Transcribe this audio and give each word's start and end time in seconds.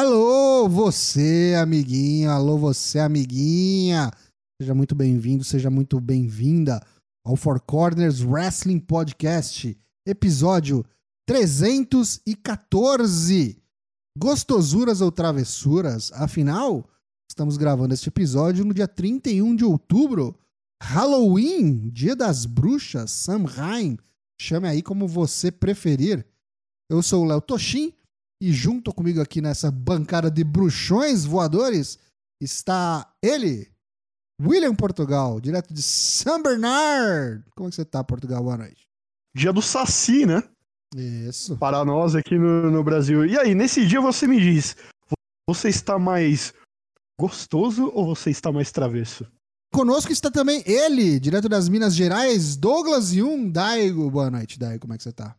Alô, 0.00 0.66
você, 0.66 1.54
amiguinho. 1.60 2.30
Alô, 2.30 2.56
você, 2.56 2.98
amiguinha. 2.98 4.10
Seja 4.58 4.74
muito 4.74 4.94
bem-vindo, 4.94 5.44
seja 5.44 5.68
muito 5.68 6.00
bem-vinda 6.00 6.82
ao 7.22 7.36
Four 7.36 7.60
Corners 7.60 8.22
Wrestling 8.22 8.78
Podcast, 8.78 9.78
episódio 10.08 10.82
314. 11.28 13.62
Gostosuras 14.16 15.02
ou 15.02 15.12
travessuras? 15.12 16.10
Afinal, 16.14 16.88
estamos 17.30 17.58
gravando 17.58 17.92
este 17.92 18.08
episódio 18.08 18.64
no 18.64 18.72
dia 18.72 18.88
31 18.88 19.54
de 19.54 19.66
outubro, 19.66 20.34
Halloween, 20.82 21.90
Dia 21.90 22.16
das 22.16 22.46
Bruxas, 22.46 23.10
Samhain. 23.10 23.98
Chame 24.40 24.66
aí 24.66 24.80
como 24.80 25.06
você 25.06 25.52
preferir. 25.52 26.24
Eu 26.88 27.02
sou 27.02 27.22
o 27.22 27.26
Léo 27.26 27.42
Toshin 27.42 27.92
e 28.40 28.52
junto 28.52 28.92
comigo 28.94 29.20
aqui 29.20 29.40
nessa 29.40 29.70
bancada 29.70 30.30
de 30.30 30.42
bruxões 30.42 31.24
voadores 31.24 31.98
está 32.40 33.12
ele, 33.22 33.70
William 34.40 34.74
Portugal, 34.74 35.40
direto 35.40 35.74
de 35.74 35.82
São 35.82 36.42
Bernard. 36.42 37.44
Como 37.54 37.68
é 37.68 37.70
que 37.70 37.76
você 37.76 37.84
tá, 37.84 38.02
Portugal? 38.02 38.42
Boa 38.42 38.56
noite. 38.56 38.88
Dia 39.36 39.52
do 39.52 39.60
Saci, 39.60 40.24
né? 40.24 40.42
Isso. 40.96 41.56
Para 41.58 41.84
nós 41.84 42.14
aqui 42.14 42.36
no, 42.38 42.70
no 42.70 42.82
Brasil. 42.82 43.26
E 43.26 43.38
aí, 43.38 43.54
nesse 43.54 43.86
dia 43.86 44.00
você 44.00 44.26
me 44.26 44.40
diz: 44.40 44.76
você 45.46 45.68
está 45.68 45.98
mais 45.98 46.54
gostoso 47.20 47.90
ou 47.94 48.14
você 48.14 48.30
está 48.30 48.50
mais 48.50 48.72
travesso? 48.72 49.26
Conosco 49.72 50.10
está 50.10 50.30
também 50.30 50.64
ele, 50.66 51.20
direto 51.20 51.48
das 51.48 51.68
Minas 51.68 51.94
Gerais, 51.94 52.56
Douglas 52.56 53.12
Yun 53.12 53.50
Daigo. 53.50 54.10
Boa 54.10 54.30
noite, 54.30 54.58
Daigo. 54.58 54.80
Como 54.80 54.94
é 54.94 54.96
que 54.96 55.04
você 55.04 55.12
tá? 55.12 55.36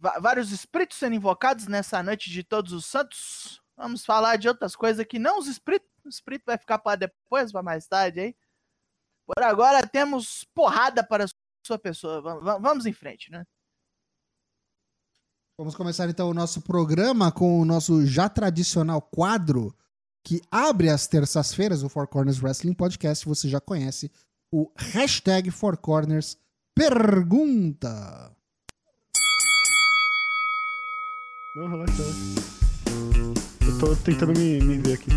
Vários 0.00 0.50
espíritos 0.50 0.98
sendo 0.98 1.14
invocados 1.14 1.66
nessa 1.66 2.02
noite 2.02 2.30
de 2.30 2.42
todos 2.42 2.72
os 2.72 2.86
santos. 2.86 3.62
Vamos 3.76 4.04
falar 4.04 4.36
de 4.36 4.48
outras 4.48 4.74
coisas 4.74 5.04
que 5.06 5.18
não 5.18 5.38
os 5.38 5.46
espíritos. 5.46 5.88
O 6.04 6.08
espírito 6.08 6.44
vai 6.46 6.56
ficar 6.56 6.78
para 6.78 6.96
depois, 6.96 7.52
para 7.52 7.62
mais 7.62 7.86
tarde 7.86 8.20
aí. 8.20 8.36
Por 9.26 9.42
agora 9.42 9.86
temos 9.86 10.44
porrada 10.54 11.06
para 11.06 11.26
sua 11.64 11.78
pessoa. 11.78 12.20
Vamos 12.58 12.86
em 12.86 12.92
frente, 12.92 13.30
né? 13.30 13.44
Vamos 15.58 15.74
começar 15.74 16.08
então 16.08 16.30
o 16.30 16.34
nosso 16.34 16.62
programa 16.62 17.30
com 17.30 17.60
o 17.60 17.64
nosso 17.66 18.06
já 18.06 18.30
tradicional 18.30 19.02
quadro 19.02 19.76
que 20.24 20.40
abre 20.50 20.88
as 20.88 21.06
terças-feiras, 21.06 21.82
o 21.82 21.88
Four 21.88 22.08
Corners 22.08 22.42
Wrestling 22.42 22.74
Podcast. 22.74 23.26
Você 23.26 23.48
já 23.48 23.60
conhece 23.60 24.10
o 24.50 24.72
hashtag 24.76 25.50
Four 25.50 25.76
Corners 25.76 26.38
Pergunta. 26.74 28.34
Não, 31.56 31.66
relaxa, 31.66 32.02
Eu 33.66 33.78
tô 33.80 33.96
tentando 33.96 34.38
me, 34.38 34.60
me 34.60 34.78
ver 34.78 34.92
aqui. 34.92 35.10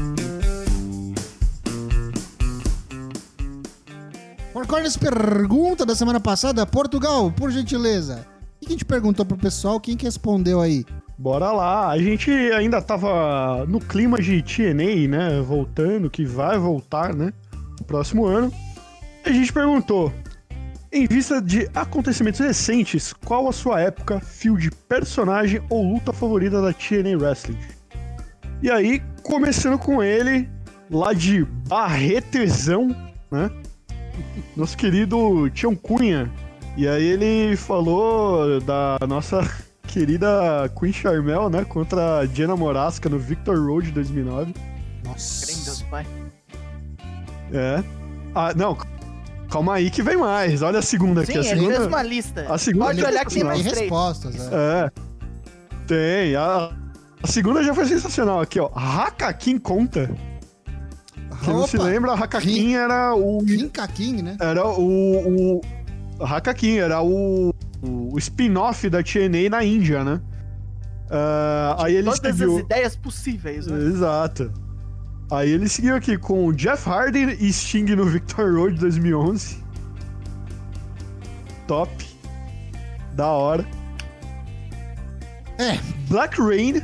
Four 4.52 4.66
Corners 4.66 4.98
Pergunta 4.98 5.86
da 5.86 5.94
semana 5.94 6.20
passada. 6.20 6.66
Portugal, 6.66 7.32
por 7.32 7.52
gentileza. 7.52 8.26
O 8.56 8.62
que 8.62 8.66
a 8.66 8.70
gente 8.72 8.84
perguntou 8.84 9.24
pro 9.24 9.38
pessoal? 9.38 9.80
Quem 9.80 9.96
que 9.96 10.06
respondeu 10.06 10.60
aí? 10.60 10.84
Bora 11.20 11.52
lá, 11.52 11.90
a 11.90 12.00
gente 12.00 12.32
ainda 12.32 12.82
tava 12.82 13.64
no 13.68 13.80
clima 13.80 14.20
de 14.20 14.42
TNA, 14.42 15.08
né? 15.08 15.42
Voltando, 15.42 16.10
que 16.10 16.26
vai 16.26 16.58
voltar, 16.58 17.14
né? 17.14 17.32
No 17.80 17.86
próximo 17.86 18.26
ano. 18.26 18.52
A 19.24 19.32
gente 19.32 19.54
perguntou: 19.54 20.12
em 20.94 21.08
vista 21.08 21.42
de 21.42 21.68
acontecimentos 21.74 22.40
recentes, 22.40 23.14
qual 23.26 23.50
a 23.50 23.52
sua 23.52 23.82
época, 23.82 24.20
fio 24.20 24.56
de 24.56 24.70
personagem 24.70 25.60
ou 25.68 25.94
luta 25.94 26.14
favorita 26.14 26.62
da 26.62 26.72
TNA 26.72 27.18
Wrestling? 27.18 27.58
E 28.62 28.70
aí, 28.70 29.02
começando 29.24 29.78
com 29.80 30.04
ele, 30.04 30.48
lá 30.92 31.12
de 31.12 31.44
Barretezão, 31.68 32.96
né? 33.32 33.50
Nosso 34.56 34.78
querido 34.78 35.50
Tião 35.50 35.76
Cunha. 35.76 36.32
E 36.78 36.88
aí 36.88 37.04
ele 37.04 37.56
falou 37.58 38.62
da 38.62 38.98
nossa 39.08 39.42
querida 39.88 40.72
Queen 40.80 40.94
Charmel, 40.94 41.50
né? 41.50 41.66
Contra 41.66 42.20
a 42.20 42.26
Jenna 42.28 42.56
Morasca 42.56 43.10
no 43.10 43.18
Victor 43.18 43.58
Road 43.58 43.92
2009. 43.92 44.54
Nossa. 45.04 45.48
Deus, 45.48 45.82
pai. 45.84 46.06
É. 47.52 47.84
Ah, 48.36 48.54
não, 48.56 48.78
Calma 49.54 49.76
aí 49.76 49.92
que 49.92 50.02
vem 50.02 50.18
mais. 50.18 50.64
Olha 50.64 50.80
a 50.80 50.82
segunda 50.82 51.24
Sim, 51.24 51.34
aqui. 51.34 51.40
A 51.42 51.44
segunda... 51.44 51.76
fez 51.76 51.86
uma 51.86 52.02
lista. 52.02 52.46
A 52.50 52.58
segunda 52.58 52.86
Pode 52.86 53.06
olhar 53.06 53.24
que 53.24 53.34
tem 53.36 53.44
mais 53.44 53.62
três. 53.62 53.80
respostas. 53.82 54.36
É. 54.52 54.52
é. 54.52 54.92
Tem. 55.86 56.36
A... 56.36 56.72
a 57.22 57.28
segunda 57.28 57.64
já 57.64 57.72
foi 57.72 57.86
sensacional. 57.86 58.42
Aqui, 58.42 58.60
ó. 58.60 58.72
Hakakin 58.74 59.60
conta. 59.60 60.10
Quem 61.44 61.54
não 61.54 61.68
se 61.68 61.78
lembra, 61.78 62.14
Hakakin 62.14 62.74
era 62.74 63.14
o... 63.14 63.44
Rinkakin, 63.44 64.24
né? 64.24 64.38
Era 64.40 64.68
o... 64.68 65.60
o... 65.60 65.62
Hakakin 66.20 66.78
era 66.78 67.04
o, 67.04 67.54
o 67.84 68.18
spin-off 68.18 68.90
da 68.90 69.04
TNA 69.04 69.50
na 69.52 69.64
Índia, 69.64 70.04
né? 70.04 70.20
Uh, 71.12 71.84
aí 71.84 71.94
ele 71.94 72.06
todas 72.06 72.16
escreveu... 72.16 72.56
as 72.56 72.64
ideias 72.64 72.96
possíveis, 72.96 73.68
né? 73.68 73.78
Exato. 73.78 74.52
Aí 75.34 75.50
ele 75.50 75.68
seguiu 75.68 75.96
aqui 75.96 76.16
com 76.16 76.52
Jeff 76.54 76.88
Hardy 76.88 77.38
e 77.40 77.52
Sting 77.52 77.86
no 77.96 78.06
Victor 78.06 78.54
Road 78.54 78.80
2011. 78.80 79.58
Top. 81.68 81.90
Da 83.14 83.28
hora. 83.28 83.66
É. 85.58 85.80
Black 86.08 86.40
Rain. 86.40 86.84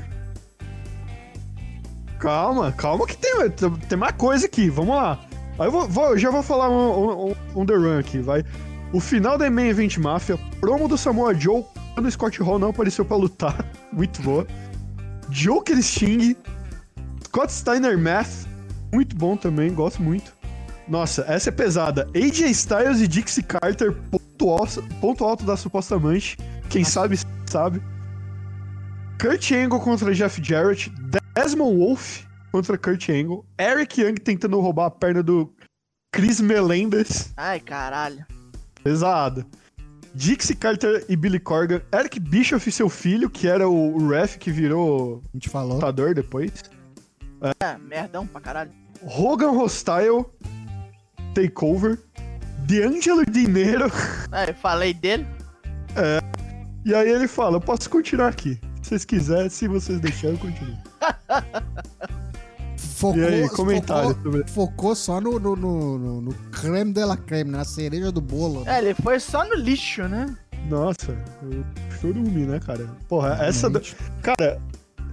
Calma, 2.20 2.72
calma 2.72 3.06
que 3.06 3.16
tem, 3.18 3.52
tem 3.88 3.98
mais 3.98 4.16
coisa 4.16 4.48
aqui. 4.48 4.68
Vamos 4.68 4.96
lá. 4.96 5.20
Aí 5.59 5.68
eu 5.68 5.72
vou, 5.72 5.88
vou, 5.88 6.18
já 6.18 6.32
vou 6.32 6.42
falar 6.42 6.72
um, 6.72 7.30
um, 7.30 7.36
um 7.56 7.66
The 7.68 7.76
Run 7.76 8.00
aqui, 8.00 8.18
vai. 8.18 8.44
O 8.92 9.00
final 9.00 9.38
da 9.38 9.48
Main 9.52 9.68
Event 9.68 9.98
Mafia, 10.00 10.40
promo 10.59 10.88
do 10.88 10.98
Samoa 10.98 11.36
Joe, 11.36 11.64
quando 11.94 12.08
o 12.08 12.12
Scott 12.12 12.42
Hall 12.42 12.58
não 12.58 12.70
apareceu 12.70 13.06
pra 13.06 13.16
lutar. 13.16 13.64
Muito 13.94 14.20
boa. 14.24 14.48
Joker 15.30 15.78
Sting, 15.84 16.36
Scott 17.29 17.53
Steiner 17.53 17.95
Math, 17.95 18.47
muito 18.91 19.16
bom 19.16 19.38
também, 19.38 19.72
gosto 19.72 20.01
muito. 20.01 20.35
Nossa, 20.88 21.23
essa 21.28 21.50
é 21.50 21.51
pesada. 21.51 22.09
AJ 22.16 22.50
Styles 22.50 23.01
e 23.01 23.07
Dixie 23.07 23.44
Carter, 23.44 23.94
ponto 24.09 24.50
alto, 24.50 24.84
ponto 25.00 25.23
alto 25.23 25.45
da 25.45 25.56
suposta 25.56 26.00
manche. 26.00 26.35
Quem 26.72 26.84
sabe, 26.84 27.19
sabe. 27.45 27.84
Kurt 29.22 29.51
Angle 29.51 29.79
contra 29.79 30.12
Jeff 30.12 30.44
Jarrett. 30.44 30.91
Desmond 31.35 31.78
Wolf 31.78 32.23
contra 32.51 32.75
Kurt 32.79 33.07
Angle. 33.09 33.46
Eric 33.59 34.01
Young 34.01 34.16
tentando 34.16 34.59
roubar 34.59 34.88
a 34.88 34.91
perna 34.91 35.22
do 35.22 35.53
Chris 36.11 36.41
Melendez. 36.41 37.31
Ai, 37.38 37.59
caralho. 37.59 38.25
Pesado. 38.84 39.46
Dixie 40.16 40.56
Carter 40.56 41.06
e 41.07 41.16
Billy 41.16 41.40
Corgan. 41.40 41.81
Eric 41.94 42.19
Bischoff 42.19 42.67
e 42.67 42.72
seu 42.72 42.90
filho, 42.90 43.29
que 43.29 43.47
era 43.47 43.69
o 43.69 44.07
ref 44.07 44.38
que 44.38 44.50
virou 44.50 45.22
a 45.31 45.38
gente 45.38 45.47
falou. 45.47 45.75
lutador 45.75 46.16
depois. 46.16 46.51
É, 47.42 47.78
merdão 47.78 48.28
pra 48.28 48.42
caralho. 48.42 48.72
Hogan 49.04 49.52
Hostile, 49.52 50.26
Takeover, 51.34 51.98
D'Angelo 52.68 53.26
Dinero. 53.26 53.92
É, 54.32 54.50
eu 54.50 54.56
falei 54.56 54.94
dele. 54.94 55.26
É. 55.96 56.20
E 56.86 56.94
aí 56.94 57.10
ele 57.10 57.28
fala, 57.28 57.58
eu 57.58 57.62
posso 57.62 57.90
continuar 57.90 58.30
aqui. 58.30 58.60
Se 58.82 58.90
vocês 58.90 59.06
quiserem, 59.06 59.50
se 59.50 59.68
vocês 59.68 60.00
deixarem, 60.00 60.36
eu 60.36 60.40
continuo. 60.40 60.78
Focou, 63.00 63.22
e 63.22 63.26
aí, 63.26 63.50
comentário 63.50 64.10
focou, 64.10 64.24
sobre... 64.24 64.52
focou 64.52 64.96
só 64.96 65.22
no, 65.22 65.40
no, 65.40 65.56
no, 65.56 66.22
no, 66.22 66.34
creme 66.52 66.92
de 66.92 67.06
la 67.06 67.16
creme, 67.16 67.50
na 67.50 67.64
cereja 67.64 68.12
do 68.12 68.20
bolo. 68.20 68.66
Né? 68.66 68.76
É, 68.76 68.78
ele 68.80 68.94
foi 68.94 69.22
só 69.22 69.46
no 69.46 69.56
lixo, 69.56 70.03
né? 70.03 70.35
Nossa, 70.68 71.18
eu 71.44 71.64
chorume, 72.02 72.46
né, 72.46 72.59
cara? 72.59 72.85
Porra, 73.08 73.38
essa. 73.42 73.70
Da... 73.70 73.80
Cara, 74.22 74.62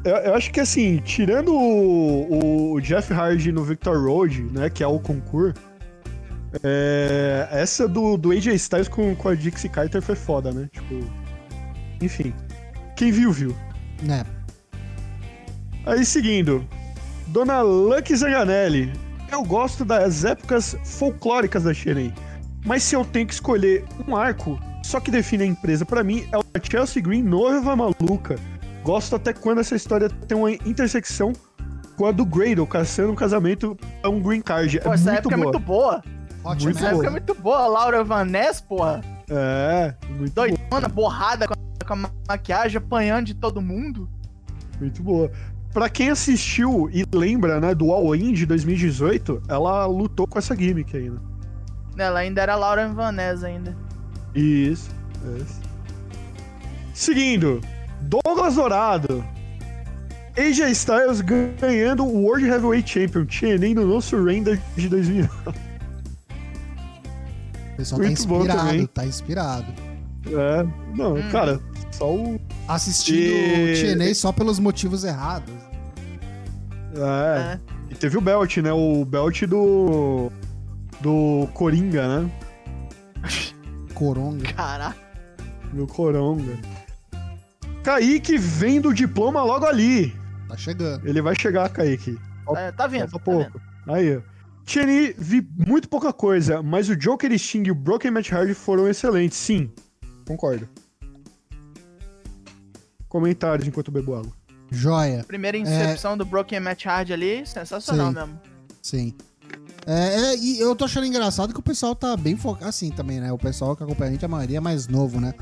eu, 0.07 0.17
eu, 0.17 0.35
acho 0.35 0.53
que 0.53 0.61
assim, 0.61 0.99
tirando 0.99 1.53
o, 1.53 2.75
o, 2.75 2.81
Jeff 2.81 3.13
Hardy 3.13 3.51
no 3.51 3.65
Victor 3.65 3.99
Road, 3.99 4.43
né, 4.53 4.71
que 4.71 4.83
é 4.83 4.87
o 4.87 5.01
concurso, 5.01 5.61
é, 6.63 7.49
essa 7.51 7.89
do, 7.89 8.17
do 8.17 8.31
AJ 8.31 8.47
Styles 8.55 8.89
com, 8.89 9.15
com 9.17 9.29
a 9.29 9.35
Dixie 9.35 9.69
Carter 9.69 10.01
foi 10.01 10.15
foda, 10.15 10.53
né? 10.53 10.69
Tipo. 10.73 11.05
Enfim. 12.01 12.33
Quem 12.97 13.11
viu, 13.11 13.33
viu. 13.33 13.55
É. 14.09 14.25
Aí 15.85 16.05
seguindo. 16.05 16.67
Dona 17.27 17.61
Lucky 17.61 18.15
Zanganelli. 18.15 18.93
Eu 19.31 19.43
gosto 19.43 19.85
das 19.85 20.25
épocas 20.25 20.77
folclóricas 20.85 21.65
da 21.65 21.75
Shireen. 21.75 22.15
Mas 22.65 22.85
se 22.85 22.95
eu 22.95 23.05
tenho 23.05 23.27
que 23.27 23.35
escolher 23.35 23.85
um 24.07 24.15
arco, 24.17 24.59
só 24.85 25.01
que 25.01 25.11
define 25.11 25.43
a 25.43 25.47
empresa 25.47 25.85
para 25.85 26.05
mim 26.05 26.29
é 26.33 26.39
o 26.39 26.43
Chelsea 26.63 27.03
Green 27.03 27.23
Noiva 27.23 27.75
Maluca 27.75 28.37
Gosto 28.87 29.17
até 29.17 29.33
quando 29.33 29.59
essa 29.61 29.75
história 29.75 30.09
tem 30.09 30.39
uma 30.39 30.53
intersecção 30.53 31.33
com 31.97 32.07
a 32.07 32.13
do 32.13 32.25
Gradle, 32.25 32.65
caçando 32.69 33.11
um 33.11 33.17
casamento 33.17 33.77
a 34.01 34.09
um 34.09 34.21
green 34.23 34.41
card. 34.41 34.79
Pô, 34.79 34.93
é 34.93 34.95
essa 34.95 35.11
muito 35.11 35.19
época 35.19 35.37
boa. 35.37 35.43
é 35.43 35.51
muito 35.51 35.59
boa. 35.59 36.03
Ótimo. 36.45 36.71
Essa 36.71 36.87
época 36.87 37.07
é 37.09 37.11
muito 37.11 37.35
boa. 37.35 37.67
Laura 37.67 38.05
Van 38.05 38.25
Ness, 38.25 38.61
porra. 38.61 39.01
É, 39.29 39.93
muito 40.09 40.33
Doidona, 40.33 40.67
boa. 40.71 40.89
borrada 40.89 41.49
com 41.49 41.55
a, 41.55 41.85
com 41.85 41.95
a 41.95 42.11
maquiagem, 42.29 42.79
apanhando 42.79 43.27
de 43.27 43.35
todo 43.35 43.61
mundo. 43.61 44.09
Muito 44.79 45.03
boa. 45.03 45.33
pra 45.73 45.89
quem 45.89 46.11
assistiu 46.11 46.89
e 46.93 47.05
lembra, 47.13 47.59
né, 47.59 47.75
do 47.75 47.91
All 47.91 48.15
In 48.15 48.33
de 48.33 48.47
2018, 48.47 49.43
ela 49.49 49.85
lutou 49.87 50.29
com 50.29 50.39
essa 50.39 50.55
gimmick 50.55 50.97
ainda. 50.97 51.21
Ela 51.99 52.21
ainda 52.21 52.41
era 52.41 52.55
Lauren 52.55 52.93
Van 52.95 53.11
Ness 53.11 53.43
ainda. 53.43 53.77
Isso, 54.33 54.91
isso. 55.41 55.61
Seguindo, 56.95 57.61
Douglas 58.07 58.55
Dourado. 58.55 59.25
AJ 60.39 60.71
Styles 60.73 61.21
ganhando 61.23 62.05
o 62.05 62.23
World 62.25 62.47
Heavyweight 62.47 62.89
Champion, 62.89 63.25
TNA 63.25 63.75
no 63.75 63.87
No 63.87 64.03
Surrender 64.03 64.61
de 64.77 64.89
2009. 64.89 65.33
O 67.73 67.77
pessoal 67.77 68.01
Muito 68.01 68.09
tá 68.17 68.23
inspirado, 68.23 68.89
tá 68.89 69.07
inspirado. 69.07 69.67
É, 70.27 70.67
não, 70.97 71.15
Hum. 71.15 71.31
cara, 71.31 71.61
só 71.93 72.15
o. 72.15 72.39
Assistindo 72.69 73.19
E- 73.19 73.75
TNA 73.81 74.15
só 74.15 74.33
pelos 74.33 74.59
motivos 74.59 75.05
errados. 75.05 75.55
É, 76.97 77.53
É. 77.55 77.61
E 77.91 77.95
teve 77.95 78.19
o 78.19 78.21
belt, 78.21 78.57
né? 78.59 78.73
O 78.73 79.05
belt 79.05 79.43
do. 79.45 80.31
Do 81.01 81.47
Coringa, 81.55 82.23
né? 82.23 82.31
Coronga. 83.95 84.53
Caraca. 84.53 84.97
Do 85.73 85.87
Coronga. 85.87 86.55
Kaique 87.87 88.37
vem 88.37 88.81
do 88.81 88.93
diploma 88.93 89.45
logo 89.45 89.65
ali. 89.65 90.13
Tá 90.49 90.57
chegando. 90.57 91.09
Ele 91.09 91.23
vai 91.23 91.37
chegar, 91.37 91.69
Kaique. 91.69 92.19
Tá, 92.45 92.73
tá 92.73 92.87
vendo? 92.89 93.09
Falta 93.09 93.25
tá 93.25 93.31
vendo? 93.31 93.53
pouco. 93.53 93.61
Aí, 93.87 94.17
ó. 94.17 94.21
TNI, 94.65 95.15
vi 95.17 95.49
muito 95.57 95.89
pouca 95.89 96.13
coisa, 96.13 96.61
mas 96.61 96.89
o 96.89 96.97
Joker 96.97 97.31
Sting 97.39 97.63
e 97.69 97.71
o 97.71 97.77
Broken 97.77 98.11
Match 98.11 98.31
Hard 98.31 98.53
foram 98.55 98.89
excelentes, 98.89 99.39
sim. 99.39 99.71
Concordo. 100.27 100.69
Comentários 103.09 103.69
enquanto 103.69 103.87
eu 103.87 103.95
bebo 103.95 104.17
água. 104.17 104.33
Joia. 104.69 105.23
Primeira 105.23 105.57
incepção 105.57 106.19
do 106.19 106.25
Broken 106.25 106.59
Match 106.59 106.87
Hard 106.87 107.13
ali, 107.13 107.47
sensacional 107.47 108.09
Sim. 108.09 108.15
mesmo. 108.15 108.41
Sim. 108.83 109.15
É, 109.87 110.33
é, 110.33 110.37
e 110.37 110.59
eu 110.59 110.75
tô 110.75 110.85
achando 110.85 111.07
engraçado 111.07 111.55
que 111.55 111.61
o 111.61 111.63
pessoal 111.63 111.95
tá 111.95 112.17
bem 112.17 112.37
focado 112.37 112.69
assim 112.69 112.91
também, 112.91 113.21
né? 113.21 113.31
O 113.31 113.39
pessoal 113.39 113.77
que 113.77 113.85
acompanha 113.85 114.11
a 114.11 114.13
gente, 114.13 114.25
a 114.25 114.29
maioria 114.29 114.57
é 114.57 114.61
mais 114.61 114.89
novo, 114.89 115.21
né? 115.21 115.33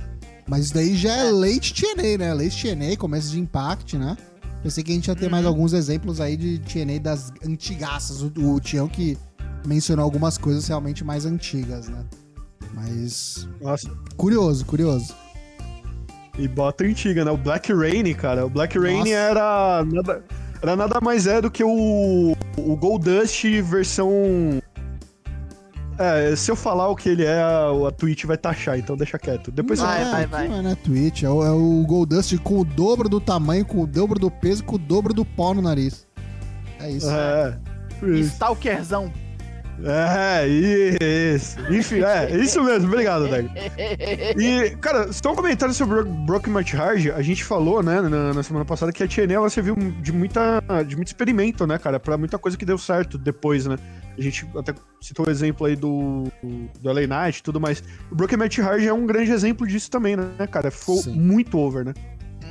Mas 0.47 0.67
isso 0.67 0.75
daí 0.75 0.95
já 0.95 1.13
é, 1.17 1.29
É. 1.29 1.33
late 1.33 1.73
TNA, 1.75 2.19
né? 2.19 2.35
Late 2.35 2.63
TNA, 2.63 2.97
começo 2.97 3.31
de 3.31 3.41
Impact, 3.41 3.97
né? 3.97 4.17
Pensei 4.63 4.83
que 4.83 4.93
a 4.93 4.95
gente 4.95 5.09
ia 5.09 5.15
ter 5.17 5.31
mais 5.31 5.45
Uhum. 5.45 5.51
alguns 5.51 5.73
exemplos 5.73 6.21
aí 6.21 6.37
de 6.37 6.59
TNA 6.59 6.99
das 7.01 7.33
antigaças. 7.47 8.23
O, 8.23 8.33
o 8.37 8.61
Tião 8.61 8.89
que 8.89 9.17
mencionou 9.67 10.05
algumas 10.05 10.37
coisas 10.39 10.67
realmente 10.67 11.05
mais 11.05 11.25
antigas, 11.27 11.89
né? 11.89 12.05
Mas. 12.75 13.49
Nossa. 13.61 13.91
Curioso, 14.17 14.65
curioso. 14.65 15.15
E 16.39 16.49
bota 16.49 16.85
antiga, 16.85 17.25
né? 17.25 17.31
O 17.31 17.37
Black 17.37 17.73
Rain, 17.73 18.13
cara. 18.15 18.45
O 18.45 18.51
Black 18.51 18.79
Rain 18.79 18.99
Nossa. 19.01 19.11
era 19.11 19.85
nada, 19.85 20.25
era 20.63 20.77
nada 20.77 21.01
mais 21.01 21.27
é 21.27 21.41
do 21.41 21.51
que 21.51 21.63
o, 21.63 22.35
o 22.57 22.77
Goldust 22.77 23.45
versão. 23.63 24.11
É, 25.99 26.35
se 26.35 26.51
eu 26.51 26.57
falar 26.57 26.89
o 26.89 26.97
que 26.97 27.09
ele 27.09 27.25
é, 27.25 27.41
a, 27.41 27.69
a 27.89 27.91
Twitch 27.93 28.25
vai 28.25 28.37
taxar, 28.37 28.79
então 28.79 28.97
deixa 28.97 29.19
quieto. 29.19 29.53
Depois 29.53 29.79
Vai, 29.79 30.05
você. 30.05 30.11
vai, 30.11 30.27
vai. 30.27 30.49
Não 30.49 30.57
é 30.59 30.63
na 30.63 30.77
Twitch, 30.77 31.23
é 31.23 31.29
o, 31.29 31.45
é 31.45 31.51
o 31.51 31.85
Goldust 31.87 32.37
com 32.39 32.61
o 32.61 32.65
dobro 32.65 33.09
do 33.09 33.21
tamanho, 33.21 33.65
com 33.65 33.83
o 33.83 33.87
dobro 33.87 34.19
do 34.19 34.31
peso, 34.31 34.65
com 34.65 34.77
o 34.77 34.79
dobro 34.79 35.15
do 35.15 35.25
pó 35.25 35.55
no 35.55 35.63
nariz. 35.63 36.07
É 36.81 36.91
isso. 36.91 37.11
É. 37.11 37.57
Isso. 38.03 38.33
Stalkerzão. 38.33 39.13
É, 39.83 40.47
isso. 40.47 41.59
Enfim, 41.73 42.01
é, 42.03 42.37
isso 42.37 42.63
mesmo. 42.63 42.89
Obrigado, 42.89 43.29
Dag. 43.29 43.51
E, 44.39 44.77
cara, 44.81 45.13
só 45.13 45.33
um 45.33 45.37
comentário 45.37 45.75
sobre 45.75 46.03
Broken 46.03 46.53
Match 46.53 46.75
Hard. 46.75 47.09
A 47.11 47.23
gente 47.23 47.43
falou, 47.43 47.83
né, 47.83 48.01
na, 48.01 48.33
na 48.35 48.43
semana 48.43 48.65
passada, 48.65 48.93
que 48.93 49.03
a 49.03 49.09
TNA 49.09 49.35
ela 49.35 49.51
serviu 49.51 49.75
de, 49.75 50.13
muita, 50.13 50.63
de 50.87 50.97
muito 50.97 51.09
experimento, 51.09 51.67
né, 51.67 51.79
cara, 51.79 51.99
pra 51.99 52.17
muita 52.17 52.39
coisa 52.39 52.57
que 52.57 52.65
deu 52.65 52.79
certo 52.79 53.19
depois, 53.19 53.67
né. 53.67 53.77
A 54.17 54.21
gente 54.21 54.47
até 54.57 54.73
citou 55.01 55.27
o 55.27 55.31
exemplo 55.31 55.67
aí 55.67 55.75
do, 55.75 56.25
do 56.81 56.93
LA 56.93 57.07
Knight 57.07 57.41
e 57.41 57.43
tudo 57.43 57.61
mais. 57.61 57.83
O 58.11 58.15
Broken 58.15 58.39
Match 58.39 58.59
Hard 58.59 58.85
é 58.85 58.93
um 58.93 59.07
grande 59.07 59.33
exemplo 59.33 59.67
disso 59.67 59.91
também, 59.91 60.17
né, 60.17 60.47
cara. 60.51 60.71
Ficou 60.71 60.99
Sim. 60.99 61.19
muito 61.19 61.59
over, 61.59 61.85
né. 61.85 61.95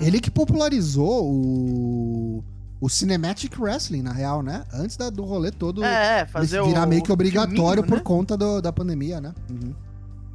Ele 0.02 0.20
que 0.20 0.30
popularizou 0.30 1.32
o, 1.32 2.44
o 2.84 2.90
Cinematic 2.90 3.58
Wrestling, 3.60 4.02
na 4.02 4.12
real, 4.12 4.42
né? 4.44 4.64
Antes 4.74 4.98
da- 4.98 5.10
do 5.10 5.24
rolê 5.24 5.52
todo 5.52 5.82
É, 5.84 6.26
fazer 6.26 6.60
o. 6.60 6.66
virar 6.66 6.86
meio 6.86 7.02
que 7.02 7.12
o 7.12 7.14
obrigatório 7.14 7.82
filminho, 7.84 7.88
por 7.88 7.96
né? 7.98 8.02
conta 8.04 8.36
do- 8.36 8.62
da 8.62 8.74
pandemia, 8.74 9.22
né? 9.22 9.34
Uhum. 9.50 9.74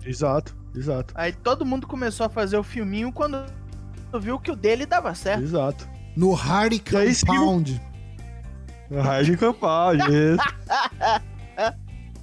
Exato, 0.05 0.57
exato, 0.75 1.13
Aí 1.15 1.33
todo 1.33 1.67
mundo 1.67 1.87
começou 1.87 2.25
a 2.25 2.29
fazer 2.31 2.57
o 2.57 2.63
filminho 2.63 3.13
quando 3.13 3.45
viu 4.19 4.39
que 4.39 4.51
o 4.51 4.57
dele 4.57 4.87
dava 4.87 5.15
certo. 5.15 5.43
exato. 5.43 5.87
No 6.17 6.33
Hardy 6.35 6.83
seguindo- 7.15 7.27
Compound. 7.27 7.83
Hard 8.91 9.37
Campal, 9.37 9.93
isso. 10.09 10.43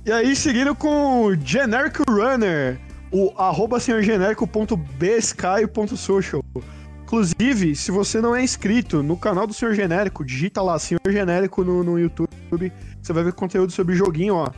e 0.03 0.11
aí, 0.11 0.35
seguindo 0.35 0.73
com 0.73 1.25
o 1.25 1.35
Generic 1.35 2.01
Runner, 2.09 2.79
o 3.11 3.31
arroba 3.37 3.79
senhorgenérico.bsky.social. 3.79 6.43
Inclusive, 7.05 7.75
se 7.75 7.91
você 7.91 8.19
não 8.19 8.35
é 8.35 8.43
inscrito 8.43 9.03
no 9.03 9.15
canal 9.15 9.45
do 9.45 9.53
Senhor 9.53 9.75
Genérico, 9.75 10.25
digita 10.25 10.59
lá 10.59 10.79
Senhor 10.79 10.99
Genérico 11.07 11.63
no, 11.63 11.83
no 11.83 11.99
YouTube, 11.99 12.27
você 12.99 13.13
vai 13.13 13.23
ver 13.23 13.33
conteúdo 13.33 13.71
sobre 13.71 13.95
joguinho, 13.95 14.33
ó, 14.33 14.49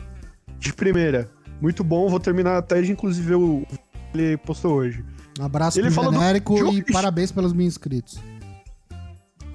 de 0.58 0.72
primeira. 0.72 1.30
Muito 1.60 1.84
bom, 1.84 2.08
vou 2.08 2.18
terminar 2.18 2.56
até 2.56 2.80
de 2.80 2.90
inclusive 2.90 3.28
ver 3.28 3.34
o 3.34 3.66
que 3.68 4.18
ele 4.18 4.38
postou 4.38 4.76
hoje. 4.76 5.04
Um 5.38 5.44
abraço 5.44 5.78
Ele 5.78 5.88
pro 5.88 5.94
falou 5.94 6.10
do 6.10 6.18
genérico 6.18 6.72
e 6.72 6.82
parabéns 6.90 7.30
pelos 7.30 7.52
mil 7.52 7.66
inscritos. 7.66 8.18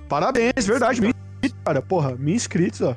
Parabéns, 0.08 0.64
verdade, 0.64 1.02
mil 1.02 1.10
inscritos, 1.10 1.60
cara. 1.66 1.82
Porra, 1.82 2.16
mil 2.16 2.36
inscritos, 2.36 2.82
ó. 2.82 2.96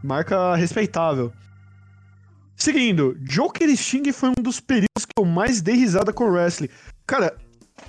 Marca 0.00 0.54
respeitável. 0.54 1.32
Seguindo, 2.54 3.16
Joker 3.18 3.68
Sting 3.76 4.12
foi 4.12 4.28
um 4.28 4.40
dos 4.40 4.60
períodos 4.60 5.04
que 5.04 5.12
eu 5.18 5.24
mais 5.24 5.60
dei 5.60 5.74
risada 5.74 6.12
com 6.12 6.24
o 6.24 6.30
wrestling. 6.30 6.68
Cara, 7.04 7.36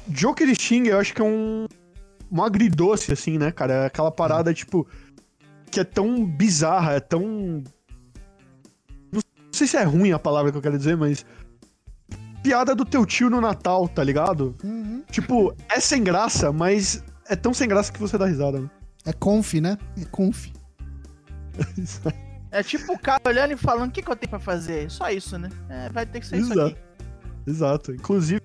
Joker 0.07 0.47
e 0.47 0.55
Sting 0.55 0.87
eu 0.87 0.99
acho 0.99 1.13
que 1.13 1.21
é 1.21 1.25
um, 1.25 1.67
um 2.31 2.43
agridoce, 2.43 3.11
assim, 3.11 3.37
né, 3.37 3.51
cara? 3.51 3.73
É 3.73 3.85
aquela 3.85 4.11
parada, 4.11 4.53
tipo, 4.53 4.87
que 5.71 5.79
é 5.79 5.83
tão 5.83 6.25
bizarra, 6.25 6.93
é 6.93 6.99
tão. 6.99 7.63
Não 9.11 9.21
sei 9.51 9.67
se 9.67 9.77
é 9.77 9.83
ruim 9.83 10.11
a 10.11 10.19
palavra 10.19 10.51
que 10.51 10.57
eu 10.57 10.61
quero 10.61 10.77
dizer, 10.77 10.97
mas. 10.97 11.25
Piada 12.43 12.75
do 12.75 12.85
teu 12.85 13.05
tio 13.07 13.27
no 13.27 13.41
Natal, 13.41 13.89
tá 13.89 14.03
ligado? 14.03 14.55
Uhum. 14.63 15.03
Tipo, 15.09 15.55
é 15.67 15.79
sem 15.79 16.03
graça, 16.03 16.51
mas 16.51 17.03
é 17.27 17.35
tão 17.35 17.55
sem 17.55 17.67
graça 17.67 17.91
que 17.91 17.99
você 17.99 18.19
dá 18.19 18.27
risada, 18.27 18.59
né? 18.59 18.69
É 19.03 19.11
conf, 19.11 19.55
né? 19.55 19.77
É 19.99 20.05
conf. 20.05 20.49
É 22.51 22.63
tipo 22.63 22.93
o 22.93 22.97
cara 22.97 23.21
olhando 23.27 23.51
e 23.51 23.57
falando: 23.57 23.89
o 23.89 23.91
que, 23.91 24.01
que 24.01 24.09
eu 24.09 24.15
tenho 24.15 24.29
pra 24.29 24.39
fazer? 24.39 24.89
Só 24.89 25.09
isso, 25.09 25.37
né? 25.37 25.49
É, 25.67 25.89
vai 25.89 26.05
ter 26.05 26.21
que 26.21 26.25
ser 26.25 26.37
isso 26.37 26.53
Exato. 26.53 26.71
aqui. 26.71 26.79
Exato. 27.45 27.91
Inclusive, 27.91 28.41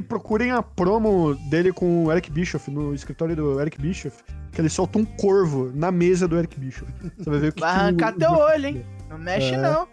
procurem 0.00 0.50
a 0.50 0.62
promo 0.62 1.34
dele 1.50 1.72
com 1.72 2.04
o 2.04 2.12
Eric 2.12 2.30
Bischoff, 2.30 2.70
no 2.70 2.94
escritório 2.94 3.34
do 3.36 3.60
Eric 3.60 3.80
Bischoff, 3.80 4.22
que 4.52 4.60
ele 4.60 4.68
solta 4.68 4.98
um 4.98 5.04
corvo 5.04 5.70
na 5.74 5.90
mesa 5.90 6.26
do 6.28 6.38
Eric 6.38 6.58
Bischoff. 6.60 6.92
Você 7.18 7.30
vai 7.30 7.38
ver 7.38 7.48
o 7.48 7.52
que 7.52 7.60
Vai 7.60 7.72
que 7.74 7.80
arrancar 7.80 8.14
o- 8.14 8.18
teu 8.18 8.30
olho, 8.32 8.66
hein? 8.66 8.86
Não 9.10 9.18
mexe, 9.18 9.54
É. 9.54 9.56
não. 9.60 9.86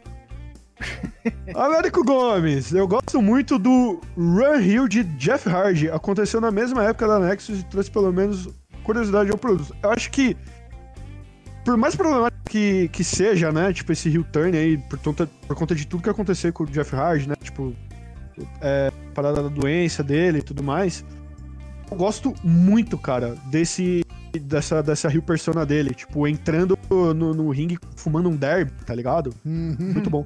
Américo 1.56 2.04
Gomes, 2.04 2.72
eu 2.74 2.88
gosto 2.88 3.22
muito 3.22 3.60
do 3.60 4.02
Run 4.18 4.60
Hill 4.62 4.88
de 4.88 5.04
Jeff 5.04 5.48
Hardy. 5.48 5.90
Aconteceu 5.92 6.42
na 6.42 6.50
mesma 6.52 6.84
época 6.84 7.08
da 7.08 7.20
Nexus 7.20 7.60
e 7.60 7.64
trouxe 7.66 7.92
pelo 7.92 8.12
menos 8.12 8.50
curiosidade 8.84 9.30
ao 9.32 9.38
produto. 9.38 9.76
Eu 9.84 9.92
acho 9.92 10.10
que, 10.10 10.36
por 11.64 11.78
mais 11.78 11.96
problemático 11.96 12.42
que, 12.50 12.88
que 12.90 13.04
seja, 13.04 13.52
né, 13.52 13.72
tipo, 13.72 13.92
esse 13.92 14.10
Hill 14.10 14.24
Turn 14.32 14.58
aí, 14.58 14.78
por, 14.78 14.98
conta- 15.00 15.30
por 15.48 15.56
conta 15.56 15.76
de 15.76 15.86
tudo 15.86 16.02
que 16.04 16.10
aconteceu 16.10 16.52
com 16.52 16.64
o 16.64 16.68
Jeff 16.68 16.96
Hardy, 16.96 17.30
né, 17.30 17.36
tipo, 17.44 17.76
é, 18.62 18.92
parada 19.14 19.44
da 19.44 19.50
doença 19.50 20.04
dele 20.04 20.40
e 20.40 20.42
tudo 20.42 20.62
mais, 20.64 21.04
eu 21.90 21.98
gosto 21.98 22.34
muito, 22.44 22.98
cara, 22.98 23.36
desse, 23.48 24.06
dessa, 24.44 24.82
dessa 24.82 25.10
Persona 25.22 25.66
dele, 25.66 25.94
tipo, 25.94 26.28
entrando 26.28 26.78
no, 26.90 27.34
no 27.34 27.50
ringue 27.50 27.78
fumando 27.96 28.30
um 28.30 28.36
derby, 28.36 28.72
tá 28.86 28.96
ligado? 28.96 29.34
Uhum. 29.46 29.76
Muito 29.80 30.10
bom. 30.10 30.26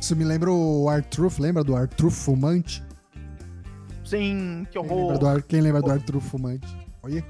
Isso 0.00 0.14
me 0.16 0.24
lembra 0.24 0.50
o 0.52 0.88
Artruth, 0.88 1.38
lembra 1.38 1.62
do 1.64 1.74
Artruth 1.74 2.12
fumante? 2.12 2.82
Sim, 4.04 4.66
que 4.70 4.72
Quem 4.78 4.82
lembra 4.82 4.94
horror. 4.96 5.18
do, 5.18 5.26
Ar- 5.26 5.42
quem 5.42 5.60
lembra 5.60 5.80
do 5.82 5.90
Artruth 5.90 6.22
fumante? 6.22 6.76
Olha, 7.02 7.24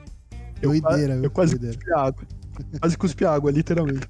Eu, 0.61 0.71
doideira, 0.71 1.15
viu? 1.15 1.25
eu 1.25 1.31
quase 1.31 1.57
Doideira. 1.59 1.77
cuspi 1.77 1.93
água. 1.93 2.25
quase 2.81 2.99
cuspi 2.99 3.25
água, 3.25 3.51
literalmente. 3.51 4.09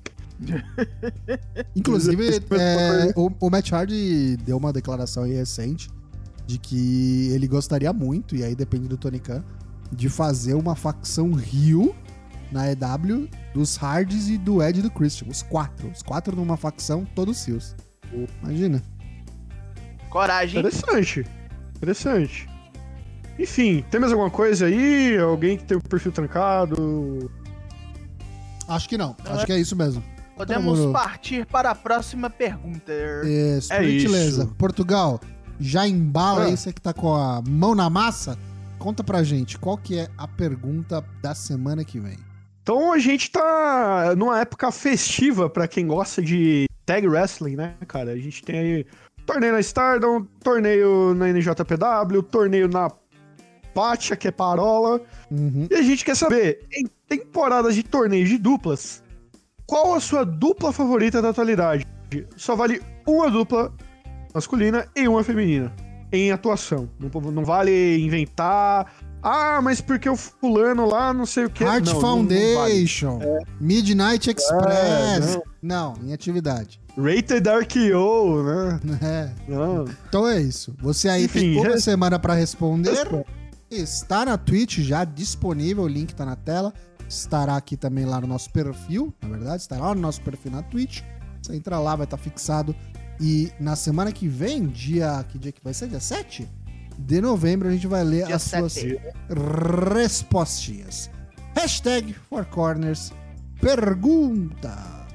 Inclusive, 1.77 2.29
é, 2.59 3.13
o, 3.17 3.31
o 3.41 3.51
Matt 3.51 3.73
Hardy 3.73 4.37
deu 4.39 4.57
uma 4.57 4.73
declaração 4.73 5.25
aí 5.25 5.33
recente 5.35 5.89
de 6.47 6.59
que 6.59 7.31
ele 7.33 7.47
gostaria 7.47 7.93
muito, 7.93 8.37
e 8.37 8.45
aí 8.45 8.55
depende 8.55 8.89
do 8.89 8.97
Tony 8.97 9.19
Khan, 9.19 9.43
de 9.91 10.09
fazer 10.09 10.55
uma 10.55 10.75
facção 10.75 11.33
Rio 11.33 11.95
na 12.53 12.71
EW 12.71 13.29
dos 13.55 13.77
Hardys 13.77 14.29
e 14.29 14.37
do 14.39 14.63
Ed 14.63 14.79
e 14.79 14.83
do 14.83 14.91
Christian. 14.91 15.29
Os 15.29 15.43
quatro. 15.43 15.89
Os 15.91 16.03
quatro 16.03 16.37
numa 16.37 16.57
facção, 16.57 17.05
todos 17.15 17.45
Rios. 17.45 17.75
Imagina. 18.43 18.83
Coragem. 20.11 20.61
Interessante. 20.61 21.27
Interessante. 21.77 22.49
Enfim, 23.39 23.85
tem 23.91 24.01
mais 24.01 24.13
alguma 24.13 24.31
coisa 24.31 24.67
aí? 24.67 25.19
Alguém 25.19 25.57
que 25.57 25.65
tem 25.65 25.77
o 25.77 25.81
perfil 25.83 26.13
trancado? 26.13 27.31
Acho 28.69 28.89
que 28.89 28.97
não. 28.97 29.17
Não 29.25 29.33
Acho 29.33 29.43
é? 29.43 29.47
que 29.47 29.53
é 29.53 29.59
isso 29.59 29.75
mesmo. 29.75 30.03
Podemos 30.37 30.87
partir 30.93 31.47
para 31.47 31.71
a 31.71 31.75
próxima 31.75 32.29
pergunta. 32.29 32.93
Isso, 33.25 33.73
É 33.73 33.83
gentileza. 33.85 34.45
isso. 34.45 34.55
Portugal, 34.57 35.21
já 35.59 35.87
embala 35.87 36.43
Ah. 36.43 36.47
aí, 36.47 36.57
você 36.57 36.73
que 36.73 36.81
tá 36.81 36.93
com 36.93 37.15
a 37.15 37.43
mão 37.47 37.75
na 37.75 37.89
massa. 37.89 38.39
Conta 38.79 39.03
pra 39.03 39.23
gente, 39.23 39.59
qual 39.59 39.79
que 39.79 39.99
é 39.99 40.09
a 40.19 40.29
pergunta 40.29 41.05
da 41.23 41.35
semana 41.35 41.85
que 41.85 41.99
vem? 41.99 42.19
Então 42.63 42.93
a 42.93 42.99
gente 42.99 43.31
tá 43.31 44.15
numa 44.17 44.41
época 44.41 44.71
festiva 44.73 45.49
pra 45.49 45.69
quem 45.69 45.87
gosta 45.87 46.23
de 46.23 46.67
tag 46.85 47.07
wrestling, 47.07 47.57
né, 47.57 47.75
cara? 47.87 48.13
A 48.13 48.17
gente 48.17 48.43
tem 48.43 48.59
aí 48.59 48.87
torneio 49.27 49.53
na 49.53 49.61
Stardom, 49.61 50.25
torneio 50.43 51.15
na 51.15 51.29
NJPW, 51.29 52.23
torneio 52.31 52.69
na 52.69 52.91
Pátia, 53.75 54.17
que 54.17 54.29
é 54.29 54.31
parola. 54.31 55.01
Uhum. 55.31 55.67
E 55.71 55.75
a 55.75 55.83
gente 55.83 56.05
quer 56.05 56.15
saber, 56.17 56.65
em 56.73 56.87
temporadas 57.09 57.75
de 57.75 57.83
torneios 57.83 58.29
de 58.29 58.39
duplas, 58.39 59.03
qual 59.67 59.95
a 59.95 60.01
sua 60.01 60.25
dupla 60.25 60.73
favorita 60.73 61.21
da 61.21 61.31
atualidade? 61.31 61.85
Só 62.37 62.55
vale 62.55 62.81
uma 63.07 63.29
dupla 63.31 63.73
masculina 64.35 64.87
e 64.97 65.07
uma 65.09 65.23
feminina 65.23 65.73
em 66.13 66.31
atuação. 66.33 66.89
Não, 66.99 67.09
não 67.31 67.45
vale 67.45 67.99
inventar. 67.99 68.93
Ah, 69.23 69.61
mas 69.63 69.81
porque 69.81 70.09
o 70.09 70.17
fulano 70.17 70.87
lá 70.87 71.13
não 71.15 71.25
sei 71.25 71.47
o 71.47 71.51
que. 71.51 71.65
Heart 71.65 71.87
não, 71.87 71.93
não- 71.95 72.01
não 72.01 72.17
vale. 72.29 72.55
Foundation, 72.55 73.21
Midnight 73.61 74.31
Express. 74.31 75.37
É, 75.37 75.43
não. 75.63 75.95
em 76.03 76.13
atividade. 76.13 76.79
Rated 76.97 77.49
RKO, 77.49 78.43
né? 78.43 78.81
É. 79.03 79.31
Não. 79.49 79.85
Então 80.09 80.29
é 80.29 80.41
isso. 80.41 80.75
Você 80.81 81.09
aí 81.09 81.25
Enfim, 81.25 81.41
tem 81.41 81.57
uma 81.61 81.69
res- 81.71 81.85
semana 81.85 82.19
pra 82.19 82.35
responder. 82.35 83.09
Está 83.71 84.25
na 84.25 84.37
Twitch 84.39 84.79
já 84.81 85.05
disponível, 85.05 85.85
o 85.85 85.89
link 85.89 86.15
tá 86.15 86.25
na 86.25 86.37
tela. 86.37 86.73
Estará 87.09 87.57
aqui 87.57 87.77
também 87.77 88.05
lá 88.05 88.21
no 88.21 88.27
nosso 88.27 88.51
perfil, 88.51 89.13
na 89.23 89.29
verdade, 89.29 89.63
estará 89.63 89.87
lá 89.87 89.95
no 89.95 90.01
nosso 90.01 90.21
perfil 90.23 90.53
na 90.53 90.63
Twitch. 90.63 91.03
Você 91.43 91.55
entra 91.57 91.79
lá, 91.79 91.97
vai 91.97 92.05
estar 92.05 92.17
fixado. 92.17 92.75
E 93.21 93.53
na 93.61 93.77
semana 93.77 94.13
que 94.13 94.27
vem, 94.27 94.67
dia. 94.67 95.25
Que 95.29 95.39
dia 95.39 95.53
que 95.53 95.63
vai 95.63 95.73
ser? 95.73 95.89
Dia 95.89 96.01
7? 96.01 96.49
De 96.99 97.21
novembro, 97.21 97.69
a 97.69 97.73
gente 97.73 97.87
vai 97.87 98.05
ler 98.05 98.27
Dia 98.27 98.37
as 98.37 98.43
suas 98.43 98.73
7. 98.73 98.99
respostinhas. 99.93 101.11
Hashtag 101.55 102.13
Four 102.13 102.47
Corners 102.47 103.13
pergunta. 103.61 105.07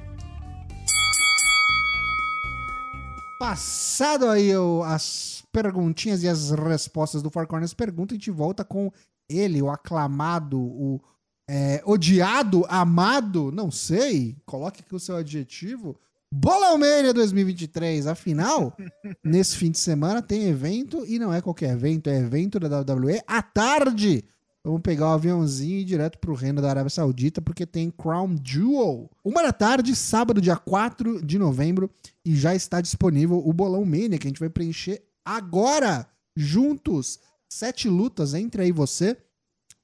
Passado 3.38 4.28
aí 4.28 4.50
as 4.84 5.42
perguntinhas 5.52 6.22
e 6.22 6.28
as 6.28 6.50
respostas 6.50 7.22
do 7.22 7.30
Four 7.30 7.46
Corners 7.46 7.74
pergunta, 7.74 8.14
a 8.14 8.16
gente 8.16 8.30
volta 8.30 8.64
com 8.64 8.90
ele, 9.28 9.62
o 9.62 9.70
aclamado, 9.70 10.60
o 10.60 11.00
é, 11.48 11.82
odiado, 11.84 12.64
amado, 12.68 13.50
não 13.50 13.70
sei, 13.70 14.36
coloque 14.46 14.80
aqui 14.80 14.94
o 14.94 15.00
seu 15.00 15.16
adjetivo. 15.16 15.98
Bola 16.32 16.78
Mania 16.78 17.12
2023, 17.12 18.06
afinal, 18.06 18.76
nesse 19.24 19.56
fim 19.56 19.70
de 19.70 19.78
semana 19.78 20.22
tem 20.22 20.44
evento 20.44 21.04
e 21.04 21.18
não 21.18 21.32
é 21.32 21.40
qualquer 21.40 21.70
evento, 21.70 22.08
é 22.08 22.18
evento 22.18 22.60
da 22.60 22.80
WWE 22.80 23.20
à 23.26 23.42
tarde. 23.42 24.24
Vamos 24.62 24.82
pegar 24.82 25.06
o 25.06 25.12
aviãozinho 25.14 25.78
e 25.78 25.80
ir 25.80 25.84
direto 25.84 26.18
pro 26.18 26.34
reino 26.34 26.62
da 26.62 26.70
Arábia 26.70 26.90
Saudita, 26.90 27.40
porque 27.40 27.66
tem 27.66 27.90
Crown 27.90 28.36
Jewel. 28.44 29.10
Uma 29.24 29.42
da 29.42 29.52
tarde, 29.52 29.96
sábado, 29.96 30.40
dia 30.40 30.56
4 30.56 31.24
de 31.24 31.38
novembro, 31.38 31.90
e 32.24 32.36
já 32.36 32.54
está 32.54 32.80
disponível 32.80 33.42
o 33.44 33.52
Bolão 33.52 33.84
Mania, 33.84 34.18
que 34.18 34.26
a 34.26 34.30
gente 34.30 34.40
vai 34.40 34.50
preencher 34.50 35.02
agora, 35.24 36.06
juntos. 36.36 37.18
Sete 37.48 37.88
lutas, 37.88 38.34
entre 38.34 38.62
aí 38.62 38.70
você, 38.70 39.16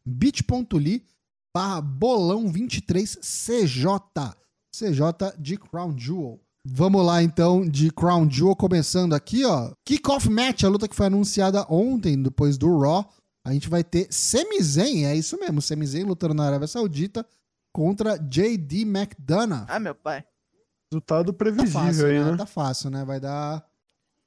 bit.ly 0.05 1.03
barra 1.53 1.81
bolão 1.81 2.49
23 2.49 3.19
CJ. 4.79 5.35
De 5.39 5.57
Crown 5.57 5.97
Jewel. 5.97 6.41
Vamos 6.65 7.05
lá 7.07 7.23
então 7.23 7.67
de 7.69 7.91
Crown 7.93 8.29
Jewel, 8.29 8.57
começando 8.57 9.15
aqui, 9.15 9.45
ó. 9.45 9.73
Kickoff 9.85 10.29
match, 10.29 10.65
a 10.65 10.69
luta 10.69 10.89
que 10.89 10.97
foi 10.97 11.07
anunciada 11.07 11.65
ontem, 11.69 12.21
depois 12.21 12.59
do 12.59 12.77
Raw. 12.79 13.09
A 13.45 13.53
gente 13.53 13.69
vai 13.69 13.85
ter 13.85 14.09
Sami 14.11 14.61
Zayn, 14.61 15.05
é 15.05 15.15
isso 15.15 15.39
mesmo, 15.39 15.63
Sami 15.63 15.87
Zayn 15.87 16.03
lutando 16.05 16.35
na 16.35 16.45
Arábia 16.45 16.67
Saudita 16.67 17.25
contra 17.73 18.17
JD 18.19 18.83
McDonough. 18.83 19.65
Ah, 19.69 19.79
meu 19.79 19.95
pai. 19.95 20.25
Resultado 20.93 21.33
Tá 21.33 21.39
previsível 21.39 21.81
fácil, 21.81 22.07
aí, 22.07 22.19
né? 22.19 22.31
né? 22.33 22.37
Tá 22.37 22.47
fácil, 22.47 22.91
né? 22.91 23.05
Vai 23.05 23.21
dar 23.21 23.65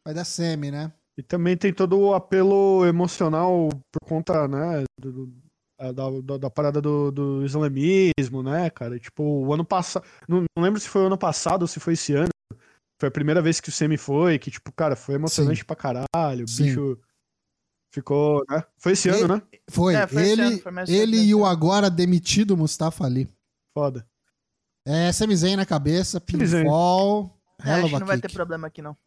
vai 0.06 0.14
dar 0.14 0.24
Semi, 0.24 0.72
né? 0.72 0.92
E 1.18 1.22
também 1.24 1.58
tem 1.58 1.74
todo 1.74 2.00
o 2.00 2.14
apelo 2.14 2.86
emocional 2.86 3.68
por 3.92 4.08
conta, 4.08 4.48
né, 4.48 4.86
do- 4.98 5.30
da, 5.94 6.10
da, 6.24 6.38
da 6.38 6.50
parada 6.50 6.82
do, 6.82 7.12
do 7.12 7.46
islamismo, 7.46 8.44
né, 8.44 8.70
cara? 8.70 9.00
Tipo, 9.00 9.24
o 9.24 9.54
ano 9.54 9.64
passado. 9.66 10.06
Não, 10.28 10.44
não 10.56 10.64
lembro 10.64 10.80
se 10.80 10.88
foi 10.90 11.02
o 11.04 11.06
ano 11.08 11.18
passado 11.18 11.62
ou 11.64 11.68
se 11.68 11.80
foi 11.80 11.94
esse 11.94 12.14
ano. 12.14 12.30
Foi 13.00 13.08
a 13.08 13.12
primeira 13.12 13.42
vez 13.42 13.62
que 13.62 13.70
o 13.70 13.72
Semi 13.72 13.98
foi, 13.98 14.38
que, 14.38 14.52
tipo, 14.52 14.72
cara, 14.74 14.96
foi 14.96 15.16
emocionante 15.16 15.60
Sim. 15.62 15.66
pra 15.66 15.76
caralho. 15.76 16.44
O 16.46 16.48
Sim. 16.50 16.64
bicho 16.66 16.98
ficou, 17.96 18.44
né? 18.50 18.62
Foi 18.78 18.92
esse 18.92 19.08
E- 19.08 19.12
ano, 19.12 19.36
né? 19.36 19.42
Foi, 19.70 19.96
É, 19.96 20.06
foi 20.06 20.22
esse 20.22 20.32
ele, 20.32 20.42
ano, 20.42 20.60
foi 20.60 20.74
ele 20.96 21.18
e 21.18 21.34
o 21.34 21.44
né? 21.44 21.50
agora 21.50 21.90
demitido 21.90 22.58
Mustafa 22.58 23.06
Ali. 23.06 23.30
Foda. 23.74 24.06
É, 24.86 25.12
Sami 25.14 25.36
Zayn 25.36 25.56
na 25.56 25.66
cabeça, 25.66 26.20
pinfall, 26.20 27.40
É, 27.64 27.72
acho 27.74 27.88
que 27.94 28.00
não 28.00 28.08
vai 28.08 28.20
ter 28.20 28.32
problema 28.32 28.68
aqui, 28.68 28.82
não. 28.82 28.98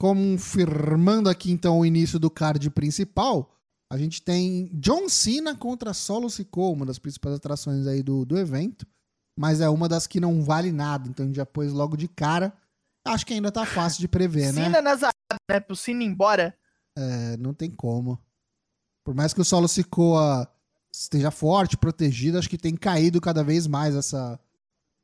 Confirmando 0.00 1.28
aqui 1.28 1.50
então 1.50 1.78
o 1.78 1.84
início 1.86 2.18
do 2.18 2.30
card 2.30 2.68
principal, 2.70 3.54
a 3.90 3.98
gente 3.98 4.22
tem 4.22 4.70
John 4.74 5.08
Cena 5.08 5.56
contra 5.56 5.92
Solo 5.92 6.30
Sikoa, 6.30 6.70
uma 6.70 6.86
das 6.86 6.98
principais 6.98 7.34
atrações 7.34 7.86
aí 7.88 8.02
do, 8.02 8.24
do 8.24 8.38
evento, 8.38 8.86
mas 9.36 9.60
é 9.60 9.68
uma 9.68 9.88
das 9.88 10.06
que 10.06 10.20
não 10.20 10.44
vale 10.44 10.70
nada, 10.70 11.08
então 11.08 11.24
a 11.24 11.26
gente 11.26 11.36
já 11.36 11.46
pôs 11.46 11.72
logo 11.72 11.96
de 11.96 12.06
cara. 12.06 12.52
Acho 13.04 13.26
que 13.26 13.34
ainda 13.34 13.50
tá 13.50 13.66
fácil 13.66 14.00
de 14.00 14.06
prever, 14.06 14.52
né? 14.52 14.64
Sina 14.64 14.80
nas 14.80 15.00
né? 15.00 15.58
Pro 15.58 15.74
Sina 15.74 16.04
ir 16.04 16.06
embora. 16.06 16.56
É, 16.96 17.36
não 17.38 17.52
tem 17.52 17.70
como. 17.70 18.18
Por 19.04 19.14
mais 19.14 19.34
que 19.34 19.40
o 19.40 19.44
Solo 19.44 19.66
Sikoa 19.66 20.48
esteja 20.92 21.30
forte, 21.30 21.76
protegido, 21.76 22.38
acho 22.38 22.48
que 22.48 22.58
tem 22.58 22.76
caído 22.76 23.20
cada 23.20 23.42
vez 23.42 23.66
mais 23.66 23.96
essa, 23.96 24.38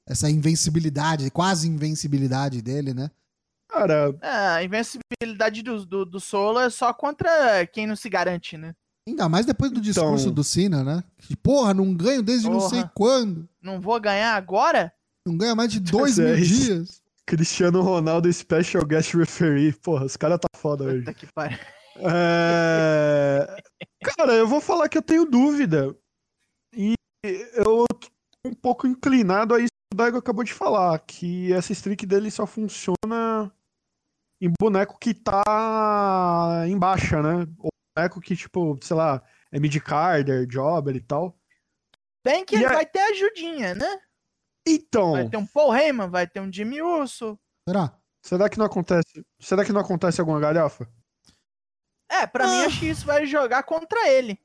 essa 0.06 0.30
invencibilidade, 0.30 1.30
quase 1.30 1.68
invencibilidade 1.68 2.62
dele, 2.62 2.94
né? 2.94 3.10
Cara, 3.76 4.16
É, 4.22 4.28
a 4.30 4.64
invencibilidade 4.64 5.62
do, 5.62 5.84
do, 5.84 6.04
do 6.04 6.20
Solo 6.20 6.60
é 6.60 6.70
só 6.70 6.92
contra 6.94 7.66
quem 7.66 7.86
não 7.86 7.94
se 7.96 8.08
garante, 8.08 8.56
né? 8.56 8.74
Ainda 9.08 9.28
mais 9.28 9.46
depois 9.46 9.70
do 9.70 9.80
discurso 9.80 10.24
Então- 10.24 10.34
do 10.34 10.42
Cena, 10.42 10.82
né? 10.82 11.04
Que, 11.18 11.36
Porra, 11.36 11.72
não 11.74 11.94
ganho 11.94 12.22
desde 12.22 12.48
não 12.50 12.60
sei 12.60 12.80
Porra. 12.80 12.92
quando. 12.94 13.48
Não 13.62 13.80
vou 13.80 14.00
ganhar 14.00 14.34
agora? 14.34 14.92
Não 15.26 15.36
ganha 15.36 15.54
mais 15.54 15.70
de 15.70 15.78
dois 16.14 16.18
É 16.18 16.34
mil 16.34 16.44
dias. 16.44 17.02
Cristiano 17.26 17.82
Ronaldo 17.82 18.32
Special 18.32 18.84
Guest 18.84 19.14
Referee. 19.14 19.72
Porra, 19.72 20.04
os 20.06 20.16
caras 20.16 20.38
tá 20.40 20.48
foda 20.58 20.84
hoje. 20.84 20.98
Puta 21.00 21.14
que 21.14 21.26
pariu. 21.32 21.58
É... 21.98 23.62
Cara, 24.16 24.32
eu 24.34 24.46
vou 24.46 24.60
falar 24.60 24.88
que 24.88 24.98
eu 24.98 25.02
tenho 25.02 25.24
dúvida. 25.24 25.94
E 26.74 26.94
eu 27.54 27.84
tô 27.88 28.48
um 28.48 28.54
pouco 28.54 28.86
inclinado 28.86 29.54
a 29.54 29.58
isso 29.58 29.68
que 29.90 29.94
o 29.94 29.96
Daigo 29.96 30.18
acabou 30.18 30.44
de 30.44 30.52
falar, 30.52 30.98
que 31.00 31.52
essa 31.52 31.72
streak 31.72 32.06
dele 32.06 32.30
só 32.30 32.46
funciona 32.46 33.50
em 34.40 34.52
boneco 34.60 34.98
que 34.98 35.14
tá 35.14 36.64
em 36.68 36.78
baixa, 36.78 37.22
né? 37.22 37.46
Ou 37.58 37.70
boneco 37.96 38.20
que, 38.20 38.36
tipo, 38.36 38.78
sei 38.82 38.96
lá, 38.96 39.22
é 39.50 39.58
mid-carder, 39.58 40.46
jobber 40.46 40.94
e 40.96 41.00
tal. 41.00 41.38
Bem 42.24 42.44
que 42.44 42.54
E 42.56 42.58
ele 42.58 42.66
a- 42.66 42.72
vai 42.74 42.86
ter 42.86 43.00
ajudinha, 43.00 43.74
né? 43.74 44.00
Então, 44.68 45.12
Vai 45.12 45.28
ter 45.28 45.36
um 45.36 45.46
Paul 45.46 45.74
Heyman, 45.74 46.10
vai 46.10 46.26
ter 46.26 46.40
um 46.40 46.52
Jimmy 46.52 46.82
Uso. 46.82 47.38
Será? 47.68 47.96
será 48.24 48.48
que 48.50 48.58
não 48.58 48.66
acontece? 48.66 49.24
Será 49.40 49.64
que 49.64 49.72
não 49.72 49.80
acontece 49.80 50.20
alguma 50.20 50.40
galhofa? 50.40 50.88
É, 52.10 52.26
pra 52.26 52.46
mim 52.48 52.62
Ah. 52.62 52.66
acho 52.66 52.80
que 52.80 52.86
isso 52.88 53.06
vai 53.06 53.24
jogar 53.26 53.62
contra 53.62 54.08
ele. 54.08 54.38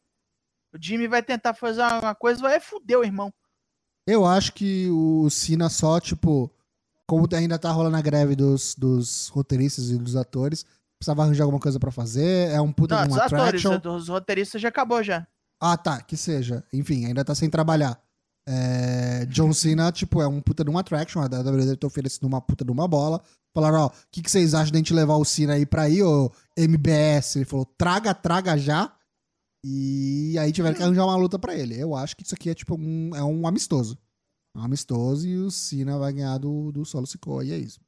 O 0.74 0.78
Jimmy 0.80 1.08
vai 1.08 1.24
tentar 1.24 1.54
fazer 1.56 1.82
uma 1.82 2.14
coisa, 2.14 2.40
vai 2.42 2.60
fuder 2.60 3.00
o 3.00 3.04
irmão. 3.04 3.34
Eu 4.08 4.26
acho 4.26 4.54
que 4.54 4.88
o 4.92 5.28
Cena 5.32 5.70
só, 5.70 6.00
tipo, 6.00 6.52
como 7.12 7.28
ainda 7.36 7.60
tá 7.60 7.70
rolando 7.70 7.98
a 7.98 8.02
greve 8.02 8.38
dos, 8.38 8.74
dos 8.74 9.28
roteiristas 9.28 9.90
e 9.90 9.98
dos 9.98 10.16
atores, 10.16 10.66
precisava 10.98 11.24
arranjar 11.24 11.44
alguma 11.44 11.60
coisa 11.60 11.78
pra 11.78 11.92
fazer. 11.92 12.50
É 12.52 12.62
um 12.62 12.72
puta 12.72 12.96
Não, 12.96 13.02
de 13.02 13.08
um 13.10 13.12
dos 13.12 13.20
atores, 13.20 13.44
attraction. 13.44 13.80
dos 13.80 14.08
roteiristas 14.08 14.62
já 14.62 14.70
acabou 14.70 15.04
já. 15.04 15.28
Ah, 15.60 15.76
tá, 15.76 16.02
que 16.02 16.16
seja. 16.16 16.64
Enfim, 16.72 17.06
ainda 17.06 17.26
tá 17.26 17.36
sem 17.36 17.50
trabalhar. 17.50 18.02
É, 18.48 19.26
John 19.26 19.52
Cena, 19.52 19.92
tipo, 19.92 20.22
é 20.22 20.28
um 20.28 20.40
puta 20.40 20.64
de 20.64 20.70
um 20.70 20.78
attraction. 20.78 21.20
A 21.20 21.26
WWE 21.26 21.66
deve 21.66 21.76
ter 21.76 21.86
oferecido 21.86 22.26
uma 22.26 22.40
puta 22.40 22.64
de 22.64 22.72
uma 22.72 22.88
bola. 22.88 23.22
Falaram, 23.54 23.82
ó, 23.82 23.88
o 23.88 23.92
que, 24.10 24.22
que 24.22 24.32
vocês 24.32 24.54
acham 24.54 24.72
de 24.72 24.78
a 24.78 24.80
gente 24.80 24.94
levar 24.94 25.18
o 25.18 25.26
Cena 25.26 25.56
aí 25.56 25.66
pra 25.66 25.82
aí, 25.82 26.02
ô 26.02 26.32
MBS? 26.56 27.36
Ele 27.36 27.46
falou, 27.46 27.66
traga, 27.78 28.14
traga 28.14 28.58
já. 28.58 28.90
E 29.66 30.38
aí 30.40 30.54
tiveram 30.54 30.78
que 30.78 30.82
arranjar 30.82 31.04
uma 31.04 31.18
luta 31.18 31.38
pra 31.38 31.54
ele. 31.58 31.78
Eu 31.78 31.94
acho 31.94 32.16
que 32.16 32.24
isso 32.24 32.34
aqui 32.34 32.50
é 32.50 32.54
tipo 32.54 32.78
um, 32.80 33.14
é 33.14 33.22
um 33.22 33.46
amistoso. 33.46 33.98
Amistoso 34.54 35.28
e 35.28 35.38
o 35.38 35.50
Cena 35.50 35.98
vai 35.98 36.12
ganhar 36.14 36.38
do, 36.38 36.72
do 36.72 36.84
Solo 36.86 37.08
Sikoa. 37.08 37.44
E 37.46 37.52
é 37.52 37.58
isso. 37.58 37.80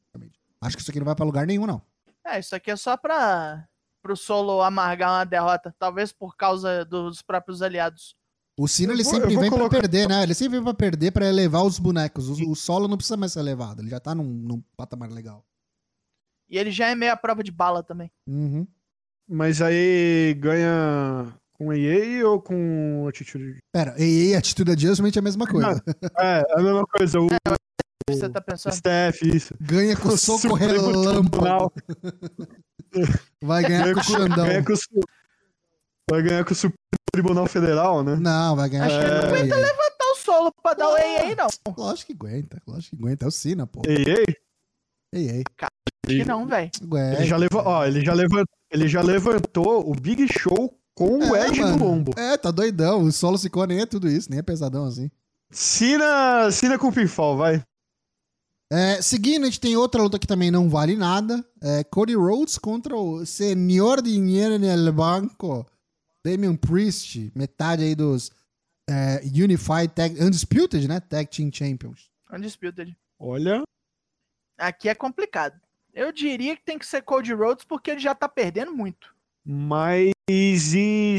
Acho 0.62 0.77
que 0.77 0.82
isso 0.82 0.91
aqui 0.91 1.00
não 1.00 1.05
vai 1.05 1.15
pra 1.15 1.25
lugar 1.25 1.46
nenhum, 1.46 1.65
não. 1.67 1.82
É, 2.25 2.39
isso 2.39 2.55
aqui 2.55 2.72
é 2.72 2.75
só 2.75 2.96
pra 2.96 3.67
pro 4.01 4.15
Solo 4.17 4.62
amargar 4.62 5.12
uma 5.12 5.24
derrota, 5.25 5.74
talvez 5.79 6.12
por 6.12 6.36
causa 6.36 6.84
dos 6.86 7.22
próprios 7.22 7.62
aliados. 7.62 8.15
O 8.58 8.67
Cena 8.67 8.93
ele 8.93 9.03
vou- 9.03 9.12
sempre 9.13 9.36
vem 9.38 9.50
colocar- 9.50 9.70
pra 9.70 9.79
perder, 9.82 10.08
né? 10.10 10.24
Ele 10.24 10.34
sempre 10.34 10.58
vem 10.58 10.63
pra 10.63 10.74
perder 10.74 11.12
pra 11.12 11.25
elevar 11.25 11.63
os 11.65 11.79
bonecos. 11.79 12.29
O, 12.29 12.51
o 12.51 12.55
solo 12.55 12.88
não 12.88 12.98
precisa 12.98 13.17
mais 13.17 13.32
ser 13.34 13.39
elevado, 13.39 13.82
ele 13.82 13.89
já 13.89 14.00
tá 14.00 14.13
num, 14.13 14.24
num 14.25 14.62
patamar 14.77 15.10
legal. 15.10 15.46
E 16.50 16.58
ele 16.58 16.70
já 16.72 16.89
é 16.89 16.96
meio 16.96 17.12
a 17.13 17.17
prova 17.17 17.43
de 17.43 17.51
bala 17.51 17.82
também. 17.82 18.12
Uhum. 18.27 18.67
Mas 19.27 19.62
aí 19.62 20.34
ganha 20.38 21.34
com 21.63 21.74
EA 21.74 22.27
ou 22.27 22.41
com 22.41 23.05
atitude? 23.08 23.60
Pera, 23.72 23.96
e, 23.98 24.29
e 24.32 24.36
atitude 24.36 24.72
adjustment 24.72 25.12
é 25.15 25.20
a 25.20 25.22
mesma 25.22 25.48
coisa. 25.48 25.84
É, 26.20 26.39
é 26.39 26.60
a 26.60 26.62
mesma 26.62 26.86
coisa. 26.86 27.20
O 27.20 27.27
Você 28.10 28.29
tá 28.29 28.41
pensando? 28.41 28.74
STF, 28.74 29.36
isso. 29.36 29.55
Ganha 29.62 29.96
com 29.96 30.10
O 30.10 30.17
soco 30.17 30.39
Supremo 30.41 30.65
relâmpago. 30.65 31.29
Tribunal. 31.29 31.74
Vai 33.41 33.63
ganhar 33.63 33.93
com 33.93 34.00
o 34.00 34.03
Xandão. 34.03 34.46
ganha 34.46 34.63
com 34.63 34.74
o 34.74 34.77
Vai 36.12 36.22
ganhar 36.22 36.43
com 36.46 36.51
o 36.51 36.55
Supremo 36.55 36.77
Tribunal 37.13 37.48
Federal, 37.48 38.03
né? 38.03 38.17
Não, 38.20 38.55
vai 38.55 38.67
ganhar 38.70 38.86
Acho 38.88 39.00
que 39.00 39.05
ele 39.05 39.13
não 39.13 39.27
aguenta 39.27 39.55
EA. 39.55 39.62
levantar 39.62 40.05
o 40.12 40.15
solo 40.15 40.51
pra 40.63 40.74
dar 40.74 40.89
o 40.89 40.98
EA, 40.98 41.36
não. 41.36 41.48
Lógico 41.77 42.08
que 42.08 42.13
aguenta, 42.13 42.62
lógico 42.67 42.96
que 42.96 43.03
aguenta. 43.03 43.25
É 43.25 43.27
o 43.27 43.32
Cena, 43.32 43.67
pô. 43.67 43.82
EA? 43.86 44.25
Ei, 45.13 45.29
ei. 45.29 45.43
Acho 45.62 46.17
que 46.17 46.25
não, 46.25 46.46
velho. 46.48 46.72
Ele 47.15 47.25
já, 47.25 47.38
leva... 47.38 47.63
Ó, 47.63 47.86
ele, 47.86 48.03
já 48.03 48.13
leva... 48.13 48.43
ele 48.72 48.88
já 48.88 49.01
levantou 49.01 49.89
o 49.89 49.93
Big 49.93 50.27
Show 50.27 50.75
com 50.96 51.20
o 51.20 51.36
É, 51.36 51.48
Ed 51.48 51.60
mano. 51.60 51.78
no 51.78 51.86
lombo. 51.86 52.12
É, 52.18 52.38
tá 52.38 52.52
doidão. 52.52 53.04
O 53.04 53.12
solo 53.12 53.38
ficou 53.38 53.66
nem 53.66 53.82
é 53.82 53.86
tudo 53.86 54.10
isso, 54.10 54.30
nem 54.30 54.40
é 54.40 54.44
pesadão 54.44 54.86
assim. 54.86 55.10
Cena, 55.50 56.52
Cena 56.52 56.80
com 56.80 56.92
pinfall, 56.92 57.38
vai. 57.38 57.64
É, 58.72 59.02
seguindo, 59.02 59.44
a 59.44 59.46
gente 59.46 59.60
tem 59.60 59.78
outra 59.78 60.02
luta 60.02 60.18
que 60.18 60.26
também 60.26 60.50
não 60.50 60.68
vale 60.68 60.96
nada. 60.96 61.46
É 61.62 61.84
Cody 61.84 62.16
Rhodes 62.16 62.58
contra 62.58 62.96
o 62.96 63.24
Senhor 63.26 64.02
Dinheiro 64.02 64.58
no 64.58 64.94
Banco. 64.94 65.66
Damian 66.26 66.56
Priest, 66.56 67.32
metade 67.36 67.84
aí 67.84 67.94
dos 67.94 68.32
é, 68.90 69.22
Unified 69.26 69.90
Tag... 69.94 70.24
Undisputed, 70.24 70.88
né? 70.88 71.00
Tag 71.02 71.30
Team 71.30 71.52
Champions. 71.54 72.10
Undisputed. 72.32 72.98
Olha. 73.20 73.62
Aqui 74.58 74.90
é 74.90 74.96
complicado. 74.96 75.60
Eu 75.94 76.12
diria 76.12 76.56
que 76.56 76.64
tem 76.64 76.80
que 76.80 76.88
ser 76.88 77.04
Cody 77.04 77.34
Rhodes 77.34 77.66
porque 77.66 77.92
ele 77.92 78.00
já 78.00 78.16
tá 78.16 78.28
perdendo 78.28 78.74
muito. 78.74 79.14
Mas 79.46 80.12
e 80.30 80.58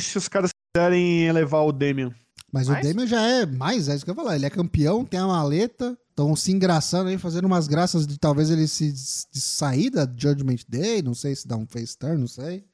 se 0.01 0.17
os 0.17 0.29
caras 0.29 0.51
quiserem 0.75 1.25
elevar 1.27 1.65
o 1.65 1.73
Damian? 1.73 2.15
Mas 2.53 2.69
Mais? 2.69 2.85
o 2.85 2.89
Damian 2.89 3.07
já 3.07 3.21
é 3.21 3.47
mais, 3.47 3.89
é 3.89 3.95
isso 3.95 4.05
que 4.05 4.11
eu 4.11 4.15
ia 4.15 4.17
falar. 4.23 4.37
Ele 4.37 4.47
é 4.47 4.51
campeão, 4.51 5.05
tem 5.05 5.19
a 5.19 5.27
maleta, 5.27 5.99
estão 6.11 6.35
se 6.37 6.53
engraçando 6.53 7.11
aí, 7.11 7.19
fazendo 7.19 7.47
umas 7.47 7.67
graças 7.67 8.07
de 8.07 8.19
talvez 8.19 8.51
ele 8.51 8.69
se 8.69 8.93
de 8.93 9.41
sair 9.41 9.91
da 9.91 10.03
Judgment 10.05 10.61
Day, 10.69 11.03
não 11.03 11.15
sei 11.15 11.35
se 11.35 11.49
dá 11.49 11.57
um 11.57 11.67
face 11.67 11.99
turn, 11.99 12.19
não 12.19 12.29
sei. 12.29 12.65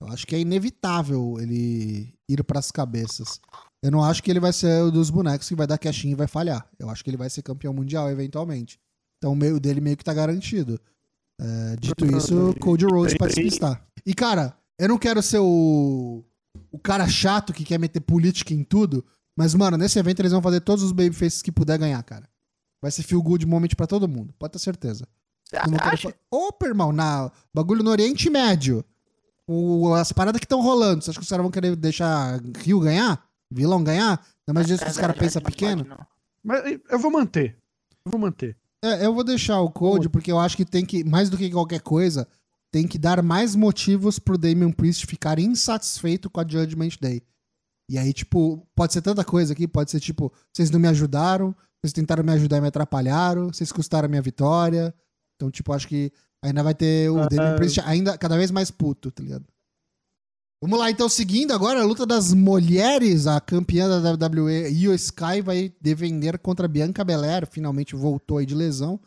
Eu 0.00 0.08
acho 0.08 0.26
que 0.26 0.34
é 0.34 0.40
inevitável 0.40 1.36
ele 1.38 2.12
ir 2.28 2.42
pras 2.42 2.72
cabeças. 2.72 3.38
Eu 3.82 3.90
não 3.90 4.02
acho 4.02 4.22
que 4.22 4.30
ele 4.30 4.40
vai 4.40 4.52
ser 4.52 4.82
o 4.82 4.90
dos 4.90 5.10
bonecos 5.10 5.48
que 5.48 5.54
vai 5.54 5.66
dar 5.66 5.78
cash 5.78 6.04
e 6.04 6.14
vai 6.14 6.26
falhar. 6.26 6.68
Eu 6.78 6.88
acho 6.88 7.04
que 7.04 7.10
ele 7.10 7.16
vai 7.16 7.30
ser 7.30 7.42
campeão 7.42 7.72
mundial 7.72 8.10
eventualmente. 8.10 8.80
Então 9.18 9.32
o 9.32 9.36
meio 9.36 9.60
dele 9.60 9.80
meio 9.80 9.96
que 9.96 10.04
tá 10.04 10.12
garantido. 10.12 10.80
É, 11.40 11.76
dito 11.76 12.04
isso, 12.16 12.54
Cody 12.60 12.84
Rhodes 12.84 13.16
pra 13.16 13.28
despistar. 13.28 13.84
E 14.04 14.14
cara, 14.14 14.56
eu 14.82 14.88
não 14.88 14.98
quero 14.98 15.22
ser 15.22 15.38
o 15.40 16.24
o 16.70 16.78
cara 16.78 17.08
chato 17.08 17.52
que 17.52 17.64
quer 17.64 17.78
meter 17.78 18.00
política 18.00 18.52
em 18.52 18.62
tudo. 18.64 19.04
Mas, 19.36 19.54
mano, 19.54 19.76
nesse 19.78 19.98
evento 19.98 20.20
eles 20.20 20.32
vão 20.32 20.42
fazer 20.42 20.60
todos 20.60 20.82
os 20.84 20.92
babyfaces 20.92 21.40
que 21.40 21.50
puder 21.50 21.78
ganhar, 21.78 22.02
cara. 22.02 22.28
Vai 22.82 22.90
ser 22.90 23.02
feel 23.02 23.22
good 23.22 23.46
moment 23.46 23.68
pra 23.76 23.86
todo 23.86 24.08
mundo. 24.08 24.34
Pode 24.38 24.52
ter 24.52 24.58
certeza. 24.58 25.06
Acha? 25.80 26.14
Opa, 26.30 26.66
irmão, 26.66 26.92
na 26.92 27.30
bagulho 27.54 27.82
no 27.82 27.90
Oriente 27.90 28.28
Médio. 28.28 28.84
O- 29.48 29.92
as 29.94 30.12
paradas 30.12 30.38
que 30.38 30.44
estão 30.44 30.60
rolando. 30.62 31.02
Você 31.02 31.10
acha 31.10 31.18
que 31.18 31.22
os 31.24 31.28
caras 31.28 31.42
vão 31.42 31.50
querer 31.50 31.74
deixar 31.76 32.40
Rio 32.58 32.80
ganhar? 32.80 33.22
Vilão 33.50 33.82
ganhar? 33.82 34.18
Ainda 34.46 34.54
mais 34.54 34.66
disso 34.66 34.84
que 34.84 34.90
os 34.90 34.96
caras 34.96 35.16
pensam 35.16 35.40
pode, 35.42 35.54
pequeno? 35.56 35.84
não. 35.84 35.98
Mas 36.44 36.78
eu 36.90 36.98
vou 36.98 37.10
manter. 37.10 37.56
Eu 38.04 38.10
vou 38.10 38.20
manter. 38.20 38.56
É, 38.84 39.06
eu 39.06 39.14
vou 39.14 39.22
deixar 39.22 39.60
o 39.60 39.70
Code 39.70 40.08
porque 40.08 40.32
eu 40.32 40.38
acho 40.40 40.56
que 40.56 40.64
tem 40.64 40.84
que, 40.84 41.04
mais 41.04 41.30
do 41.30 41.36
que 41.38 41.50
qualquer 41.50 41.80
coisa, 41.80 42.26
tem 42.72 42.88
que 42.88 42.98
dar 42.98 43.22
mais 43.22 43.54
motivos 43.54 44.18
pro 44.18 44.38
Damian 44.38 44.72
Priest 44.72 45.06
ficar 45.06 45.38
insatisfeito 45.38 46.30
com 46.30 46.40
a 46.40 46.48
Judgment 46.48 46.96
Day. 47.00 47.22
E 47.88 47.98
aí, 47.98 48.12
tipo, 48.12 48.66
pode 48.74 48.94
ser 48.94 49.02
tanta 49.02 49.22
coisa 49.22 49.52
aqui, 49.52 49.68
pode 49.68 49.90
ser 49.90 50.00
tipo, 50.00 50.32
vocês 50.50 50.70
não 50.70 50.80
me 50.80 50.88
ajudaram, 50.88 51.54
vocês 51.80 51.92
tentaram 51.92 52.24
me 52.24 52.32
ajudar 52.32 52.56
e 52.56 52.60
me 52.62 52.68
atrapalharam, 52.68 53.52
vocês 53.52 53.70
custaram 53.70 54.06
a 54.06 54.08
minha 54.08 54.22
vitória. 54.22 54.94
Então, 55.36 55.50
tipo, 55.50 55.72
acho 55.72 55.86
que 55.86 56.10
ainda 56.42 56.62
vai 56.62 56.74
ter 56.74 57.10
o 57.10 57.28
Damian 57.28 57.56
Priest 57.56 57.80
ainda 57.80 58.16
cada 58.16 58.38
vez 58.38 58.50
mais 58.50 58.70
puto, 58.70 59.10
tá 59.10 59.22
ligado? 59.22 59.44
Vamos 60.62 60.78
lá, 60.78 60.90
então, 60.90 61.08
seguindo 61.08 61.52
agora 61.52 61.82
a 61.82 61.84
luta 61.84 62.06
das 62.06 62.32
mulheres, 62.32 63.26
a 63.26 63.40
campeã 63.40 63.88
da 63.88 64.12
WWE, 64.12 64.70
Io 64.70 64.94
Sky, 64.94 65.42
vai 65.44 65.74
defender 65.80 66.38
contra 66.38 66.68
Bianca 66.68 67.04
Belair, 67.04 67.46
finalmente 67.50 67.96
voltou 67.96 68.38
aí 68.38 68.46
de 68.46 68.54
lesão, 68.54 68.98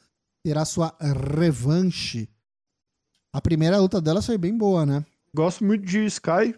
terá 0.44 0.66
sua 0.66 0.96
revanche. 1.00 2.30
A 3.36 3.42
primeira 3.42 3.78
luta 3.78 4.00
dela 4.02 4.22
foi 4.22 4.38
bem 4.38 4.58
boa, 4.58 4.86
né? 4.86 5.06
Gosto 5.36 5.66
muito 5.66 5.86
de 5.86 6.06
Sky. 6.06 6.56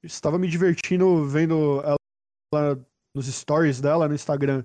Estava 0.00 0.38
me 0.38 0.48
divertindo 0.48 1.26
vendo 1.26 1.80
ela 1.82 2.86
nos 3.12 3.26
stories 3.26 3.80
dela 3.80 4.06
no 4.06 4.14
Instagram, 4.14 4.64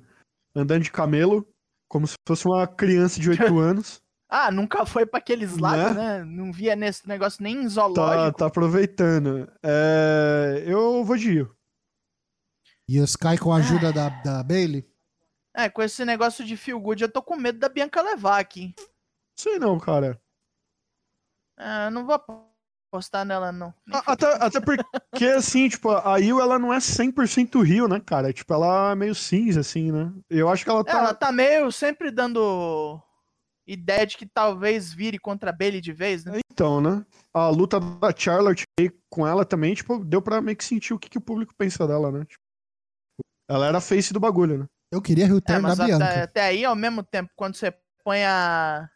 andando 0.56 0.84
de 0.84 0.92
camelo, 0.92 1.48
como 1.90 2.06
se 2.06 2.14
fosse 2.28 2.46
uma 2.48 2.68
criança 2.68 3.20
de 3.20 3.32
8 3.32 3.42
anos. 3.58 4.00
Ah, 4.30 4.52
nunca 4.52 4.86
foi 4.86 5.08
pra 5.08 5.18
aqueles 5.18 5.58
lados, 5.58 5.96
Né? 5.96 6.20
né? 6.20 6.24
Não 6.24 6.52
via 6.54 6.76
nesse 6.76 7.08
negócio 7.08 7.42
nem 7.42 7.56
em 7.58 7.64
Tá, 7.64 7.70
zoológico. 7.70 8.38
tá 8.38 8.46
aproveitando. 8.46 9.52
É, 9.64 10.64
eu 10.68 11.04
vou 11.04 11.18
de 11.18 11.32
Io. 11.32 11.56
Io 12.88 13.04
Sky 13.06 13.38
com 13.40 13.52
a 13.52 13.58
ajuda 13.58 13.92
da, 13.92 14.10
da 14.10 14.44
Bailey. 14.44 14.88
É, 15.56 15.68
com 15.68 15.82
esse 15.82 16.06
negócio 16.06 16.46
de 16.46 16.56
feel 16.56 16.80
good, 16.80 17.02
eu 17.02 17.12
tô 17.12 17.24
com 17.24 17.36
medo 17.36 17.58
da 17.58 17.70
Bianca 17.70 18.02
levar 18.04 18.40
aqui. 18.40 18.76
Sei 19.40 19.58
não, 19.58 19.80
cara. 19.80 20.22
Eu 21.58 21.92
não 21.92 22.06
vou 22.06 22.16
apostar 22.16 23.26
nela, 23.26 23.52
não. 23.52 23.74
Até, 24.06 24.26
até 24.44 24.60
porque, 24.60 25.26
assim, 25.36 25.70
tipo, 25.70 25.90
a 25.90 26.18
Io, 26.20 26.40
ela 26.40 26.60
não 26.60 26.74
é 26.74 26.78
100% 26.78 27.62
Rio, 27.64 27.88
né, 27.88 28.00
cara? 28.00 28.32
Tipo, 28.34 28.54
ela 28.54 28.92
é 28.92 28.96
meio 28.96 29.16
cinza, 29.16 29.62
assim, 29.62 29.92
né? 29.92 30.12
Eu 30.30 30.50
acho 30.50 30.64
que 30.64 30.70
ela 30.70 30.84
tá... 30.84 30.98
Ela 30.98 31.14
tá 31.14 31.32
meio 31.32 31.72
sempre 31.72 32.12
dando 32.12 33.02
ideia 33.68 34.06
de 34.06 34.18
que 34.18 34.26
talvez 34.26 34.94
vire 34.94 35.18
contra 35.18 35.50
a 35.50 35.54
Bailey 35.54 35.82
de 35.82 35.92
vez, 35.92 36.24
né? 36.24 36.40
Então, 36.52 36.80
né? 36.80 37.06
A 37.34 37.50
luta 37.50 37.80
da 37.80 38.14
Charlotte 38.16 38.64
com 39.10 39.26
ela 39.26 39.44
também, 39.46 39.74
tipo, 39.74 40.04
deu 40.04 40.22
pra 40.22 40.42
meio 40.42 40.56
que 40.58 40.64
sentir 40.64 40.94
o 40.94 41.00
que, 41.00 41.10
que 41.10 41.18
o 41.18 41.22
público 41.22 41.54
pensa 41.58 41.88
dela, 41.88 42.12
né? 42.12 42.26
Tipo, 42.26 42.42
ela 43.50 43.68
era 43.68 43.78
a 43.78 43.82
face 43.82 44.14
do 44.14 44.20
bagulho, 44.20 44.60
né? 44.60 44.66
Eu 44.92 45.02
queria 45.02 45.26
Rio 45.26 45.38
É, 45.38 45.60
da 45.60 45.74
até, 45.74 45.86
Bianca. 45.86 46.24
até 46.24 46.42
aí, 46.42 46.64
ao 46.64 46.76
mesmo 46.76 47.04
tempo, 47.04 47.32
quando 47.36 47.56
você 47.56 47.74
põe 48.04 48.24
a. 48.24 48.90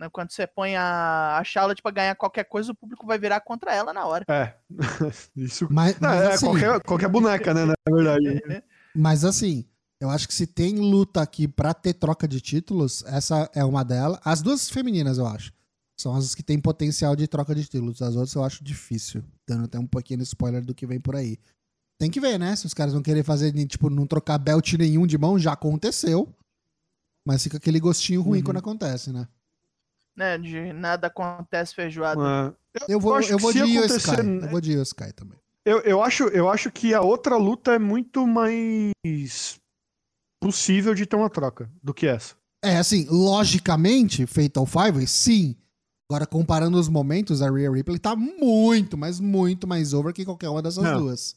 né, 0.00 0.08
Quando 0.10 0.30
você 0.32 0.46
põe 0.46 0.74
a, 0.76 1.36
a 1.38 1.44
Charlotte 1.44 1.82
pra 1.82 1.92
ganhar 1.92 2.16
qualquer 2.16 2.44
coisa, 2.44 2.72
o 2.72 2.74
público 2.74 3.06
vai 3.06 3.18
virar 3.18 3.40
contra 3.40 3.74
ela 3.74 3.92
na 3.92 4.06
hora. 4.06 4.24
É. 4.28 4.54
Isso. 5.36 5.68
Mas, 5.70 5.98
mas 6.00 6.20
é, 6.22 6.32
assim, 6.32 6.46
qualquer, 6.46 6.80
qualquer 6.82 7.08
boneca, 7.08 7.52
né? 7.54 7.66
Na 7.66 7.74
verdade. 7.96 8.42
mas 8.96 9.24
assim, 9.24 9.64
eu 10.00 10.08
acho 10.08 10.26
que 10.26 10.34
se 10.34 10.46
tem 10.46 10.76
luta 10.78 11.20
aqui 11.20 11.46
pra 11.46 11.74
ter 11.74 11.92
troca 11.94 12.26
de 12.26 12.40
títulos, 12.40 13.04
essa 13.04 13.48
é 13.54 13.64
uma 13.64 13.84
delas. 13.84 14.18
As 14.24 14.40
duas 14.40 14.68
femininas, 14.70 15.18
eu 15.18 15.26
acho. 15.26 15.52
São 16.00 16.16
as 16.16 16.34
que 16.34 16.42
têm 16.42 16.58
potencial 16.58 17.14
de 17.14 17.28
troca 17.28 17.54
de 17.54 17.62
títulos. 17.62 18.00
As 18.00 18.16
outras 18.16 18.34
eu 18.34 18.42
acho 18.42 18.64
difícil. 18.64 19.22
Dando 19.46 19.64
até 19.66 19.78
um 19.78 19.86
pequeno 19.86 20.22
spoiler 20.22 20.64
do 20.64 20.74
que 20.74 20.86
vem 20.86 20.98
por 20.98 21.14
aí. 21.14 21.38
Tem 22.00 22.10
que 22.10 22.18
ver, 22.18 22.38
né? 22.38 22.56
Se 22.56 22.64
os 22.64 22.72
caras 22.72 22.94
vão 22.94 23.02
querer 23.02 23.22
fazer, 23.22 23.52
tipo, 23.66 23.90
não 23.90 24.06
trocar 24.06 24.38
belt 24.38 24.72
nenhum 24.72 25.06
de 25.06 25.18
mão, 25.18 25.38
já 25.38 25.52
aconteceu. 25.52 26.34
Mas 27.28 27.42
fica 27.42 27.58
aquele 27.58 27.78
gostinho 27.78 28.22
ruim 28.22 28.38
Uhum. 28.38 28.44
quando 28.44 28.56
acontece, 28.56 29.12
né? 29.12 29.28
Né? 30.20 30.36
De 30.36 30.72
nada 30.74 31.06
acontece 31.06 31.74
feijoada. 31.74 32.54
É. 32.78 32.84
Eu 32.86 33.00
vou, 33.00 33.14
acho 33.14 33.32
eu 33.32 33.36
que 33.38 33.42
vou 33.42 33.52
se 33.52 33.58
de 33.64 33.78
acontecer, 33.78 34.10
Sky. 34.12 34.22
né? 34.22 34.44
Eu 34.46 34.50
vou 34.50 34.60
de 34.60 34.72
Sky 34.82 35.12
também. 35.14 35.38
Eu, 35.64 35.78
eu, 35.80 36.02
acho, 36.02 36.24
eu 36.24 36.46
acho 36.50 36.70
que 36.70 36.92
a 36.92 37.00
outra 37.00 37.36
luta 37.38 37.72
é 37.72 37.78
muito 37.78 38.26
mais 38.26 39.58
possível 40.42 40.94
de 40.94 41.06
ter 41.06 41.16
uma 41.16 41.30
troca 41.30 41.70
do 41.82 41.94
que 41.94 42.06
essa. 42.06 42.34
É, 42.62 42.76
assim, 42.76 43.06
logicamente, 43.08 44.26
Fatal 44.26 44.66
Five, 44.66 45.06
sim. 45.06 45.56
Agora, 46.10 46.26
comparando 46.26 46.78
os 46.78 46.88
momentos, 46.88 47.40
a 47.40 47.50
Rhea 47.50 47.70
Ripley 47.70 47.98
tá 47.98 48.14
muito, 48.14 48.98
mas 48.98 49.20
muito 49.20 49.66
mais 49.66 49.94
over 49.94 50.12
que 50.12 50.24
qualquer 50.24 50.50
uma 50.50 50.60
dessas 50.60 50.82
Não. 50.84 51.00
duas. 51.00 51.34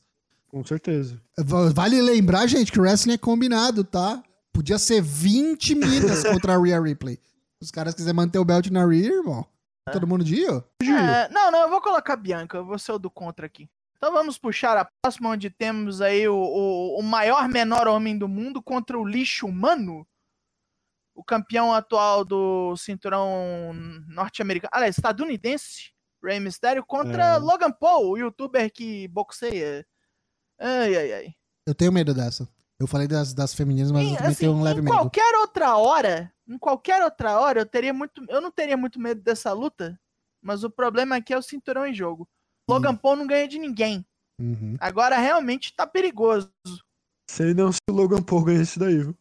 Com 0.50 0.63
certeza. 0.65 1.22
Va- 1.38 1.69
Vale 1.69 2.02
lembrar, 2.02 2.48
gente, 2.48 2.72
que 2.72 2.80
o 2.80 2.84
wrestling 2.84 3.13
é 3.13 3.17
combinado, 3.17 3.84
tá? 3.84 4.22
Podia 4.52 4.78
ser 4.78 5.02
20 5.02 5.76
minas 5.76 6.24
contra 6.28 6.56
a 6.56 6.62
Rhea 6.62 6.82
Ripley. 6.82 7.19
Os 7.63 7.71
caras 7.71 7.95
quiserem 7.95 8.15
manter 8.15 8.39
o 8.39 8.43
belt 8.43 8.69
na 8.69 8.86
Rhea, 8.86 9.13
irmão, 9.13 9.47
todo 9.89 10.06
mundo 10.06 10.21
de 10.21 10.36
Io? 10.36 10.63
É, 10.82 11.30
não, 11.30 11.49
não, 11.49 11.62
eu 11.62 11.69
vou 11.69 11.80
colocar 11.80 12.12
a 12.13 12.17
Bianca, 12.17 12.58
eu 12.58 12.65
vou 12.65 12.78
ser 12.78 12.91
o 12.91 12.99
do 12.99 13.10
contra 13.10 13.45
aqui. 13.45 13.69
Então 13.95 14.12
vamos 14.12 14.38
puxar 14.38 14.76
a 14.76 14.86
próxima, 15.02 15.30
onde 15.30 15.49
temos 15.49 16.02
aí 16.02 16.28
o, 16.28 16.36
o, 16.36 16.99
o 16.99 17.02
maior 17.02 17.47
menor 17.47 17.88
homem 17.88 18.17
do 18.17 18.28
mundo 18.28 18.62
contra 18.62 18.99
o 18.99 19.06
lixo 19.06 19.47
humano. 19.47 20.06
O 21.15 21.23
campeão 21.23 21.73
atual 21.73 22.26
do 22.26 22.76
cinturão 22.76 23.71
norte-americano, 24.10 24.71
aliás, 24.73 24.97
estadunidense, 24.97 25.93
Rey 26.21 26.41
Mysterio, 26.41 26.84
contra 26.86 27.36
É. 27.36 27.38
Logan 27.38 27.71
Paul, 27.71 28.10
o 28.10 28.17
youtuber 28.17 28.69
que 28.73 29.08
boxeia. 29.08 29.86
Ai, 30.60 30.97
ai, 30.97 31.13
ai. 31.13 31.34
Eu 31.65 31.73
tenho 31.73 31.93
medo 31.93 32.13
dessa. 32.13 32.45
Eu 32.84 32.88
falei 32.88 33.08
das, 33.08 33.34
das 33.34 33.54
femininas, 33.54 33.91
mas 33.93 34.04
Em- 34.06 34.13
eu 34.15 34.19
assim, 34.26 34.36
tenho 34.36 34.52
um 34.52 34.62
leve 34.62 34.82
em 34.82 34.84
medo. 34.84 34.93
qualquer 34.93 35.36
outra 35.38 35.78
hora, 35.78 36.34
em 36.46 36.58
qualquer 36.58 37.02
outra 37.02 37.39
hora, 37.39 37.62
eu 37.62 37.65
teria 37.65 37.93
muito. 37.93 38.26
Eu 38.28 38.41
não 38.41 38.52
teria 38.52 38.76
muito 38.76 39.00
medo 39.00 39.22
dessa 39.22 39.54
luta. 39.54 39.98
Mas 40.41 40.65
o 40.65 40.69
problema 40.69 41.15
aqui 41.15 41.34
é 41.34 41.38
o 41.38 41.41
cinturão 41.41 41.88
em 41.88 41.93
jogo. 41.93 42.28
Logan 42.69 42.93
Paul 42.93 43.15
não 43.15 43.26
ganha 43.26 43.48
de 43.48 43.58
ninguém. 43.58 44.06
Uhum. 44.38 44.76
Agora 44.82 45.17
realmente 45.17 45.74
tá 45.74 45.88
perigoso. 45.88 46.52
Sei 47.30 47.54
não 47.54 47.72
se 47.72 47.80
o 47.89 47.93
Logan 47.93 48.22
Paul 48.22 48.43
ganha 48.43 48.62
isso 48.62 48.78
daí, 48.78 48.98
viu? 48.98 49.17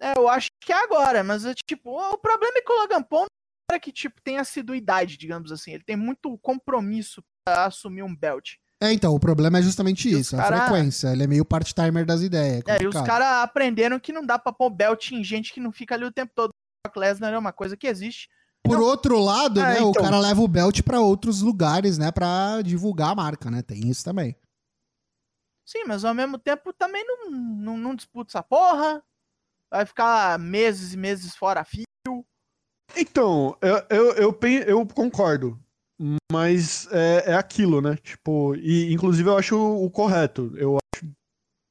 É, 0.00 0.16
eu 0.16 0.28
acho 0.28 0.48
que 0.60 0.72
é 0.72 0.76
agora, 0.84 1.24
mas 1.24 1.44
é, 1.44 1.52
tipo, 1.68 1.90
o 1.90 2.18
problema 2.18 2.58
é 2.58 2.62
que 2.62 2.70
o 2.72 2.78
Logan 2.80 3.02
Paul 3.02 3.22
não 3.22 3.26
é 3.26 3.26
um 3.26 3.72
cara 3.72 3.80
que 3.80 3.90
tipo 3.90 4.20
tem 4.22 4.38
assiduidade, 4.38 5.16
digamos 5.16 5.50
assim. 5.50 5.72
Ele 5.72 5.82
tem 5.82 5.96
muito 5.96 6.38
compromisso 6.38 7.20
pra 7.44 7.64
assumir 7.64 8.04
um 8.04 8.14
belt. 8.14 8.54
É, 8.82 8.92
então, 8.92 9.14
o 9.14 9.20
problema 9.20 9.58
é 9.58 9.62
justamente 9.62 10.08
E 10.08 10.18
isso, 10.20 10.36
cara- 10.36 10.56
a 10.56 10.66
frequência. 10.66 11.08
Ele 11.08 11.24
é 11.24 11.26
meio 11.26 11.44
part-timer 11.44 12.04
das 12.04 12.20
ideias. 12.20 12.62
É, 12.66 12.82
e 12.82 12.86
os 12.86 12.94
caras 12.94 13.26
aprenderam 13.42 13.98
que 13.98 14.12
não 14.12 14.24
dá 14.24 14.38
pra 14.38 14.52
pôr 14.52 14.68
belt 14.70 15.12
em 15.12 15.24
gente 15.24 15.52
que 15.52 15.60
não 15.60 15.72
fica 15.72 15.94
ali 15.94 16.04
o 16.04 16.12
tempo 16.12 16.32
todo. 16.34 16.50
O 16.50 16.52
Brock 16.88 16.96
Lesnar 16.98 17.32
é 17.32 17.38
uma 17.38 17.52
coisa 17.52 17.76
que 17.76 17.86
existe. 17.86 18.28
Por 18.62 18.80
outro 18.80 19.18
lado, 19.18 19.60
É, 19.60 19.74
né, 19.74 19.80
o 19.80 19.90
então. 19.90 20.02
cara 20.02 20.18
leva 20.18 20.40
o 20.42 20.48
belt 20.48 20.82
pra 20.82 21.00
outros 21.00 21.40
lugares, 21.40 21.96
né, 21.98 22.10
pra 22.12 22.60
divulgar 22.62 23.10
a 23.12 23.14
marca, 23.14 23.50
né? 23.50 23.62
Tem 23.62 23.88
isso 23.88 24.04
também. 24.04 24.36
Sim, 25.64 25.84
mas 25.86 26.04
ao 26.04 26.12
mesmo 26.14 26.38
tempo 26.38 26.72
também 26.72 27.04
não, 27.06 27.30
não, 27.30 27.76
não 27.78 27.94
disputa 27.94 28.30
essa 28.30 28.42
porra. 28.42 29.02
Vai 29.70 29.86
ficar 29.86 30.38
meses 30.38 30.92
e 30.92 30.96
meses 30.96 31.34
fora 31.34 31.60
a 31.60 31.64
fio. 31.64 31.84
Então, 32.96 33.56
eu, 33.60 33.76
eu, 33.90 34.12
eu, 34.14 34.38
eu 34.66 34.86
concordo. 34.86 35.58
Mas 36.30 36.88
é, 36.92 37.32
é 37.32 37.34
aquilo, 37.34 37.80
né? 37.80 37.96
Tipo, 37.96 38.54
e 38.56 38.92
inclusive 38.92 39.28
eu 39.28 39.36
acho 39.36 39.56
o, 39.56 39.84
o 39.84 39.90
correto. 39.90 40.52
Eu 40.56 40.76
acho 40.76 41.06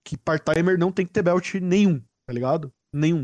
que 0.05 0.17
part-timer 0.17 0.77
não 0.77 0.91
tem 0.91 1.05
que 1.05 1.11
ter 1.11 1.21
belt 1.21 1.55
nenhum, 1.55 1.99
tá 2.27 2.33
ligado? 2.33 2.71
Nenhum. 2.93 3.23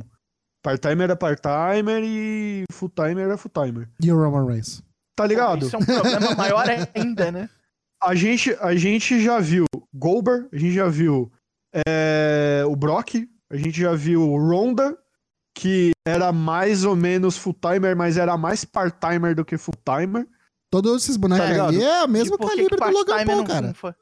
Part-timer 0.64 1.10
é 1.10 1.16
part-timer 1.16 2.04
e 2.04 2.66
full-timer 2.72 3.30
é 3.30 3.38
full-timer. 3.38 3.90
E 4.00 4.12
o 4.12 4.16
Roman 4.16 4.46
Reigns? 4.46 4.84
Tá 5.16 5.26
ligado? 5.26 5.66
Isso 5.66 5.76
é 5.76 5.80
um 5.80 5.86
problema 5.86 6.36
maior 6.36 6.66
ainda, 6.70 7.32
né? 7.32 7.50
A 8.04 8.16
gente, 8.16 8.52
a 8.60 8.74
gente 8.74 9.24
já 9.24 9.40
viu 9.40 9.66
Goldberg, 9.94 10.50
a 10.52 10.58
gente 10.58 10.74
já 10.74 10.88
viu 10.88 11.32
é, 11.88 12.64
o 12.66 12.76
Brock, 12.76 13.30
a 13.48 13.56
gente 13.56 13.80
já 13.80 13.94
viu 13.94 14.28
o 14.28 14.40
Ronda, 14.40 14.98
que 15.56 15.92
era 16.04 16.32
mais 16.32 16.84
ou 16.84 16.96
menos 16.96 17.38
full-timer, 17.38 17.96
mas 17.96 18.18
era 18.18 18.36
mais 18.36 18.66
part-timer 18.66 19.36
do 19.36 19.46
que 19.46 19.56
full-timer. 19.56 20.28
Todos 20.72 21.04
esses 21.04 21.18
bonecos 21.18 21.46
Tá 21.46 21.70
aí 21.70 21.84
é 21.84 22.04
o 22.04 22.08
mesmo 22.08 22.38
que 22.38 22.48
calibre 22.48 22.76
que 22.78 22.84
do 22.84 22.92
Logan 22.92 23.26
Paul, 23.26 23.38
não 23.38 23.44
cara. 23.46 23.68
funfa? 23.68 23.96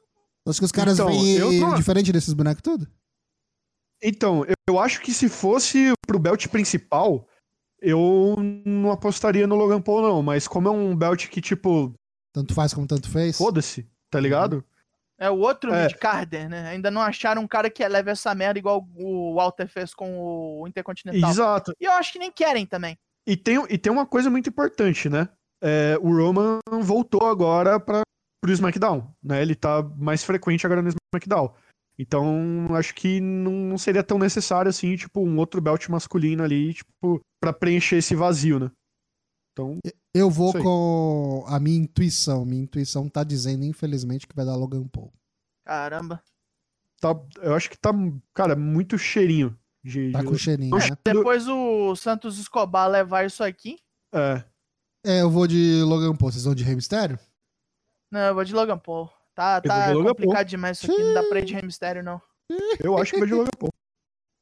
Acho 0.48 0.58
que 0.60 0.64
os 0.64 0.72
caras 0.72 0.94
Então, 0.94 1.08
veem 1.08 1.36
eu 1.36 1.52
não- 1.52 1.74
diferente 1.74 2.12
desses 2.12 2.32
bonecos 2.32 2.62
tudo. 2.62 2.86
Então, 4.02 4.44
eu, 4.46 4.54
eu 4.68 4.78
acho 4.78 5.00
que 5.02 5.12
se 5.12 5.28
fosse 5.28 5.92
pro 6.06 6.18
belt 6.18 6.46
principal, 6.48 7.28
eu 7.82 8.36
não 8.64 8.90
apostaria 8.90 9.46
no 9.46 9.54
Logan 9.56 9.80
Paul, 9.80 10.00
não. 10.02 10.22
Mas 10.22 10.48
como 10.48 10.68
é 10.68 10.70
um 10.70 10.96
belt 10.96 11.28
que, 11.28 11.40
tipo, 11.40 11.92
Tanto 12.32 12.54
faz 12.54 12.72
como 12.72 12.86
tanto 12.86 13.10
fez. 13.10 13.36
foda-se, 13.36 13.86
tá 14.10 14.18
ligado? 14.18 14.64
É 15.18 15.28
o 15.28 15.38
outro 15.38 15.74
É. 15.74 15.82
mid-carder, 15.86 16.48
né? 16.48 16.68
Ainda 16.68 16.90
não 16.90 17.02
acharam 17.02 17.42
um 17.42 17.48
cara 17.48 17.68
que 17.68 17.86
leve 17.86 18.10
essa 18.10 18.34
merda 18.34 18.58
igual 18.58 18.88
o 18.96 19.34
Walter 19.34 19.68
fez 19.68 19.92
com 19.92 20.18
o 20.62 20.66
Intercontinental. 20.66 21.30
Exato. 21.30 21.72
E 21.78 21.84
eu 21.84 21.92
acho 21.92 22.12
que 22.12 22.18
nem 22.18 22.32
querem 22.32 22.64
também. 22.64 22.98
E 23.26 23.36
tem, 23.36 23.62
e 23.68 23.76
tem 23.76 23.92
uma 23.92 24.06
coisa 24.06 24.30
muito 24.30 24.48
importante, 24.48 25.10
né? 25.10 25.28
É, 25.62 25.98
o 26.00 26.14
Roman 26.16 26.58
voltou 26.82 27.26
agora 27.26 27.78
para 27.78 28.02
pro 28.42 28.52
SmackDown, 28.52 29.12
né? 29.22 29.42
Ele 29.42 29.54
tá 29.54 29.82
mais 29.82 30.24
frequente 30.24 30.64
agora 30.64 30.80
no 30.82 30.88
SmackDown. 30.88 31.52
Então, 31.98 32.66
acho 32.74 32.94
que 32.94 33.20
não 33.20 33.76
seria 33.76 34.02
tão 34.02 34.18
necessário 34.18 34.70
assim, 34.70 34.96
tipo, 34.96 35.20
um 35.20 35.36
outro 35.38 35.60
belt 35.60 35.86
masculino 35.90 36.42
ali, 36.42 36.72
tipo, 36.72 37.20
para 37.38 37.52
preencher 37.52 37.96
esse 37.96 38.14
vazio, 38.14 38.58
né? 38.58 38.70
Então, 39.52 39.78
Eu 40.14 40.30
vou 40.30 40.52
com 40.54 41.44
a 41.46 41.60
minha 41.60 41.76
intuição. 41.76 42.46
Minha 42.46 42.62
intuição 42.62 43.06
tá 43.08 43.22
dizendo, 43.22 43.64
infelizmente, 43.64 44.26
que 44.26 44.34
vai 44.34 44.46
dar 44.46 44.56
Logan 44.56 44.88
Paul. 44.88 45.12
Caramba. 45.66 46.22
tá, 47.00 47.10
eu 47.42 47.54
acho 47.54 47.68
que 47.68 47.78
tá, 47.78 47.90
cara, 48.34 48.56
muito 48.56 48.96
cheirinho 48.98 49.54
de, 49.84 50.10
Tá 50.12 50.20
de- 50.20 50.24
com 50.26 50.34
cheirinho, 50.36 50.76
né? 50.76 50.96
Depois 51.04 51.46
o 51.46 51.94
Santos 51.96 52.38
Escobar 52.38 52.88
levar 52.88 53.26
isso 53.26 53.44
aqui. 53.44 53.78
é, 54.14 54.42
É, 55.04 55.22
eu 55.22 55.30
vou 55.30 55.46
de 55.46 55.82
Logan 55.82 56.14
Paul. 56.14 56.30
Vocês 56.30 56.44
vão 56.44 56.54
de 56.54 56.64
Rey 56.64 56.74
Mysterio? 56.74 57.18
Não, 58.10 58.20
eu 58.20 58.34
vou 58.34 58.44
de 58.44 58.54
Logan 58.54 58.78
Paul. 58.78 59.10
Tá, 59.34 59.60
tá 59.60 59.88
de 59.88 59.94
Logan 59.94 60.10
complicado 60.10 60.46
demais 60.46 60.78
isso 60.78 60.90
aqui. 60.90 61.02
Não 61.02 61.14
dá 61.14 61.22
pra 61.22 61.38
ir 61.40 61.44
de 61.44 61.54
Rey 61.54 61.62
Mysterio, 61.62 62.02
não. 62.02 62.20
eu 62.82 62.98
acho 62.98 63.12
que 63.12 63.18
vai 63.18 63.28
de 63.28 63.34
Logan 63.34 63.50
Paul. 63.58 63.70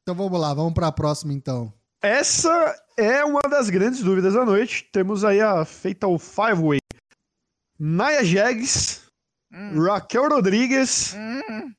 Então 0.02 0.14
vamos 0.14 0.40
lá, 0.40 0.54
vamos 0.54 0.72
pra 0.72 0.90
próxima 0.90 1.32
então. 1.32 1.72
Essa 2.02 2.74
é 2.96 3.24
uma 3.24 3.42
das 3.42 3.68
grandes 3.70 4.02
dúvidas 4.02 4.34
da 4.34 4.44
noite. 4.44 4.88
Temos 4.92 5.24
aí 5.24 5.40
a 5.40 5.64
Fatal 5.64 6.18
Five 6.18 6.62
Way. 6.62 6.78
Nia 7.78 8.24
Jax, 8.24 9.08
Hum, 9.52 9.82
Raquel 9.82 10.28
Rodrigues, 10.28 11.14
hum. 11.14 11.72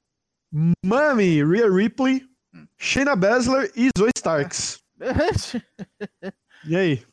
Mami, 0.83 1.43
Rhea 1.43 1.69
Ripley, 1.69 2.25
Shayna 2.77 3.15
Baszler 3.15 3.71
e 3.75 3.89
Zoe 3.97 4.11
Starks. 4.17 4.79
E 6.65 6.75
aí? 6.75 7.05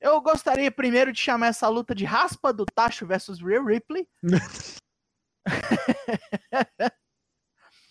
Eu 0.00 0.20
gostaria 0.20 0.70
primeiro 0.70 1.12
de 1.12 1.20
chamar 1.20 1.48
essa 1.48 1.68
luta 1.68 1.94
de 1.94 2.04
raspa 2.04 2.52
do 2.52 2.64
Tacho 2.64 3.06
versus 3.06 3.40
Real 3.40 3.64
Ripley. 3.64 4.08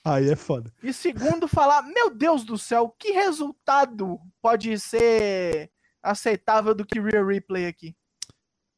Aí 0.05 0.29
é 0.29 0.35
foda. 0.37 0.73
E 0.81 0.93
segundo, 0.93 1.47
falar, 1.49 1.81
meu 1.83 2.09
Deus 2.09 2.45
do 2.45 2.57
céu, 2.57 2.95
que 2.97 3.11
resultado 3.11 4.17
pode 4.41 4.79
ser 4.79 5.69
aceitável 6.01 6.73
do 6.73 6.85
que 6.85 6.97
Real 6.99 7.27
Ripley 7.27 7.67
aqui? 7.67 7.93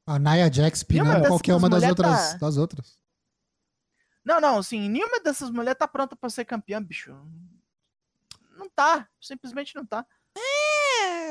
A 0.08 0.18
Nia 0.18 0.52
Jax 0.52 0.82
pinando 0.82 1.28
qualquer 1.28 1.54
uma 1.56 1.70
das 1.70 1.82
mulher 1.82 1.92
outras, 1.92 2.32
tá- 2.32 2.38
das 2.40 2.58
outras. 2.58 3.00
Não, 4.26 4.42
não, 4.42 4.58
assim, 4.58 4.90
nenhuma 4.90 5.20
dessas 5.20 5.52
mulheres 5.52 5.78
tá 5.78 5.88
pronta 5.88 6.16
pra 6.16 6.30
ser 6.32 6.46
campeã, 6.46 6.82
bicho. 6.82 7.12
Não 8.58 8.68
tá, 8.70 9.08
simplesmente 9.22 9.76
não 9.76 9.86
tá. 9.86 10.04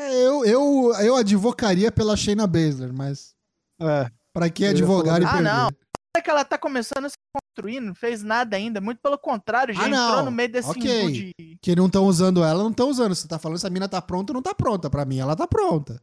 É, 0.00 0.14
eu, 0.26 0.44
eu, 0.44 0.92
eu 1.00 1.16
advocaria 1.16 1.90
pela 1.90 2.16
Shayna 2.16 2.46
Baszler, 2.46 2.92
mas 2.92 3.34
É. 3.80 4.10
pra 4.32 4.48
que 4.48 4.64
advogar 4.64 5.20
e 5.20 5.24
Ah, 5.24 5.30
perder? 5.32 5.44
não. 5.44 5.68
É 6.16 6.22
que 6.22 6.30
ela 6.30 6.44
tá 6.44 6.56
começando 6.56 7.04
a 7.04 7.08
se 7.08 7.16
construir, 7.34 7.80
não 7.80 7.94
fez 7.94 8.22
nada 8.22 8.56
ainda. 8.56 8.80
Muito 8.80 9.00
pelo 9.00 9.18
contrário, 9.18 9.74
já 9.74 9.82
Ah, 9.82 9.88
entrou 9.88 10.16
não. 10.16 10.24
no 10.26 10.30
meio 10.30 10.50
desse 10.50 10.70
Ok. 10.70 11.02
imbu 11.02 11.12
de. 11.12 11.58
Que 11.60 11.76
não 11.76 11.86
estão 11.86 12.04
usando 12.06 12.42
ela, 12.44 12.62
não 12.62 12.70
estão 12.70 12.88
usando. 12.88 13.14
Você 13.14 13.26
tá 13.28 13.38
falando 13.38 13.58
se 13.58 13.66
a 13.66 13.70
mina 13.70 13.88
tá 13.88 14.00
pronta 14.00 14.32
ou 14.32 14.34
não 14.34 14.42
tá 14.42 14.54
pronta. 14.54 14.88
Pra 14.88 15.04
mim, 15.04 15.18
ela 15.18 15.34
tá 15.36 15.46
pronta. 15.46 16.00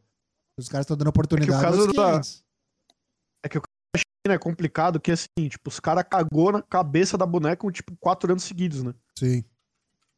Os 0.58 0.68
caras 0.68 0.84
estão 0.84 0.96
dando 0.96 1.08
oportunidade 1.08 1.62
caso 1.62 1.80
aos 1.82 1.86
da- 1.92 2.10
500. 2.12 2.42
É 4.28 4.38
complicado 4.38 4.98
que, 4.98 5.12
assim, 5.12 5.48
tipo, 5.48 5.68
os 5.68 5.78
caras 5.78 6.04
cagou 6.10 6.50
na 6.50 6.60
cabeça 6.60 7.16
da 7.16 7.24
boneca, 7.24 7.70
tipo, 7.70 7.96
quatro 8.00 8.30
anos 8.32 8.42
seguidos, 8.42 8.82
né? 8.82 8.92
Sim. 9.16 9.44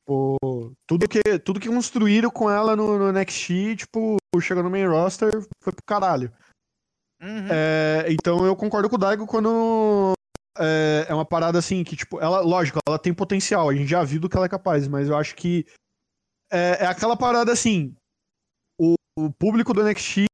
Pô, 0.09 0.39
tudo 0.87 1.07
que, 1.07 1.21
tudo 1.45 1.61
que 1.61 1.69
construíram 1.69 2.31
com 2.31 2.49
ela 2.49 2.75
no, 2.75 2.99
no 2.99 3.13
NXT, 3.13 3.77
tipo, 3.77 4.17
chegou 4.41 4.63
no 4.63 4.71
main 4.71 4.87
roster, 4.87 5.31
foi 5.63 5.71
pro 5.71 5.85
caralho. 5.87 6.33
Uhum. 7.21 7.49
É, 7.51 8.07
então 8.09 8.47
eu 8.47 8.57
concordo 8.57 8.89
com 8.89 8.97
o 8.97 8.99
Daigo 8.99 9.27
quando 9.27 10.15
é, 10.57 11.05
é 11.11 11.15
uma 11.15 11.27
parada 11.27 11.59
assim 11.59 11.85
que, 11.85 11.95
tipo, 11.95 12.19
ela, 12.21 12.41
lógico, 12.41 12.79
ela 12.89 12.99
tem 12.99 13.13
potencial, 13.13 13.69
a 13.69 13.75
gente 13.75 13.89
já 13.89 14.03
viu 14.03 14.19
do 14.19 14.31
que 14.31 14.37
ela 14.39 14.47
é 14.47 14.49
capaz, 14.49 14.89
mas 14.89 15.11
eu 15.11 15.17
acho 15.17 15.37
que 15.37 15.67
é, 16.51 16.85
é 16.85 16.87
aquela 16.87 17.15
parada 17.15 17.53
assim, 17.53 17.95
o, 18.81 18.95
o 19.19 19.31
público 19.31 19.75
do 19.75 19.83
NXT 19.83 20.25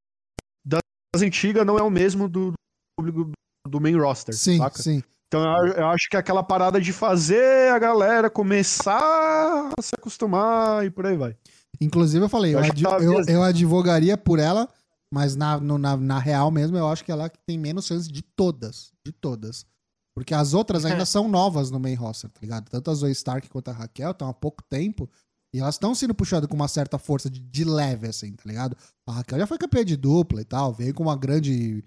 das 0.65 0.81
antigas 1.21 1.67
não 1.67 1.77
é 1.77 1.83
o 1.83 1.91
mesmo 1.91 2.29
do, 2.29 2.53
do 2.53 2.57
público 2.97 3.33
do 3.67 3.81
main 3.81 3.97
roster, 3.97 4.37
Sim, 4.37 4.59
saca? 4.59 4.81
sim. 4.81 5.03
Então 5.35 5.67
eu, 5.67 5.73
eu 5.73 5.87
acho 5.89 6.09
que 6.09 6.17
é 6.17 6.21
aquela 6.21 6.45
parada 6.45 6.81
de 6.81 6.93
fazer 6.93 7.73
a 7.73 7.79
galera 7.79 8.31
começar 8.31 9.71
a 9.77 9.83
se 9.83 9.93
acostumar 9.99 10.85
e 10.87 10.91
por 10.91 11.07
aí 11.07 11.17
vai. 11.17 11.37
Inclusive, 11.81 12.25
eu 12.25 12.29
falei, 12.29 12.55
eu, 12.55 12.61
Eu 12.61 12.73
tá 12.73 12.99
eu, 13.01 13.21
eu 13.27 13.43
advogaria 13.43 14.17
por 14.17 14.39
ela, 14.39 14.69
mas 15.13 15.35
na, 15.35 15.59
no- 15.59 15.77
na, 15.77 15.97
na 15.97 16.19
real 16.21 16.53
mesmo, 16.53 16.77
eu 16.77 16.87
acho 16.87 17.05
que 17.05 17.11
ela 17.11 17.29
que 17.29 17.39
tem 17.45 17.59
menos 17.59 17.87
chance 17.87 18.09
de 18.09 18.23
todas. 18.23 18.93
De 19.05 19.11
todas. 19.11 19.67
Porque 20.15 20.33
as 20.33 20.55
outras 20.55 20.85
ainda 20.87 21.05
são 21.05 21.29
novas 21.29 21.69
no 21.69 21.81
main 21.81 21.95
roster, 21.95 22.31
tá 22.31 22.39
ligado? 22.41 22.71
Tanto 22.71 22.91
a 22.93 22.95
Zoe 22.95 23.11
Stark 23.11 23.49
quanto 23.49 23.69
a 23.71 23.73
Raquel 23.73 24.13
estão 24.13 24.29
há 24.29 24.35
pouco 24.35 24.63
tempo. 24.71 25.11
E 25.53 25.59
elas 25.59 25.75
estão 25.75 25.97
sendo 25.97 26.15
puxadas 26.15 26.49
com 26.49 26.55
uma 26.55 26.69
certa 26.69 26.97
força 26.97 27.29
de, 27.29 27.41
de 27.41 27.65
leve, 27.65 28.07
assim, 28.07 28.33
tá 28.35 28.43
ligado? 28.47 28.77
A 29.05 29.13
Raquel 29.13 29.39
já 29.41 29.47
foi 29.49 29.59
campeã 29.59 29.85
de 29.85 29.97
dupla 29.97 30.41
e 30.41 30.45
tal, 30.45 30.73
veio 30.73 30.95
com 30.95 31.03
uma 31.03 31.17
grande 31.17 31.85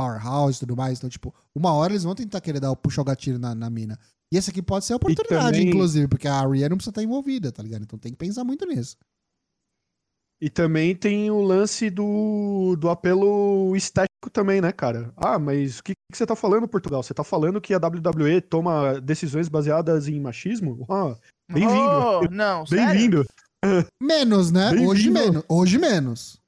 powerhouse 0.00 0.56
e 0.56 0.60
tudo 0.60 0.76
mais. 0.76 0.98
Então, 0.98 1.10
tipo, 1.10 1.34
uma 1.54 1.72
hora 1.72 1.92
eles 1.92 2.04
vão 2.04 2.14
tentar 2.14 2.40
querer 2.40 2.60
dar 2.60 2.70
o 2.70 2.76
puxa 2.76 3.00
o 3.00 3.04
gatilho 3.04 3.38
na, 3.38 3.54
na 3.54 3.68
mina. 3.68 3.98
E 4.32 4.36
esse 4.36 4.50
aqui 4.50 4.62
pode 4.62 4.84
ser 4.84 4.92
a 4.92 4.96
oportunidade, 4.96 5.44
também- 5.58 5.68
inclusive, 5.68 6.06
porque 6.08 6.28
a 6.28 6.46
Rhea 6.46 6.68
não 6.68 6.76
precisa 6.76 6.90
estar 6.92 7.02
envolvida, 7.02 7.50
tá 7.52 7.62
ligado? 7.62 7.82
Então 7.82 7.98
tem 7.98 8.12
que 8.12 8.18
pensar 8.18 8.44
muito 8.44 8.64
nisso. 8.66 8.96
E 10.42 10.48
também 10.48 10.96
tem 10.96 11.30
o 11.30 11.42
lance 11.42 11.90
do, 11.90 12.74
do 12.78 12.88
apelo 12.88 13.76
estético 13.76 14.30
também, 14.32 14.60
né, 14.60 14.72
cara? 14.72 15.12
Ah, 15.16 15.38
mas 15.38 15.80
o 15.80 15.84
que, 15.84 15.92
que 16.10 16.16
você 16.16 16.24
tá 16.24 16.34
falando, 16.34 16.66
Portugal? 16.66 17.02
Você 17.02 17.12
tá 17.12 17.22
falando 17.22 17.60
que 17.60 17.74
a 17.74 17.78
WWE 17.78 18.40
toma 18.40 18.98
decisões 19.02 19.48
baseadas 19.48 20.08
em 20.08 20.18
machismo? 20.18 20.86
Ah, 20.88 21.14
Bem-vindo. 21.52 21.74
Oh, 21.82 22.22
não, 22.30 22.64
sério? 22.64 22.86
Bem-vindo. 22.86 23.24
Menos, 24.02 24.50
né? 24.50 24.70
Bem-vindo. 24.70 24.90
Hoje 24.90 25.10
menos. 25.10 25.44
Hoje 25.46 25.78
menos. 25.78 26.40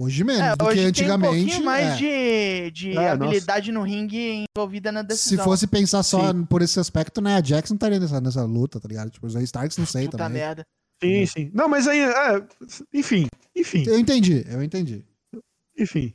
Hoje 0.00 0.22
menos 0.22 0.42
É, 0.42 0.54
do 0.54 0.64
hoje 0.64 0.74
que 0.74 0.76
tem 0.76 0.84
um 0.84 0.88
antigamente. 0.90 1.44
pouquinho 1.44 1.64
mais 1.64 1.86
é. 1.88 1.96
de, 1.96 2.70
de 2.70 2.96
É, 2.96 3.08
habilidade 3.10 3.72
no 3.72 3.82
ringue 3.82 4.44
envolvida 4.56 4.92
na 4.92 5.00
Se 5.00 5.06
decisão. 5.08 5.44
fosse 5.44 5.66
pensar 5.66 6.04
só 6.04 6.30
Sim. 6.32 6.44
por 6.44 6.62
esse 6.62 6.78
aspecto, 6.78 7.20
né? 7.20 7.34
A 7.34 7.40
Jackson 7.40 7.74
estaria 7.74 7.98
nessa, 7.98 8.20
nessa 8.20 8.44
luta, 8.44 8.78
tá 8.78 8.86
ligado? 8.86 9.10
Tipo, 9.10 9.26
os 9.26 9.34
Starks 9.34 9.76
não 9.76 9.86
sei 9.86 10.04
Puta 10.04 10.18
também. 10.18 10.40
merda. 10.40 10.64
Sim, 11.02 11.26
sim. 11.26 11.50
Não, 11.52 11.68
mas 11.68 11.88
aí, 11.88 11.98
é, 12.00 12.46
enfim, 12.94 13.26
enfim, 13.56 13.84
Eu 13.88 13.98
entendi, 13.98 14.44
eu 14.48 14.62
entendi. 14.62 15.04
enfim. 15.76 16.14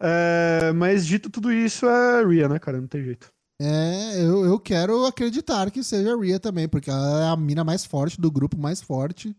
É, 0.00 0.72
mas 0.72 1.06
dito 1.06 1.28
tudo 1.30 1.52
isso, 1.52 1.86
é 1.86 2.24
Rhea, 2.24 2.48
né, 2.48 2.58
cara? 2.58 2.80
Não 2.80 2.86
tem 2.88 3.02
jeito. 3.04 3.28
É, 3.60 4.20
eu, 4.22 4.44
eu 4.44 4.58
quero 4.60 5.04
acreditar 5.06 5.70
que 5.70 5.82
seja 5.82 6.14
a 6.14 6.16
Rhea 6.20 6.38
também, 6.38 6.68
porque 6.68 6.90
ela 6.90 7.24
é 7.24 7.28
a 7.28 7.36
mina 7.36 7.64
mais 7.64 7.84
forte 7.84 8.20
do 8.20 8.30
grupo 8.30 8.56
mais 8.56 8.80
forte. 8.80 9.36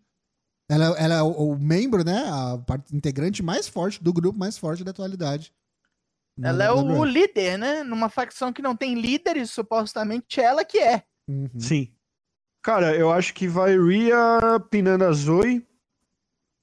Ela, 0.70 0.86
ela 1.00 1.16
é 1.16 1.22
o, 1.24 1.32
o 1.32 1.60
membro, 1.60 2.04
né? 2.04 2.24
A 2.30 2.58
parte 2.60 2.96
integrante 2.96 3.42
mais 3.42 3.68
forte 3.68 4.04
do 4.04 4.14
grupo 4.14 4.38
mais 4.38 4.58
forte 4.58 4.84
da 4.84 4.92
atualidade. 4.92 5.52
Ela 6.42 6.64
é 6.64 6.72
o, 6.72 7.00
o 7.00 7.04
líder, 7.04 7.58
né? 7.58 7.84
Numa 7.84 8.08
facção 8.10 8.54
que 8.54 8.62
não 8.62 8.76
tem 8.76 8.94
líderes, 9.00 9.52
supostamente 9.52 10.40
ela 10.40 10.64
que 10.64 10.78
é. 10.78 11.04
Uhum. 11.28 11.50
Sim. 11.60 11.92
Cara, 12.64 12.96
eu 12.96 13.12
acho 13.12 13.34
que 13.34 13.48
vai 13.48 13.78
Rhea 13.78 14.60
pinando 14.70 15.06
a 15.06 15.12
Zoe, 15.12 15.66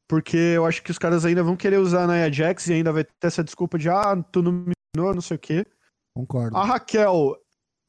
porque 0.08 0.36
eu 0.36 0.64
acho 0.64 0.82
que 0.82 0.90
os 0.90 0.98
caras 0.98 1.24
ainda 1.24 1.42
vão 1.42 1.56
querer 1.56 1.78
usar 1.78 2.04
a 2.04 2.06
Nia 2.06 2.32
Jax 2.32 2.68
e 2.68 2.74
ainda 2.74 2.92
vai 2.92 3.04
ter 3.04 3.26
essa 3.26 3.42
desculpa 3.42 3.78
de, 3.78 3.88
ah, 3.88 4.16
tu 4.30 4.40
não 4.42 4.52
me 4.52 4.72
pinou, 4.94 5.12
não 5.14 5.20
sei 5.20 5.36
o 5.36 5.40
quê. 5.40 5.66
Concordo. 6.14 6.56
A 6.56 6.64
Raquel 6.64 7.36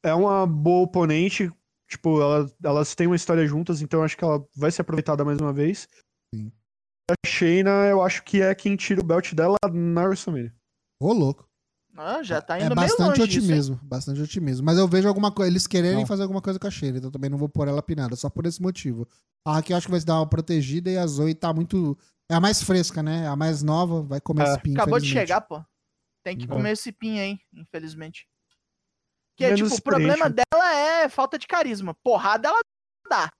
é 0.04 0.14
uma 0.14 0.46
boa 0.48 0.84
oponente, 0.84 1.52
tipo, 1.88 2.20
ela- 2.22 2.52
elas 2.64 2.96
têm 2.96 3.08
uma 3.08 3.16
história 3.16 3.46
juntas, 3.46 3.82
então 3.82 4.00
eu 4.00 4.04
acho 4.04 4.18
que 4.18 4.24
ela 4.24 4.44
vai 4.56 4.72
ser 4.72 4.82
aproveitada 4.82 5.24
mais 5.24 5.38
uma 5.40 5.54
vez. 5.54 5.88
A 7.10 7.14
Shayna, 7.26 7.70
eu 7.90 8.02
acho 8.02 8.24
que 8.24 8.42
é 8.42 8.54
quem 8.54 8.76
tira 8.76 9.00
o 9.02 9.04
belt 9.04 9.34
dela 9.34 9.56
na 9.72 10.04
WrestleMania. 10.04 10.54
Ô, 11.00 11.14
louco. 11.14 11.48
Ah, 11.96 12.22
já 12.22 12.42
tá 12.42 12.60
É 12.60 12.66
indo 12.66 12.76
meio 12.76 12.88
bastante 12.88 13.26
disso, 13.28 13.40
otimismo, 13.40 13.80
bastante 13.82 14.22
otimismo. 14.22 14.66
Mas 14.66 14.78
eu 14.78 14.88
vejo 14.88 15.08
alguma 15.08 15.32
coisa, 15.32 15.50
eles 15.52 15.66
quererem 15.66 16.00
Não. 16.00 16.06
fazer 16.06 16.24
alguma 16.24 16.42
coisa 16.42 16.60
com 16.60 16.68
a 16.68 16.70
Sheila, 16.72 16.98
então 17.00 17.10
também 17.10 17.30
não 17.30 17.38
vou 17.40 17.50
pôr 17.50 17.68
ela 17.68 17.82
pinada, 17.82 18.16
só 18.16 18.30
por 18.30 18.46
esse 18.46 18.62
motivo. 18.62 19.08
A 19.46 19.54
Raquel 19.54 19.78
acho 19.78 19.88
que 19.88 19.92
vai 19.92 20.00
se 20.00 20.06
dar 20.06 20.16
uma 20.20 20.28
protegida 20.30 20.92
e 20.92 20.98
a 20.98 21.08
Zoe 21.08 21.34
tá 21.34 21.52
muito. 21.54 21.98
É 22.30 22.36
a 22.36 22.40
mais 22.42 22.62
fresca, 22.62 23.02
né? 23.02 23.26
A 23.28 23.36
mais 23.36 23.64
nova, 23.64 24.04
vai 24.04 24.20
comer 24.22 24.44
É. 24.46 24.50
esse 24.52 24.60
pin, 24.62 24.74
Acabou 24.74 25.00
de 25.00 25.06
infelizmente. 25.06 25.28
chegar, 25.28 25.42
pô. 25.42 25.64
Tem 26.24 26.38
que 26.38 26.44
É. 26.44 26.48
comer 26.48 26.72
esse 26.74 26.92
pin 26.92 27.20
aí, 27.20 27.40
infelizmente. 27.54 28.28
Que 29.38 29.46
é, 29.46 29.56
tipo, 29.56 29.74
o 29.74 29.82
problema 29.82 30.30
dela 30.30 30.76
é 30.76 31.08
falta 31.10 31.40
de 31.40 31.48
carisma. 31.48 31.96
Porrada 32.04 32.50
ela 32.50 32.60
dá. 33.10 33.32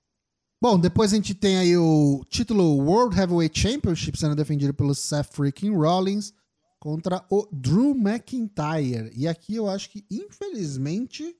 Bom, 0.60 0.76
depois 0.76 1.12
a 1.12 1.16
gente 1.16 1.36
tem 1.36 1.56
aí 1.56 1.76
o 1.76 2.24
título 2.28 2.78
World 2.78 3.16
Heavyweight 3.16 3.56
Championship 3.56 4.18
sendo 4.18 4.34
defendido 4.34 4.74
pelo 4.74 4.92
Seth 4.92 5.32
freaking 5.32 5.72
Rollins 5.72 6.32
contra 6.80 7.24
o 7.30 7.46
Drew 7.52 7.94
McIntyre. 7.94 9.12
E 9.14 9.28
aqui 9.28 9.54
eu 9.54 9.68
acho 9.68 9.88
que, 9.88 10.04
infelizmente, 10.10 11.36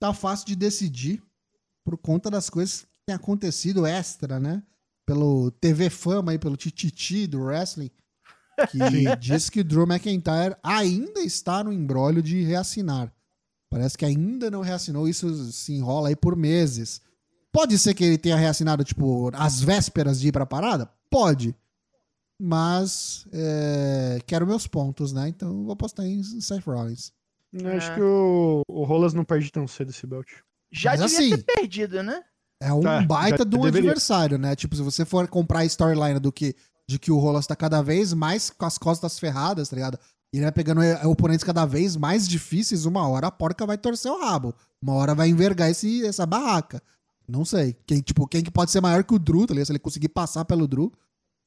tá 0.00 0.14
fácil 0.14 0.46
de 0.46 0.56
decidir 0.56 1.22
por 1.84 1.98
conta 1.98 2.30
das 2.30 2.48
coisas 2.48 2.80
que 2.80 3.00
tem 3.04 3.14
acontecido 3.14 3.84
extra, 3.84 4.40
né? 4.40 4.62
Pelo 5.04 5.50
TV 5.50 5.90
Fama 5.90 6.32
aí, 6.32 6.38
pelo 6.38 6.56
Tititi 6.56 7.26
do 7.26 7.42
wrestling, 7.42 7.90
que 8.70 8.78
diz 9.20 9.50
que 9.50 9.60
o 9.60 9.64
Drew 9.64 9.86
McIntyre 9.86 10.56
ainda 10.62 11.20
está 11.20 11.62
no 11.62 11.72
embrólio 11.72 12.22
de 12.22 12.42
reassinar. 12.42 13.12
Parece 13.68 13.98
que 13.98 14.06
ainda 14.06 14.50
não 14.50 14.62
reassinou, 14.62 15.06
isso 15.06 15.52
se 15.52 15.74
enrola 15.74 16.08
aí 16.08 16.16
por 16.16 16.34
meses. 16.34 17.02
Pode 17.52 17.78
ser 17.78 17.92
que 17.94 18.02
ele 18.04 18.18
tenha 18.18 18.36
reassinado, 18.36 18.82
tipo, 18.82 19.30
às 19.34 19.60
vésperas 19.60 20.18
de 20.20 20.28
ir 20.28 20.32
pra 20.32 20.46
parada? 20.46 20.90
Pode. 21.10 21.54
Mas 22.40 23.26
é, 23.32 24.18
quero 24.26 24.46
meus 24.46 24.66
pontos, 24.66 25.12
né? 25.12 25.28
Então 25.28 25.48
eu 25.50 25.62
vou 25.64 25.72
apostar 25.72 26.04
em 26.06 26.22
Seth 26.22 26.64
Rollins. 26.66 27.12
Eu 27.52 27.68
É. 27.68 27.76
Acho 27.76 27.94
que 27.94 28.00
o, 28.00 28.62
o 28.68 28.84
Rolas 28.84 29.12
não 29.14 29.24
perde 29.24 29.52
tão 29.52 29.66
cedo 29.68 29.90
esse 29.90 30.06
belt. 30.06 30.28
Já 30.72 30.92
Mas 30.96 31.00
devia 31.12 31.18
assim- 31.18 31.36
ter 31.36 31.54
perdido, 31.54 32.02
né? 32.02 32.22
É 32.60 32.72
um 32.72 32.86
É, 32.86 33.04
baita 33.04 33.44
de 33.44 33.56
um 33.56 33.62
deveria. 33.62 33.90
adversário, 33.90 34.38
né? 34.38 34.56
Tipo, 34.56 34.74
se 34.74 34.82
você 34.82 35.04
for 35.04 35.28
comprar 35.28 35.60
a 35.60 35.64
storyline 35.64 36.18
do 36.18 36.32
que, 36.32 36.54
de 36.88 36.98
que 36.98 37.10
o 37.12 37.18
Rolas 37.18 37.46
tá 37.46 37.54
cada 37.54 37.82
vez 37.82 38.12
mais 38.14 38.50
com 38.50 38.64
as 38.64 38.78
costas 38.78 39.18
ferradas, 39.18 39.68
tá 39.68 39.76
ligado? 39.76 39.98
E 40.32 40.38
ele 40.38 40.44
vai 40.44 40.52
pegando 40.52 40.82
eh, 40.82 41.06
oponentes 41.06 41.44
cada 41.44 41.66
vez 41.66 41.94
mais 41.96 42.26
difíceis, 42.26 42.86
uma 42.86 43.06
hora 43.06 43.26
a 43.26 43.30
porca 43.32 43.66
vai 43.66 43.76
torcer 43.76 44.10
o 44.10 44.18
rabo. 44.20 44.54
Uma 44.80 44.94
hora 44.94 45.14
vai 45.14 45.28
envergar 45.28 45.70
esse, 45.70 46.06
essa 46.06 46.24
barraca. 46.24 46.80
Não 47.28 47.44
sei. 47.44 47.76
Quem, 47.86 48.00
tipo, 48.00 48.26
quem 48.26 48.42
que 48.42 48.50
pode 48.50 48.70
ser 48.70 48.80
maior 48.80 49.04
que 49.04 49.14
o 49.14 49.18
Drew, 49.18 49.46
tá 49.46 49.54
ligado? 49.54 49.66
Se 49.66 49.72
ele 49.72 49.78
conseguir 49.78 50.08
passar 50.08 50.44
pelo 50.44 50.66
Drew. 50.66 50.92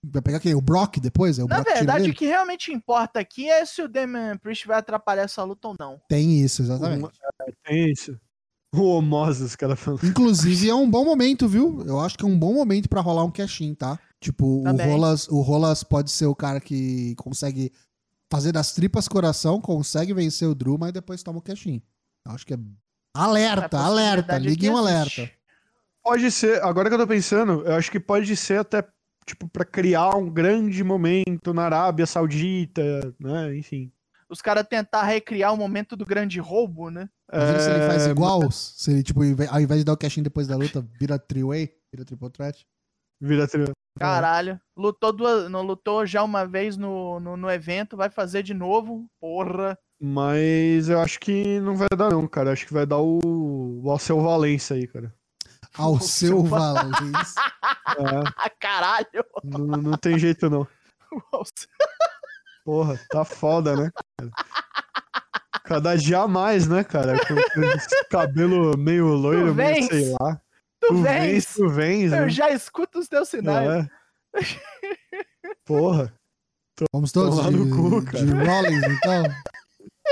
Vai 0.08 0.22
pegar 0.22 0.40
quem? 0.40 0.54
O 0.54 0.62
Brock 0.62 0.98
depois? 1.00 1.40
É 1.40 1.44
o 1.44 1.48
Na 1.48 1.62
Brock 1.62 1.74
verdade, 1.74 2.12
o 2.12 2.14
que 2.14 2.26
realmente 2.26 2.72
importa 2.72 3.20
aqui 3.20 3.50
é 3.50 3.66
se 3.66 3.82
o 3.82 3.88
Damian 3.88 4.38
Priest 4.38 4.68
vai 4.68 4.78
atrapalhar 4.78 5.24
essa 5.24 5.44
luta 5.44 5.70
ou 5.70 5.76
não. 5.80 6.00
Tem 6.08 6.42
isso, 6.42 6.62
exatamente. 6.62 7.10
É 7.66 7.76
isso. 7.90 8.16
O 8.74 8.98
Homosa, 8.98 9.46
os 9.46 9.56
caras 9.56 9.80
falam. 9.80 10.00
Inclusive, 10.04 10.70
é 10.70 10.76
um 10.76 10.90
bom 10.90 11.06
momento, 11.06 11.48
viu? 11.48 11.84
Eu 11.88 12.00
acho 12.00 12.18
que 12.18 12.26
é 12.26 12.28
um 12.28 12.38
bom 12.38 12.54
momento 12.54 12.90
pra 12.90 13.02
rolar 13.02 13.24
um 13.24 13.32
cash-in, 13.32 13.74
tá? 13.74 13.98
Tipo, 14.20 14.62
o 14.62 14.64
Também. 14.64 14.88
Rolas, 14.88 15.28
o 15.30 15.42
Rolas 15.42 15.84
pode 15.84 16.12
ser 16.12 16.26
o 16.26 16.36
cara 16.36 16.60
que 16.60 17.16
consegue 17.16 17.72
fazer 18.30 18.52
das 18.52 18.74
tripas 18.74 19.08
coração, 19.08 19.62
consegue 19.62 20.14
vencer 20.14 20.48
o 20.48 20.54
Drew, 20.54 20.78
mas 20.78 20.92
depois 20.92 21.24
toma 21.24 21.40
o 21.40 21.42
cash-in. 21.42 21.82
Eu 22.26 22.34
Acho 22.34 22.46
que 22.46 22.54
é. 22.54 22.58
Alerta, 23.16 23.80
alerta, 23.80 24.34
possibilidade 24.34 24.48
liguem 24.48 24.70
um 24.72 24.78
alerta. 24.78 25.32
Pode 26.06 26.30
ser, 26.30 26.62
agora 26.64 26.88
que 26.88 26.94
eu 26.94 27.00
tô 27.00 27.08
pensando, 27.08 27.64
eu 27.66 27.74
acho 27.74 27.90
que 27.90 28.00
pode 28.00 28.36
ser 28.38 28.60
até, 28.60 28.88
tipo, 29.26 29.48
pra 29.48 29.66
criar 29.66 30.16
um 30.16 30.30
grande 30.30 30.84
momento 30.84 31.52
na 31.52 31.64
Arábia 31.64 32.06
Saudita, 32.06 33.12
né? 33.20 33.58
Enfim. 33.58 33.92
Os 34.30 34.40
caras 34.40 34.68
tentar 34.70 35.02
recriar 35.02 35.52
o 35.52 35.58
momento 35.58 35.96
do 35.96 36.06
grande 36.06 36.40
roubo, 36.40 36.92
né? 36.92 37.10
Imagina 37.34 37.60
se 37.60 37.70
ele 37.72 37.88
faz 37.88 38.06
É, 38.06 38.12
igual, 38.12 38.52
se 38.52 38.92
ele, 38.92 39.02
tipo, 39.02 39.22
ao 39.50 39.60
invés 39.60 39.80
de 39.80 39.84
dar 39.84 39.94
o 39.94 39.98
cash-in 39.98 40.22
depois 40.22 40.48
da 40.48 40.56
luta, 40.56 40.88
vira 41.00 41.18
three-way, 41.18 41.74
vira 41.92 42.06
triple 42.06 42.30
threat. 42.30 42.68
Vira 43.20 43.48
tri- 43.48 43.66
Caralho. 43.98 44.60
Lutou 44.78 45.12
duas, 45.12 45.50
não 45.50 45.64
lutou 45.64 46.06
já 46.06 46.22
uma 46.22 46.46
vez 46.46 46.78
no, 46.78 47.20
no, 47.20 47.36
no 47.36 47.50
evento, 47.50 47.98
vai 47.98 48.12
fazer 48.12 48.44
de 48.44 48.54
novo. 48.54 49.08
Porra. 49.20 49.76
Mas 50.00 50.88
eu 50.88 51.00
acho 51.00 51.20
que 51.20 51.60
não 51.62 51.76
vai 51.76 51.88
dar, 51.98 52.12
não, 52.12 52.28
cara. 52.28 52.52
Acho 52.52 52.68
que 52.68 52.74
vai 52.74 52.86
dar 52.86 53.00
o, 53.00 53.20
o 53.84 53.90
Alceu 53.90 54.22
Valença 54.22 54.76
aí, 54.76 54.86
cara. 54.86 55.12
Ao 55.80 56.00
seu 56.00 56.38
eu- 56.38 56.44
Valens. 56.44 57.36
É, 57.36 58.24
Ah, 58.38 58.50
caralho. 58.60 59.08
não, 59.44 59.60
não 59.78 59.98
tem 59.98 60.18
jeito, 60.18 60.50
não. 60.50 60.68
Porra, 62.66 63.00
tá 63.10 63.24
foda, 63.24 63.76
né? 63.76 63.92
Cada 65.64 65.96
dia 65.96 66.28
mais, 66.28 66.68
né, 66.68 66.84
cara? 66.84 67.14
Com, 67.26 67.36
com 67.36 67.64
esse 67.64 68.06
cabelo 68.10 68.78
meio 68.78 69.08
loiro, 69.08 69.54
meio 69.54 69.84
sei 69.88 70.16
lá. 70.20 70.42
Tu 70.80 70.96
vens, 71.02 71.04
vens. 71.22 71.54
tu 71.56 71.70
vens, 71.70 72.12
né? 72.12 72.22
Eu 72.24 72.30
já 72.30 72.50
escuto 72.52 73.00
os 73.00 73.08
teus 73.08 73.30
sinais. 73.30 73.70
É. 73.70 73.90
Porra, 75.66 76.14
Vamos 76.92 77.12
todos 77.12 77.38
Tomar 77.38 77.52
de, 77.52 77.58
no 77.58 77.70
cu, 77.76 78.04
cara. 78.06 78.26
de 78.26 78.32
Rollins, 78.34 78.84
então? 78.84 79.24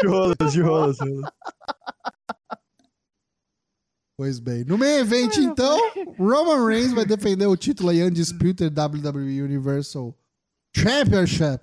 de 0.01 0.07
rolas, 0.07 0.51
de 0.53 0.61
rolas. 0.61 0.97
Pois 4.23 4.39
bem. 4.39 4.63
No 4.63 4.77
meio 4.77 5.01
evento, 5.01 5.37
então, 5.41 5.77
Roman 6.17 6.65
Reigns 6.65 6.93
vai 6.93 7.05
defender 7.05 7.45
o 7.45 7.57
título 7.57 7.89
aí 7.89 8.01
Undisputed 8.01 8.71
WWE 8.73 9.41
Universal 9.41 10.17
Championship 10.73 11.59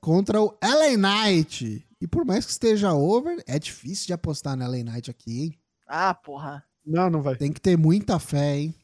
contra 0.00 0.40
o 0.40 0.56
LA 0.62 0.96
Knight. 0.96 1.84
E 2.00 2.06
por 2.06 2.24
mais 2.24 2.44
que 2.46 2.52
esteja 2.52 2.92
over, 2.92 3.42
é 3.48 3.58
difícil 3.58 4.06
de 4.06 4.12
apostar 4.12 4.56
no 4.56 4.64
LA 4.64 4.84
Knight 4.84 5.10
aqui, 5.10 5.42
hein? 5.42 5.58
Ah, 5.88 6.14
porra. 6.14 6.64
Não, 6.86 7.10
não 7.10 7.20
vai. 7.20 7.34
Tem 7.34 7.52
que 7.52 7.60
ter 7.60 7.76
muita 7.76 8.20
fé, 8.20 8.58
hein? 8.58 8.74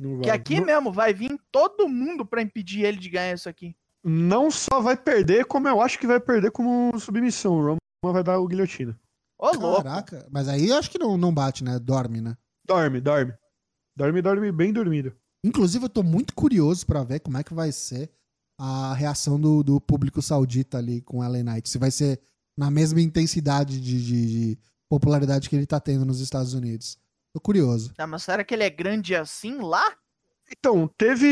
Não 0.00 0.18
vai. 0.18 0.22
Que 0.22 0.30
aqui 0.30 0.60
não, 0.60 0.66
mesmo 0.66 0.92
vai 0.92 1.12
vir 1.12 1.36
todo 1.50 1.88
mundo 1.88 2.24
pra 2.24 2.40
impedir 2.40 2.84
ele 2.84 2.98
de 2.98 3.10
ganhar 3.10 3.34
isso 3.34 3.48
aqui. 3.48 3.74
não 4.04 4.48
só 4.48 4.80
vai 4.80 4.96
perder, 4.96 5.44
como 5.44 5.66
eu 5.66 5.80
acho 5.80 5.98
que 5.98 6.06
vai 6.06 6.20
perder 6.20 6.52
como 6.52 6.96
submissão. 7.00 7.54
O 7.54 7.62
Roman 7.62 8.12
vai 8.12 8.22
dar 8.22 8.38
o 8.38 8.46
guilhotina. 8.46 8.96
Ô, 9.36 9.50
louco. 9.56 9.82
Caraca. 9.82 10.24
Mas 10.30 10.46
aí 10.46 10.68
eu 10.68 10.76
acho 10.76 10.88
que 10.88 11.00
não, 11.00 11.16
não 11.16 11.34
bate, 11.34 11.64
né? 11.64 11.76
Dorme, 11.80 12.20
né? 12.20 12.36
Dorme, 12.70 13.00
dorme. 13.00 13.34
Dorme, 13.96 14.22
dorme 14.22 14.52
bem 14.52 14.72
dormido. 14.72 15.12
Inclusive, 15.44 15.86
eu 15.86 15.88
tô 15.88 16.04
muito 16.04 16.32
curioso 16.34 16.86
pra 16.86 17.02
ver 17.02 17.18
como 17.18 17.36
é 17.36 17.42
que 17.42 17.52
vai 17.52 17.72
ser 17.72 18.08
a 18.60 18.94
reação 18.94 19.40
do, 19.40 19.64
do 19.64 19.80
público 19.80 20.22
saudita 20.22 20.78
ali 20.78 21.00
com 21.00 21.18
o 21.18 21.22
LA 21.28 21.42
Knight. 21.42 21.68
Se 21.68 21.78
vai 21.78 21.90
ser 21.90 22.20
na 22.56 22.70
mesma 22.70 23.00
intensidade 23.00 23.80
de, 23.80 24.04
de- 24.06 24.26
de 24.54 24.58
popularidade 24.88 25.48
que 25.48 25.56
ele 25.56 25.66
tá 25.66 25.80
tendo 25.80 26.04
nos 26.04 26.20
Estados 26.20 26.54
Unidos. 26.54 26.96
Tô 27.34 27.40
curioso. 27.40 27.92
Tá, 27.94 28.06
mas 28.06 28.22
será 28.22 28.44
que 28.44 28.54
ele 28.54 28.62
é 28.64 28.70
grande 28.70 29.16
assim 29.16 29.58
lá? 29.60 29.96
Então, 30.56 30.88
teve 30.96 31.26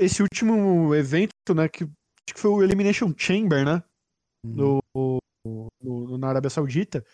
esse 0.00 0.22
último 0.22 0.94
evento, 0.94 1.32
né? 1.54 1.68
Que 1.68 1.84
acho 1.84 2.34
que 2.34 2.40
foi 2.40 2.50
o 2.50 2.62
Elimination 2.62 3.12
Chamber, 3.16 3.64
né? 3.66 3.82
No, 4.44 4.80
no- 4.94 5.66
no- 5.82 6.16
na 6.18 6.28
Arábia 6.28 6.48
Saudita. 6.50 7.04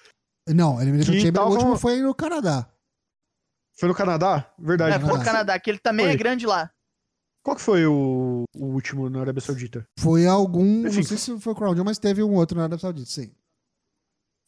Não, 0.49 0.81
Elimination 0.81 1.12
Que 1.12 1.20
Chamber, 1.20 1.42
o 1.42 1.51
último 1.51 1.77
foi 1.79 2.01
no 2.01 2.14
Canadá. 2.14 2.68
Foi 3.79 3.89
no 3.89 3.95
Canadá? 3.95 4.53
Verdade. 4.59 4.97
É, 4.97 5.01
foi 5.01 5.19
no 5.19 5.25
Canadá. 5.25 5.59
Que 5.59 5.71
ele 5.71 5.79
também 5.79 6.07
Foi. 6.07 6.15
é 6.15 6.17
grande 6.17 6.47
lá. 6.47 6.71
Qual 7.43 7.57
que 7.57 7.63
foi 7.63 7.85
o, 7.87 8.45
o 8.57 8.67
último 8.67 9.11
na 9.11 9.21
Arábia 9.21 9.41
Saudita? 9.43 9.87
Foi 9.99 10.27
algum. 10.27 10.87
Enfim. 10.87 10.97
Não 10.97 11.03
sei 11.03 11.17
se 11.19 11.41
foi 11.41 11.53
o 11.53 11.57
Crown 11.57 11.75
mas 11.85 11.99
teve 11.99 12.23
um 12.23 12.35
outro 12.35 12.57
na 12.57 12.63
Arábia 12.65 12.79
Saudita, 12.79 13.11
sim. 13.11 13.35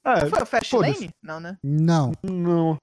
É, 0.04 0.26
Foi 0.26 0.40
o 0.42 0.46
Fast 0.46 0.70
foda-se. 0.70 1.00
Lane? 1.00 1.10
Não, 1.22 1.40
né? 1.40 1.58
Não. 1.62 2.12
não. 2.22 2.78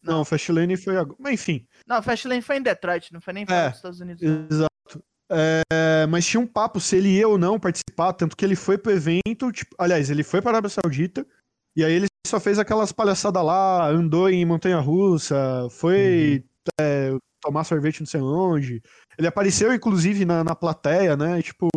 Não, 0.00 0.24
Fastlane 0.24 0.76
foi 0.76 0.96
agora. 0.96 1.16
Mas 1.18 1.34
enfim. 1.34 1.66
Não, 1.86 1.98
o 1.98 2.02
Fast 2.02 2.28
Lane 2.28 2.40
foi 2.40 2.56
em 2.56 2.62
Detroit, 2.62 3.12
não 3.12 3.20
foi 3.20 3.32
nem 3.32 3.44
É, 3.48 3.68
dos 3.68 3.76
Estados 3.78 4.00
Unidos. 4.00 4.22
não. 4.22 4.46
Exato. 4.48 5.04
É, 5.30 6.06
mas 6.06 6.24
tinha 6.24 6.40
um 6.40 6.46
papo 6.46 6.80
se 6.80 6.96
ele 6.96 7.08
ia 7.18 7.28
ou 7.28 7.36
não 7.36 7.58
participar, 7.58 8.12
tanto 8.12 8.36
que 8.36 8.44
ele 8.44 8.56
foi 8.56 8.78
pro 8.78 8.92
evento, 8.92 9.52
tipo, 9.52 9.74
aliás, 9.78 10.08
ele 10.08 10.22
foi 10.22 10.40
para 10.40 10.50
a 10.50 10.54
Arábia 10.54 10.70
Saudita, 10.70 11.26
e 11.76 11.84
aí 11.84 11.92
ele 11.92 12.06
só 12.28 12.38
fez 12.38 12.58
aquelas 12.58 12.92
palhaçadas 12.92 13.44
lá, 13.44 13.88
andou 13.88 14.28
em 14.28 14.44
montanha-russa, 14.44 15.68
foi 15.70 16.44
é, 16.80 17.10
tomar 17.40 17.64
sorvete 17.64 18.00
não 18.00 18.06
sei 18.06 18.20
onde. 18.20 18.82
Ele 19.18 19.26
apareceu, 19.26 19.72
inclusive, 19.72 20.24
na, 20.24 20.44
na 20.44 20.54
plateia, 20.54 21.16
né? 21.16 21.38
e, 21.38 21.42
Tipo, 21.42 21.68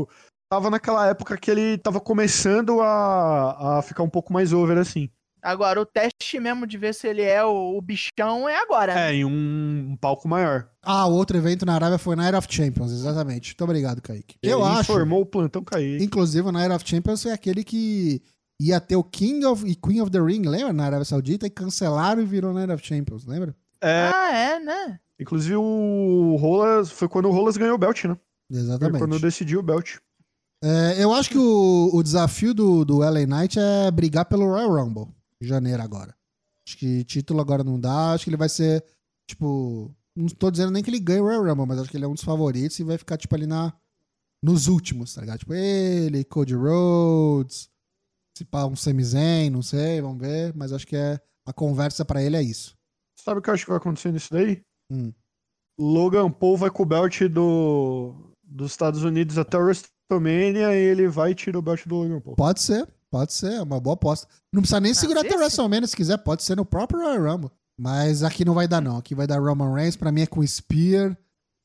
tava 0.52 0.70
naquela 0.70 1.08
época 1.08 1.38
que 1.38 1.50
ele 1.50 1.78
tava 1.78 2.00
começando 2.00 2.82
a, 2.82 3.80
a 3.80 3.82
ficar 3.82 4.04
um 4.04 4.10
pouco 4.10 4.34
mais 4.34 4.54
over, 4.54 4.78
assim. 4.78 5.10
Agora, 5.42 5.82
o 5.82 5.86
teste 5.86 6.40
mesmo 6.40 6.68
de 6.68 6.78
ver 6.78 6.94
se 6.94 7.08
ele 7.08 7.24
é 7.24 7.44
o, 7.44 7.76
o 7.76 7.82
bichão 7.82 8.48
é 8.48 8.62
agora. 8.62 8.94
É, 8.94 9.16
em 9.16 9.26
um, 9.26 9.90
um 9.92 9.98
palco 9.98 10.28
maior. 10.28 10.68
Ah, 10.84 11.08
o 11.08 11.14
outro 11.14 11.36
evento 11.36 11.66
na 11.66 11.74
Arábia 11.74 11.98
foi 11.98 12.16
na 12.16 12.28
Era 12.28 12.38
of 12.38 12.48
Champions, 12.48 12.92
exatamente. 12.92 13.50
Muito 13.50 13.64
obrigado, 13.64 14.02
Kaique. 14.02 14.36
Eu 14.44 14.60
Ele 14.60 14.68
acho. 14.70 14.92
Informou 14.92 15.22
o 15.22 15.26
plantão 15.26 15.64
cair. 15.64 16.00
Inclusive, 16.00 16.52
na 16.52 16.64
Era 16.64 16.76
of 16.76 16.88
Champions 16.88 17.24
foi 17.24 17.32
aquele 17.32 17.64
que 17.64 18.22
ia 18.67 18.80
ter 18.80 18.95
o 18.95 19.04
King 19.04 19.45
of 19.45 19.65
e 19.67 19.76
Queen 19.76 20.02
of 20.02 20.12
the 20.12 20.19
Ring, 20.19 20.41
lembra? 20.47 20.74
Na 20.74 20.86
Arábia 20.86 21.06
Saudita, 21.06 21.45
e 21.47 21.50
cancelaram 21.50 22.21
e 22.21 22.26
virou 22.26 22.54
na 22.54 22.62
Era 22.62 22.76
of 22.76 22.86
Champions, 22.86 23.26
lembra? 23.26 23.56
É, 23.82 24.12
Ah, 24.13 24.32
é, 24.36 24.60
né? 24.60 25.00
inclusive 25.19 25.56
o 25.56 26.36
Rolas, 26.39 26.91
foi 26.91 27.08
quando 27.08 27.28
o 27.28 27.32
Rolas 27.32 27.56
ganhou 27.58 27.76
o 27.76 27.78
belt, 27.78 28.06
né? 28.06 28.17
Foi 28.52 28.60
Exatamente. 28.60 29.00
quando 29.00 29.19
decidiu 29.19 29.60
o 29.60 29.63
belt. 29.63 29.97
É, 30.63 31.04
eu 31.04 31.12
acho 31.13 31.30
que 31.30 31.38
o, 31.38 31.89
o 31.93 32.04
desafio 32.04 32.54
do, 32.54 32.86
do 32.86 32.97
LA 33.00 33.26
Knight 33.26 33.58
é 33.60 33.89
brigar 33.89 34.26
pelo 34.26 34.45
Royal 34.45 34.69
Rumble, 34.71 35.08
em 35.41 35.45
janeiro 35.47 35.82
agora. 35.82 36.15
Acho 36.67 36.78
que 36.78 37.04
título 37.04 37.41
agora 37.41 37.63
não 37.63 37.80
dá, 37.80 38.13
acho 38.13 38.24
que 38.26 38.30
ele 38.30 38.38
vai 38.38 38.50
ser, 38.50 38.84
tipo. 39.28 39.91
Não 40.15 40.28
tô 40.28 40.52
dizendo 40.52 40.71
nem 40.71 40.84
que 40.84 40.89
ele 40.89 41.00
ganhe 41.00 41.21
o 41.21 41.24
Royal 41.24 41.43
Rumble, 41.45 41.65
mas 41.65 41.80
acho 41.80 41.89
que 41.89 41.97
ele 41.97 42.06
é 42.06 42.08
um 42.08 42.13
dos 42.13 42.24
favoritos 42.24 42.78
e 42.78 42.84
vai 42.84 42.97
ficar, 42.97 43.17
tipo, 43.17 43.34
ali 43.34 43.47
na, 43.47 43.74
nos 44.43 44.67
últimos, 44.67 45.13
tá 45.13 45.21
ligado? 45.21 45.39
Tipo, 45.39 45.54
ele, 45.54 46.24
Cody 46.26 46.54
Rhodes, 46.54 47.69
se 48.38 48.46
pá, 48.46 48.65
um 48.65 48.76
Sami 48.76 49.04
Zayn, 49.04 49.50
não 49.50 49.62
sei, 49.62 50.02
vamos 50.02 50.20
ver, 50.20 50.54
mas 50.56 50.72
acho 50.72 50.88
que 50.88 50.96
é 50.96 51.20
a 51.46 51.54
conversa 51.54 52.06
pra 52.06 52.22
ele 52.24 52.38
é 52.38 52.41
isso. 52.41 52.76
Sabe 53.20 53.39
o 53.39 53.41
que 53.41 53.50
eu 53.50 53.54
acho 53.54 53.65
que 53.65 53.70
vai 53.72 53.78
acontecer 53.78 54.12
nisso 54.12 54.30
daí? 54.32 54.62
Hum. 54.91 55.13
Logan 55.80 56.30
Paul 56.32 56.58
vai 56.58 56.70
com 56.70 56.84
o 56.84 56.86
belt 56.86 57.22
do, 57.24 58.13
dos 58.44 58.72
Estados 58.72 59.04
Unidos 59.04 59.38
até 59.38 59.58
o 59.58 59.62
WrestleMania 59.62 60.76
e 60.76 60.80
ele 60.80 61.08
vai 61.08 61.32
e 61.32 61.36
tira 61.36 61.58
o 61.58 61.62
belt 61.62 61.86
do 61.88 61.96
Logan 61.96 62.20
Paul. 62.20 62.36
Pode 62.36 62.62
ser, 62.62 62.88
pode 63.10 63.34
ser, 63.34 63.54
é 63.54 63.62
uma 63.62 63.80
boa 63.80 63.96
aposta. 63.96 64.28
Não 64.54 64.62
precisa 64.62 64.80
nem 64.80 64.94
segurar 64.94 65.22
até 65.22 65.36
o? 65.36 65.39
WrestleMania 65.39 65.88
se 65.88 65.96
quiser, 65.96 66.17
pode 66.17 66.44
ser 66.44 66.56
no 66.56 66.65
próprio 66.65 67.00
Royal 67.02 67.34
Rumble. 67.34 67.52
Mas 67.80 68.22
aqui 68.22 68.46
não 68.46 68.54
vai 68.54 68.67
dar, 68.67 68.82
não. 68.82 68.98
Aqui 68.98 69.15
vai 69.15 69.26
dar 69.26 69.39
Roman 69.39 69.74
Reigns, 69.74 69.96
pra 69.96 70.12
mim 70.12 70.22
é 70.22 70.28
com 70.28 70.46
Spear, 70.46 71.17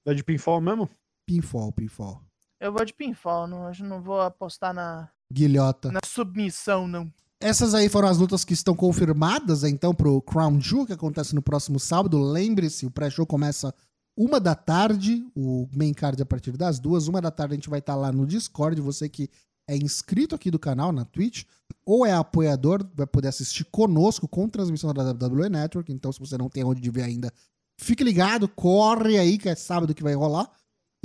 É 0.06 0.14
de 0.14 0.24
pinfall 0.24 0.60
mesmo? 0.60 0.88
pinfall, 1.26 1.72
pinfall. 1.72 2.22
Eu 2.60 2.72
vou 2.72 2.84
de 2.84 2.94
pinfall, 2.94 3.46
não, 3.46 3.66
hoje 3.68 3.82
não 3.82 4.00
vou 4.00 4.20
apostar 4.20 4.72
na, 4.72 5.10
Guilhota. 5.32 5.90
na 5.90 6.00
submissão, 6.04 6.86
não. 6.86 7.12
Essas 7.40 7.74
aí 7.74 7.88
foram 7.88 8.08
as 8.08 8.16
lutas 8.16 8.44
que 8.44 8.54
estão 8.54 8.74
confirmadas, 8.74 9.62
então, 9.62 9.94
pro 9.94 10.22
Crown 10.22 10.58
Jewel, 10.58 10.86
que 10.86 10.92
acontece 10.92 11.34
no 11.34 11.42
próximo 11.42 11.78
sábado. 11.78 12.18
Lembre-se, 12.18 12.86
o 12.86 12.90
pré-show 12.90 13.26
começa 13.26 13.74
uma 14.16 14.40
da 14.40 14.54
tarde, 14.54 15.22
o 15.36 15.68
main 15.70 15.92
card 15.92 16.22
a 16.22 16.26
partir 16.26 16.52
das 16.56 16.78
duas. 16.78 17.06
Uma 17.06 17.20
da 17.20 17.30
tarde 17.30 17.52
a 17.52 17.56
gente 17.56 17.68
vai 17.68 17.80
estar 17.80 17.94
lá 17.94 18.10
no 18.10 18.26
Discord. 18.26 18.80
Você 18.80 19.08
que 19.08 19.28
é 19.68 19.76
inscrito 19.76 20.34
aqui 20.34 20.50
do 20.50 20.58
canal, 20.58 20.92
na 20.92 21.04
Twitch, 21.04 21.44
ou 21.84 22.06
é 22.06 22.12
apoiador, 22.12 22.88
vai 22.94 23.06
poder 23.06 23.28
assistir 23.28 23.64
conosco 23.64 24.26
com 24.26 24.48
transmissão 24.48 24.94
da 24.94 25.10
WWE 25.10 25.50
Network. 25.50 25.92
Então, 25.92 26.10
se 26.10 26.20
você 26.20 26.38
não 26.38 26.48
tem 26.48 26.64
onde 26.64 26.80
de 26.80 26.90
ver 26.90 27.02
ainda, 27.02 27.30
fique 27.78 28.02
ligado, 28.02 28.48
corre 28.48 29.18
aí, 29.18 29.36
que 29.36 29.48
é 29.48 29.54
sábado 29.54 29.94
que 29.94 30.02
vai 30.02 30.14
rolar. 30.14 30.50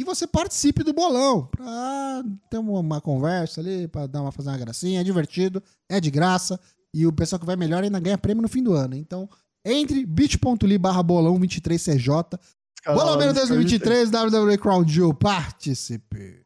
E 0.02 0.04
você 0.04 0.26
participe 0.26 0.84
do 0.84 0.94
bolão, 0.94 1.48
pra 1.56 2.24
ter 2.50 2.58
uma, 2.58 3.00
conversa 3.00 3.62
ali, 3.62 3.88
pra 3.88 4.08
dar 4.08 4.24
uma, 4.24 4.32
fazer 4.32 4.50
uma 4.50 4.58
gracinha, 4.58 5.00
é 5.00 5.04
divertido, 5.04 5.62
é 5.88 6.02
de 6.02 6.10
graça. 6.10 6.60
E 6.92 7.06
o 7.06 7.14
pessoal 7.14 7.40
que 7.40 7.46
vai 7.46 7.56
melhor 7.56 7.84
ainda 7.84 8.00
ganha 8.00 8.18
prêmio 8.18 8.42
no 8.42 8.50
fim 8.50 8.64
do 8.64 8.74
ano. 8.74 8.96
Então, 8.96 9.30
entre 9.64 10.04
bit.ly 10.04 10.80
barra 10.80 11.04
bolão 11.04 11.40
23CJ. 11.40 12.40
Bolão 12.88 13.16
Menos 13.16 13.36
2023, 13.36 14.10
WWE 14.10 14.58
Crown 14.58 14.88
Jewel, 14.88 15.14
participe. 15.14 16.42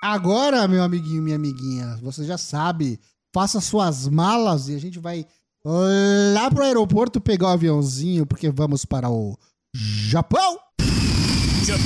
Agora, 0.00 0.68
meu 0.68 0.84
amiguinho, 0.84 1.24
minha 1.24 1.34
amiguinha, 1.34 1.98
você 2.00 2.22
já 2.22 2.38
sabe, 2.38 3.00
faça 3.34 3.60
suas 3.60 4.06
malas 4.06 4.68
e 4.68 4.76
a 4.76 4.78
gente 4.78 5.00
vai 5.00 5.26
lá 6.32 6.48
pro 6.48 6.62
aeroporto 6.62 7.20
pegar 7.20 7.48
o 7.48 7.50
aviãozinho, 7.50 8.24
porque 8.24 8.48
vamos 8.48 8.84
para 8.84 9.10
o 9.10 9.36
Japão. 9.78 10.58
Japan. 11.66 11.84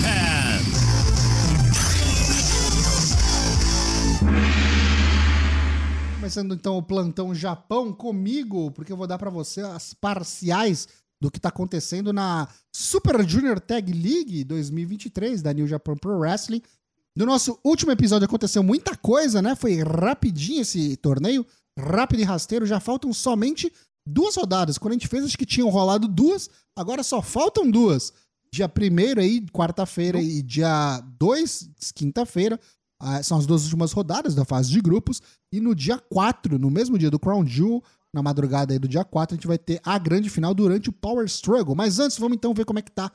Começando 6.14 6.54
então 6.54 6.76
o 6.76 6.82
plantão 6.84 7.34
Japão 7.34 7.92
comigo, 7.92 8.70
porque 8.70 8.92
eu 8.92 8.96
vou 8.96 9.08
dar 9.08 9.18
pra 9.18 9.28
você 9.28 9.62
as 9.62 9.92
parciais 9.92 10.86
do 11.20 11.32
que 11.32 11.40
tá 11.40 11.48
acontecendo 11.48 12.12
na 12.12 12.46
Super 12.72 13.28
Junior 13.28 13.58
Tag 13.58 13.92
League 13.92 14.44
2023 14.44 15.42
da 15.42 15.52
New 15.52 15.66
Japan 15.66 15.96
Pro 15.96 16.20
Wrestling. 16.20 16.62
No 17.16 17.26
nosso 17.26 17.58
último 17.64 17.90
episódio 17.90 18.26
aconteceu 18.26 18.62
muita 18.62 18.96
coisa, 18.96 19.42
né? 19.42 19.56
Foi 19.56 19.82
rapidinho 19.82 20.62
esse 20.62 20.96
torneio, 20.96 21.44
rápido 21.76 22.20
e 22.20 22.24
rasteiro. 22.24 22.64
Já 22.66 22.78
faltam 22.78 23.12
somente 23.12 23.72
duas 24.06 24.36
rodadas. 24.36 24.78
Quando 24.78 24.92
a 24.92 24.94
gente 24.94 25.08
fez, 25.08 25.24
acho 25.24 25.38
que 25.38 25.46
tinham 25.46 25.68
rolado 25.68 26.08
duas, 26.08 26.48
agora 26.76 27.02
só 27.02 27.20
faltam 27.22 27.70
duas. 27.70 28.12
Dia 28.52 28.66
1 28.66 29.20
aí, 29.20 29.46
quarta-feira, 29.52 30.20
e 30.20 30.42
dia 30.42 31.00
2, 31.18 31.70
quinta-feira, 31.94 32.58
ah, 33.00 33.22
são 33.22 33.38
as 33.38 33.46
duas 33.46 33.64
últimas 33.64 33.92
rodadas 33.92 34.34
da 34.34 34.44
fase 34.44 34.70
de 34.70 34.80
grupos. 34.80 35.22
E 35.52 35.60
no 35.60 35.74
dia 35.74 35.98
4, 35.98 36.58
no 36.58 36.70
mesmo 36.70 36.98
dia 36.98 37.10
do 37.10 37.18
Crown 37.18 37.46
Jewel, 37.46 37.82
na 38.12 38.22
madrugada 38.22 38.72
aí 38.72 38.78
do 38.78 38.88
dia 38.88 39.04
4, 39.04 39.34
a 39.34 39.36
gente 39.36 39.46
vai 39.46 39.56
ter 39.56 39.80
a 39.84 39.96
grande 39.98 40.28
final 40.28 40.52
durante 40.52 40.88
o 40.88 40.92
Power 40.92 41.24
Struggle. 41.26 41.76
Mas 41.76 41.98
antes, 41.98 42.18
vamos 42.18 42.36
então 42.36 42.52
ver 42.52 42.64
como 42.64 42.78
é 42.78 42.82
que 42.82 42.90
tá 42.90 43.10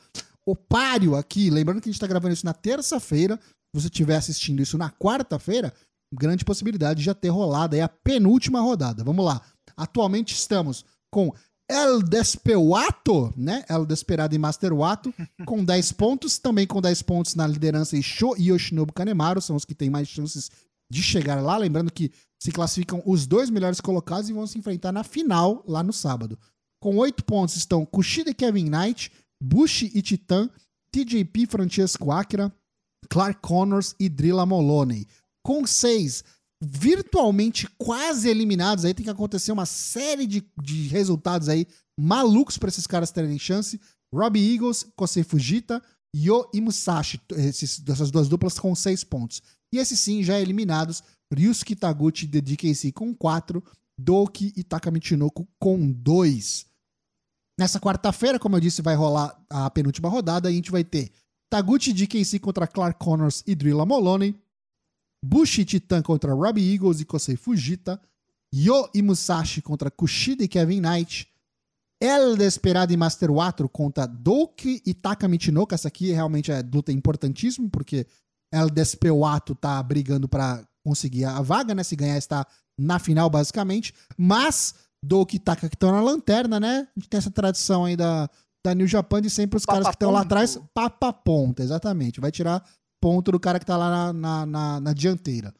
o 0.45 0.55
páreo 0.55 1.15
aqui. 1.15 1.49
Lembrando 1.49 1.81
que 1.81 1.89
a 1.89 1.91
gente 1.91 1.99
tá 1.99 2.07
gravando 2.07 2.33
isso 2.33 2.45
na 2.45 2.53
terça-feira. 2.53 3.37
Se 3.37 3.81
você 3.81 3.87
estiver 3.87 4.15
assistindo 4.15 4.61
isso 4.61 4.77
na 4.77 4.89
quarta-feira, 4.89 5.73
grande 6.13 6.45
possibilidade 6.45 6.99
de 6.99 7.05
já 7.05 7.13
ter 7.13 7.29
rolado 7.29 7.75
aí 7.75 7.81
a 7.81 7.89
penúltima 7.89 8.61
rodada. 8.61 9.03
Vamos 9.03 9.25
lá. 9.25 9.41
Atualmente 9.77 10.33
estamos 10.33 10.85
com 11.09 11.33
El 11.67 12.03
Despeuato, 12.03 13.33
né? 13.35 13.65
El 13.67 13.85
Desperado 13.85 14.35
e 14.35 14.37
Master 14.37 14.73
Wato, 14.73 15.13
com 15.45 15.63
10 15.63 15.91
pontos. 15.93 16.37
Também 16.37 16.67
com 16.67 16.81
10 16.81 17.01
pontos 17.01 17.35
na 17.35 17.47
liderança 17.47 17.99
Sho 18.01 18.35
e 18.37 18.49
Yoshinobu 18.49 18.93
Kanemaru, 18.93 19.41
são 19.41 19.55
os 19.55 19.65
que 19.65 19.73
têm 19.73 19.89
mais 19.89 20.07
chances 20.07 20.51
de 20.89 21.01
chegar 21.01 21.41
lá. 21.41 21.57
Lembrando 21.57 21.91
que 21.91 22.11
se 22.39 22.51
classificam 22.51 23.01
os 23.05 23.25
dois 23.25 23.49
melhores 23.49 23.81
colocados 23.81 24.29
e 24.29 24.33
vão 24.33 24.45
se 24.45 24.57
enfrentar 24.57 24.91
na 24.91 25.03
final 25.03 25.63
lá 25.67 25.81
no 25.81 25.91
sábado. 25.91 26.37
Com 26.79 26.97
8 26.97 27.23
pontos 27.25 27.55
estão 27.55 27.85
Kushida 27.85 28.29
e 28.29 28.33
Kevin 28.33 28.69
Knight, 28.69 29.11
Bushi 29.41 29.91
e 29.95 30.01
Titan, 30.01 30.49
TJP 30.91 31.47
Francesco 31.47 32.11
Akira, 32.11 32.53
Clark 33.09 33.41
Connors 33.41 33.95
e 33.99 34.07
Drilla 34.07 34.45
Moloney. 34.45 35.07
Com 35.43 35.65
6, 35.65 36.23
virtualmente 36.65 37.67
quase 37.77 38.27
eliminados, 38.27 38.85
aí 38.85 38.93
tem 38.93 39.03
que 39.03 39.09
acontecer 39.09 39.51
uma 39.51 39.65
série 39.65 40.25
de, 40.25 40.43
de 40.61 40.87
resultados 40.87 41.47
aí 41.49 41.67
malucos 41.99 42.57
para 42.57 42.69
esses 42.69 42.87
caras 42.87 43.11
terem 43.11 43.37
chance. 43.37 43.79
Robbie 44.13 44.53
Eagles, 44.53 44.85
Kosei 44.95 45.23
Fujita, 45.23 45.81
Yo 46.15 46.49
e 46.53 46.61
Musashi, 46.61 47.19
esses, 47.31 47.83
essas 47.87 48.09
duas 48.09 48.29
duplas 48.29 48.57
com 48.57 48.73
6 48.73 49.03
pontos. 49.03 49.41
E 49.73 49.77
esses 49.77 49.99
sim, 49.99 50.23
já 50.23 50.39
eliminados, 50.39 51.03
Ryusuke 51.33 51.75
Taguchi 51.75 52.25
e 52.25 52.41
DKC 52.41 52.91
com 52.91 53.13
4, 53.13 53.63
Doki 53.99 54.53
e 54.55 54.63
Taka 54.63 54.89
Michinoku 54.91 55.47
com 55.59 55.91
2. 55.91 56.65
Nessa 57.59 57.79
quarta-feira, 57.79 58.39
como 58.39 58.55
eu 58.55 58.59
disse, 58.59 58.81
vai 58.81 58.95
rolar 58.95 59.37
a 59.49 59.69
penúltima 59.69 60.09
rodada. 60.09 60.49
A 60.49 60.51
gente 60.51 60.71
vai 60.71 60.83
ter 60.83 61.11
Taguchi 61.49 61.93
DKC 61.93 62.39
contra 62.39 62.67
Clark 62.67 62.99
Connors 63.03 63.43
e 63.45 63.55
Drilla 63.55 63.85
Moloney. 63.85 64.35
Bushi 65.25 65.61
e 65.61 65.65
Titan 65.65 66.01
contra 66.01 66.33
Robbie 66.33 66.73
Eagles 66.73 66.99
e 66.99 67.05
Kosei 67.05 67.35
Fujita. 67.35 67.99
Yo 68.53 68.89
e 68.93 69.01
Musashi 69.01 69.61
contra 69.61 69.89
Kushida 69.89 70.43
e 70.43 70.47
Kevin 70.47 70.81
Knight. 70.81 71.27
El 71.99 72.37
Desperado 72.37 72.93
e 72.93 72.97
Master 72.97 73.29
4 73.29 73.67
contra 73.69 74.05
Doki 74.05 74.81
e 74.85 74.93
Taka 74.93 75.27
Michinoku. 75.27 75.73
Essa 75.73 75.87
aqui 75.87 76.11
realmente 76.11 76.51
é 76.51 76.61
luta 76.61 76.91
importantíssima, 76.91 77.67
porque 77.69 78.05
El 78.51 78.69
Despewato 78.69 79.55
tá 79.55 79.81
brigando 79.81 80.27
para 80.27 80.63
conseguir 80.83 81.25
a 81.25 81.41
vaga, 81.41 81.73
né? 81.73 81.83
Se 81.83 81.95
ganhar, 81.95 82.17
está 82.17 82.45
na 82.77 82.99
final, 82.99 83.29
basicamente. 83.29 83.93
Mas 84.17 84.75
do 85.01 85.25
Kitaka 85.25 85.67
que 85.67 85.75
estão 85.75 85.91
na 85.91 86.01
lanterna, 86.01 86.59
né? 86.59 86.87
A 86.95 86.99
gente 86.99 87.09
tem 87.09 87.17
essa 87.17 87.31
tradição 87.31 87.85
aí 87.85 87.95
da, 87.95 88.29
da 88.63 88.75
New 88.75 88.87
Japan 88.87 89.21
de 89.21 89.29
sempre 89.29 89.57
os 89.57 89.65
caras 89.65 89.87
que 89.87 89.95
estão 89.95 90.11
lá 90.11 90.19
Papa 90.19 90.27
atrás, 90.27 90.55
ponto. 90.55 90.69
papa 90.73 91.13
ponta, 91.13 91.63
exatamente. 91.63 92.19
Vai 92.19 92.31
tirar 92.31 92.63
ponto 93.05 93.31
do 93.31 93.39
cara 93.39 93.59
que 93.59 93.65
tá 93.67 93.77
lá 93.77 93.87
na, 93.91 94.13
na, 94.13 94.45
na- 94.47 94.79
na 94.79 94.93
dianteira. 94.93 95.53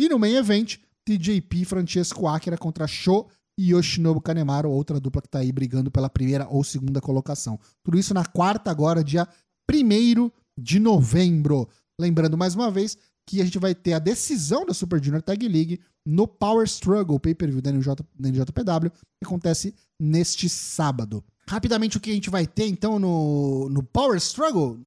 E 0.00 0.08
no 0.08 0.20
main 0.20 0.36
event, 0.36 0.76
TJP 1.04 1.64
Francesco 1.64 2.28
Akira 2.28 2.56
contra 2.56 2.86
Sho 2.86 3.26
e 3.58 3.72
Yoshinobu 3.72 4.20
Kanemaru, 4.20 4.70
outra 4.70 5.00
dupla 5.00 5.20
que 5.20 5.28
tá 5.28 5.40
aí 5.40 5.50
brigando 5.50 5.90
pela 5.90 6.08
primeira 6.08 6.46
ou 6.48 6.62
segunda 6.62 7.00
colocação. 7.00 7.58
Tudo 7.82 7.98
isso 7.98 8.14
na 8.14 8.24
quarta 8.24 8.70
agora, 8.70 9.02
dia 9.02 9.26
1 9.68 10.30
de 10.56 10.78
novembro. 10.78 11.68
Lembrando 12.00 12.38
mais 12.38 12.54
uma 12.54 12.70
vez 12.70 12.96
que 13.28 13.40
a 13.40 13.44
gente 13.44 13.58
vai 13.58 13.74
ter 13.74 13.94
a 13.94 13.98
decisão 13.98 14.64
da 14.64 14.72
Super 14.72 15.02
Junior 15.02 15.22
Tag 15.22 15.48
League 15.48 15.80
no 16.06 16.28
Power 16.28 16.64
Struggle 16.68 17.18
pay-per-view 17.18 17.60
da 17.60 17.72
NJ, 17.72 17.96
da 18.14 18.28
NJPW, 18.28 18.90
que 18.92 19.24
acontece 19.26 19.74
neste 20.00 20.48
sábado. 20.48 21.24
Rapidamente, 21.48 21.96
o 21.96 22.00
que 22.00 22.10
a 22.12 22.14
gente 22.14 22.30
vai 22.30 22.46
ter 22.46 22.68
então 22.68 22.96
no, 23.00 23.68
no 23.70 23.82
Power 23.82 24.16
Struggle? 24.18 24.78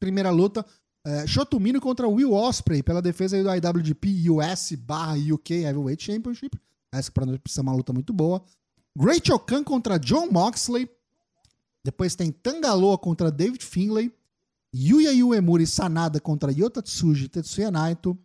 Primeira 0.00 0.30
luta, 0.30 0.64
é, 1.06 1.80
contra 1.80 2.08
Will 2.08 2.32
Ospreay 2.32 2.82
pela 2.82 3.00
defesa 3.00 3.42
do 3.42 3.48
IWGP 3.48 4.30
US 4.30 4.72
barra 4.72 5.14
UK 5.14 5.64
Heavyweight 5.64 6.02
Championship. 6.02 6.58
Essa 6.92 7.10
para 7.12 7.26
nós 7.26 7.38
precisa 7.38 7.60
ser 7.62 7.62
uma 7.62 7.74
luta 7.74 7.92
muito 7.92 8.12
boa. 8.12 8.42
Great 8.96 9.30
Okan 9.32 9.62
contra 9.62 9.98
John 9.98 10.30
Moxley. 10.30 10.88
Depois 11.84 12.14
tem 12.14 12.32
Tangaloa 12.32 12.98
contra 12.98 13.30
David 13.30 13.64
Finlay. 13.64 14.12
Yuya 14.74 15.24
Uemura 15.24 15.62
e 15.62 15.66
Sanada 15.66 16.20
contra 16.20 16.52
Yota 16.52 16.82
Tsuji 16.82 17.24
e 17.24 17.28
Tetsuya 17.28 17.70
Naito. 17.70 18.18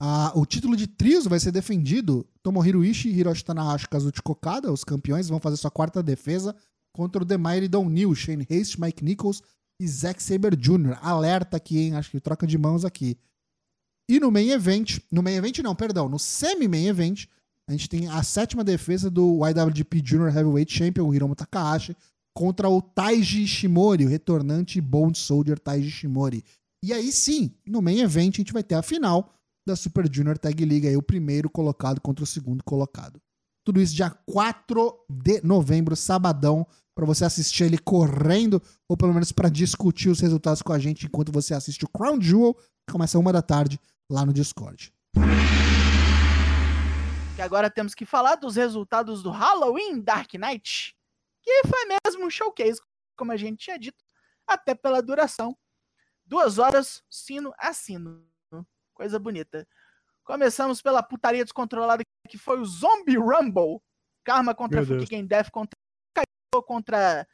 Ah, 0.00 0.32
o 0.34 0.46
título 0.46 0.76
de 0.76 0.86
trios 0.86 1.26
vai 1.26 1.38
ser 1.38 1.52
defendido. 1.52 2.26
Tomohiro 2.42 2.84
Ishii 2.84 3.12
Hiroshi 3.12 3.44
Tanahashi 3.44 3.88
Kazuchi 3.88 4.20
Okada, 4.24 4.72
os 4.72 4.84
campeões, 4.84 5.28
vão 5.28 5.40
fazer 5.40 5.56
sua 5.56 5.70
quarta 5.70 6.02
defesa 6.02 6.54
contra 6.92 7.22
o 7.22 7.38
Mighty 7.38 7.68
Don 7.68 7.88
New, 7.88 8.14
Shane 8.14 8.46
Haste, 8.50 8.80
Mike 8.80 9.04
Nichols 9.04 9.42
e 9.80 9.86
Zack 9.86 10.22
Saber 10.22 10.56
Jr. 10.56 10.98
Alerta 11.00 11.56
aqui, 11.56 11.78
hein? 11.78 11.94
Acho 11.94 12.10
que 12.10 12.20
troca 12.20 12.46
de 12.46 12.58
mãos 12.58 12.84
aqui. 12.84 13.16
E 14.08 14.18
no 14.18 14.30
main 14.30 14.50
event, 14.50 14.98
no 15.10 15.22
main 15.22 15.36
event 15.36 15.58
não, 15.58 15.74
perdão, 15.74 16.08
no 16.08 16.18
semi-main 16.18 16.86
event, 16.86 17.26
a 17.66 17.72
gente 17.72 17.88
tem 17.88 18.08
a 18.08 18.22
sétima 18.22 18.64
defesa 18.64 19.10
do 19.10 19.40
IWGP 19.46 20.02
Junior 20.02 20.34
Heavyweight 20.34 20.72
Champion, 20.72 21.12
Hiromu 21.12 21.36
Takahashi, 21.36 21.94
contra 22.34 22.68
o 22.68 22.80
Taiji 22.80 23.42
Ishimori, 23.42 24.06
o 24.06 24.08
retornante 24.08 24.80
Bone 24.80 25.14
Soldier 25.14 25.58
Taiji 25.58 25.88
Ishimori. 25.88 26.42
E 26.82 26.92
aí 26.92 27.12
sim, 27.12 27.54
no 27.66 27.82
main 27.82 28.00
event, 28.00 28.34
a 28.34 28.38
gente 28.38 28.52
vai 28.52 28.62
ter 28.62 28.76
a 28.76 28.82
final 28.82 29.34
da 29.66 29.76
Super 29.76 30.08
Junior 30.10 30.38
Tag 30.38 30.64
League, 30.64 30.88
aí 30.88 30.96
o 30.96 31.02
primeiro 31.02 31.50
colocado 31.50 32.00
contra 32.00 32.24
o 32.24 32.26
segundo 32.26 32.64
colocado. 32.64 33.20
Tudo 33.64 33.82
isso 33.82 33.94
dia 33.94 34.10
4 34.10 34.94
de 35.10 35.42
novembro, 35.42 35.94
sabadão, 35.94 36.66
para 36.98 37.06
você 37.06 37.24
assistir 37.24 37.62
ele 37.62 37.78
correndo, 37.78 38.60
ou 38.88 38.96
pelo 38.96 39.12
menos 39.12 39.30
para 39.30 39.48
discutir 39.48 40.08
os 40.08 40.18
resultados 40.18 40.60
com 40.60 40.72
a 40.72 40.80
gente 40.80 41.06
enquanto 41.06 41.30
você 41.30 41.54
assiste 41.54 41.84
o 41.84 41.88
Crown 41.88 42.20
Jewel, 42.20 42.54
que 42.54 42.92
começa 42.92 43.16
uma 43.16 43.32
da 43.32 43.40
tarde 43.40 43.78
lá 44.10 44.26
no 44.26 44.32
Discord. 44.32 44.92
Que 47.36 47.40
agora 47.40 47.70
temos 47.70 47.94
que 47.94 48.04
falar 48.04 48.34
dos 48.34 48.56
resultados 48.56 49.22
do 49.22 49.30
Halloween 49.30 50.00
Dark 50.00 50.34
Knight, 50.34 50.96
que 51.40 51.62
foi 51.68 51.84
mesmo 52.04 52.26
um 52.26 52.30
showcase, 52.30 52.80
como 53.16 53.30
a 53.30 53.36
gente 53.36 53.58
tinha 53.58 53.78
dito, 53.78 54.04
até 54.44 54.74
pela 54.74 55.00
duração. 55.00 55.56
Duas 56.26 56.58
horas, 56.58 57.04
sino 57.08 57.54
a 57.58 57.72
sino. 57.72 58.26
Coisa 58.92 59.20
bonita. 59.20 59.68
Começamos 60.24 60.82
pela 60.82 61.00
putaria 61.00 61.44
descontrolada 61.44 62.02
que 62.28 62.36
foi 62.36 62.58
o 62.58 62.66
Zombie 62.66 63.16
Rumble. 63.16 63.80
Karma 64.24 64.52
contra. 64.52 64.84
Fukigen 64.84 65.24
Death 65.24 65.50
contra 65.52 65.77
Kaido 66.58 66.62
contra 66.62 67.26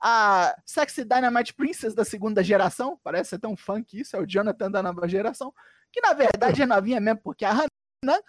a 0.00 0.56
Sexy 0.66 1.04
Dynamite 1.04 1.54
Princess 1.54 1.94
da 1.94 2.04
segunda 2.04 2.42
geração. 2.42 2.98
Parece 3.02 3.30
ser 3.30 3.38
tão 3.38 3.56
funk 3.56 4.00
isso, 4.00 4.16
é 4.16 4.20
o 4.20 4.26
Jonathan 4.26 4.70
da 4.70 4.82
nova 4.82 5.08
geração. 5.08 5.54
Que 5.92 6.00
na 6.00 6.12
verdade 6.12 6.62
é 6.62 6.66
novinha 6.66 7.00
mesmo, 7.00 7.20
porque 7.22 7.44
a 7.44 7.50
Hanan 7.50 8.20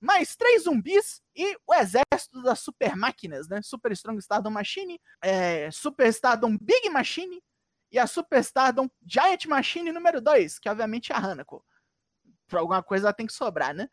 mais 0.00 0.36
três 0.36 0.64
zumbis 0.64 1.22
e 1.34 1.56
o 1.66 1.74
exército 1.74 2.42
das 2.42 2.60
super 2.60 2.94
máquinas, 2.94 3.48
né? 3.48 3.60
Super 3.62 3.92
Strong 3.92 4.18
Stardom 4.20 4.50
Machine, 4.50 5.00
é, 5.22 5.70
Super 5.70 6.08
Stardom 6.08 6.56
Big 6.58 6.90
Machine 6.90 7.42
e 7.90 7.98
a 7.98 8.06
Super 8.06 8.40
Stardom 8.40 8.88
Giant 9.04 9.46
Machine 9.46 9.90
número 9.90 10.20
2, 10.20 10.58
que 10.58 10.68
obviamente 10.68 11.12
é 11.12 11.16
a 11.16 11.18
Hanako. 11.18 11.64
Pra 12.46 12.60
alguma 12.60 12.82
coisa 12.82 13.06
ela 13.06 13.14
tem 13.14 13.26
que 13.26 13.32
sobrar, 13.32 13.74
né? 13.74 13.88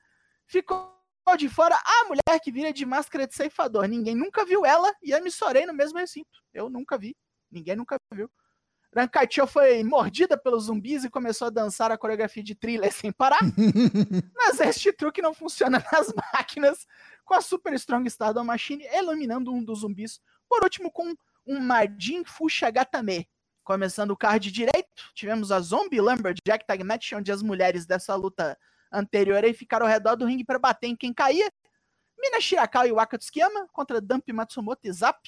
Ficou 0.45 0.93
de 1.37 1.49
fora 1.49 1.75
a 1.75 2.03
mulher 2.03 2.39
que 2.41 2.51
vira 2.51 2.71
de 2.71 2.85
máscara 2.85 3.25
de 3.25 3.33
ceifador. 3.33 3.87
Ninguém 3.87 4.15
nunca 4.15 4.45
viu 4.45 4.65
ela 4.65 4.93
e 5.01 5.11
eu 5.11 5.23
me 5.23 5.31
sorei 5.31 5.65
no 5.65 5.73
mesmo 5.73 5.97
recinto. 5.97 6.43
Eu 6.53 6.69
nunca 6.69 6.97
vi. 6.97 7.15
Ninguém 7.51 7.75
nunca 7.75 7.97
viu. 8.13 8.29
Rankaicho 8.95 9.47
foi 9.47 9.83
mordida 9.83 10.37
pelos 10.37 10.65
zumbis 10.65 11.03
e 11.03 11.09
começou 11.09 11.47
a 11.47 11.49
dançar 11.49 11.91
a 11.91 11.97
coreografia 11.97 12.43
de 12.43 12.53
thriller 12.53 12.91
sem 12.93 13.11
parar. 13.11 13.39
Mas 14.35 14.59
este 14.59 14.93
truque 14.93 15.21
não 15.21 15.33
funciona 15.33 15.83
nas 15.91 16.13
máquinas, 16.33 16.85
com 17.25 17.33
a 17.33 17.41
Super 17.41 17.73
Strong 17.73 18.07
Stardom 18.07 18.43
Machine 18.43 18.85
iluminando 18.93 19.51
um 19.51 19.63
dos 19.63 19.79
zumbis. 19.79 20.21
Por 20.47 20.63
último, 20.63 20.91
com 20.91 21.11
um 21.47 21.59
Majin 21.59 22.23
Fushagatame. 22.23 23.27
Começando 23.63 24.11
o 24.11 24.17
card 24.17 24.51
direito, 24.51 25.11
tivemos 25.15 25.51
a 25.51 25.59
Zombie 25.61 26.01
Lumberjack 26.01 26.67
Tag 26.67 26.83
Match, 26.83 27.13
onde 27.13 27.31
as 27.31 27.41
mulheres 27.41 27.85
dessa 27.85 28.13
luta 28.13 28.57
anterior 28.93 29.43
aí 29.43 29.53
ficaram 29.53 29.85
ao 29.85 29.91
redor 29.91 30.15
do 30.15 30.25
ringue 30.25 30.45
para 30.45 30.59
bater 30.59 30.87
em 30.87 30.95
quem 30.95 31.13
caía. 31.13 31.51
Mina 32.17 32.39
Shirakawa 32.39 32.87
e 32.87 32.91
Waka 32.91 33.17
Tsukiyama 33.17 33.67
contra 33.73 33.99
Dump 33.99 34.31
Matsumoto 34.31 34.87
e 34.87 34.91
Zap. 34.91 35.19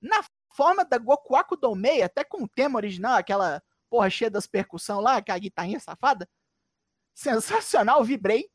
Na 0.00 0.24
forma 0.54 0.84
da 0.84 0.98
Gokuaku 0.98 1.56
Domei, 1.56 2.02
até 2.02 2.22
com 2.22 2.44
o 2.44 2.48
tema 2.48 2.78
original, 2.78 3.16
aquela 3.16 3.62
porra 3.90 4.10
cheia 4.10 4.30
das 4.30 4.46
percussão 4.46 5.00
lá, 5.00 5.20
que 5.20 5.30
é 5.30 5.34
a 5.34 5.38
guitarrinha 5.38 5.80
safada. 5.80 6.28
Sensacional, 7.14 8.04
vibrei. 8.04 8.48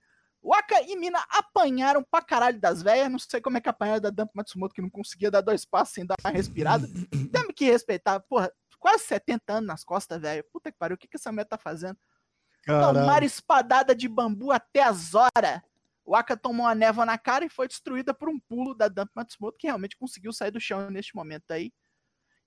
Waka 0.44 0.82
e 0.84 0.96
Mina 0.96 1.24
apanharam 1.30 2.04
pra 2.04 2.22
caralho 2.22 2.60
das 2.60 2.82
velhas. 2.82 3.12
Não 3.12 3.20
sei 3.20 3.42
como 3.42 3.58
é 3.58 3.62
que 3.62 3.70
apanharam 3.70 4.02
da 4.02 4.10
Dump 4.10 4.32
Matsumoto, 4.34 4.74
que 4.74 4.82
não 4.82 4.90
conseguia 4.90 5.30
dar 5.30 5.42
dois 5.42 5.66
passos 5.66 5.94
sem 5.94 6.06
dar 6.06 6.16
uma 6.24 6.32
respirada. 6.32 6.88
Temos 7.32 7.54
que 7.56 7.66
respeitar. 7.66 8.20
Porra, 8.22 8.52
quase 8.80 9.04
70 9.04 9.54
anos 9.54 9.68
nas 9.68 9.84
costas, 9.84 10.20
velho. 10.20 10.44
Puta 10.52 10.72
que 10.72 10.78
pariu, 10.78 10.96
o 10.96 10.98
que, 10.98 11.08
que 11.08 11.18
essa 11.18 11.32
mulher 11.32 11.46
tá 11.46 11.58
fazendo? 11.58 11.98
Caralho. 12.64 13.26
espadada 13.26 13.96
de 13.96 14.08
bambu 14.08 14.52
até 14.52 14.84
as 14.84 15.14
horas. 15.14 15.62
O 16.06 16.16
Aka 16.16 16.36
tomou 16.36 16.66
uma 16.66 16.76
névoa 16.76 17.06
na 17.06 17.18
cara 17.18 17.46
e 17.46 17.50
foi 17.50 17.68
destruída 17.68 18.14
por 18.14 18.28
um 18.28 18.40
pulo 18.40 18.74
da 18.74 18.88
Dump 18.88 19.10
Matsumoto, 19.16 19.58
que 19.58 19.68
realmente 19.68 19.98
conseguiu 19.98 20.34
sair 20.34 20.52
do 20.52 20.60
chão 20.60 20.90
neste 20.90 21.16
momento 21.16 21.52
aí. 21.52 21.72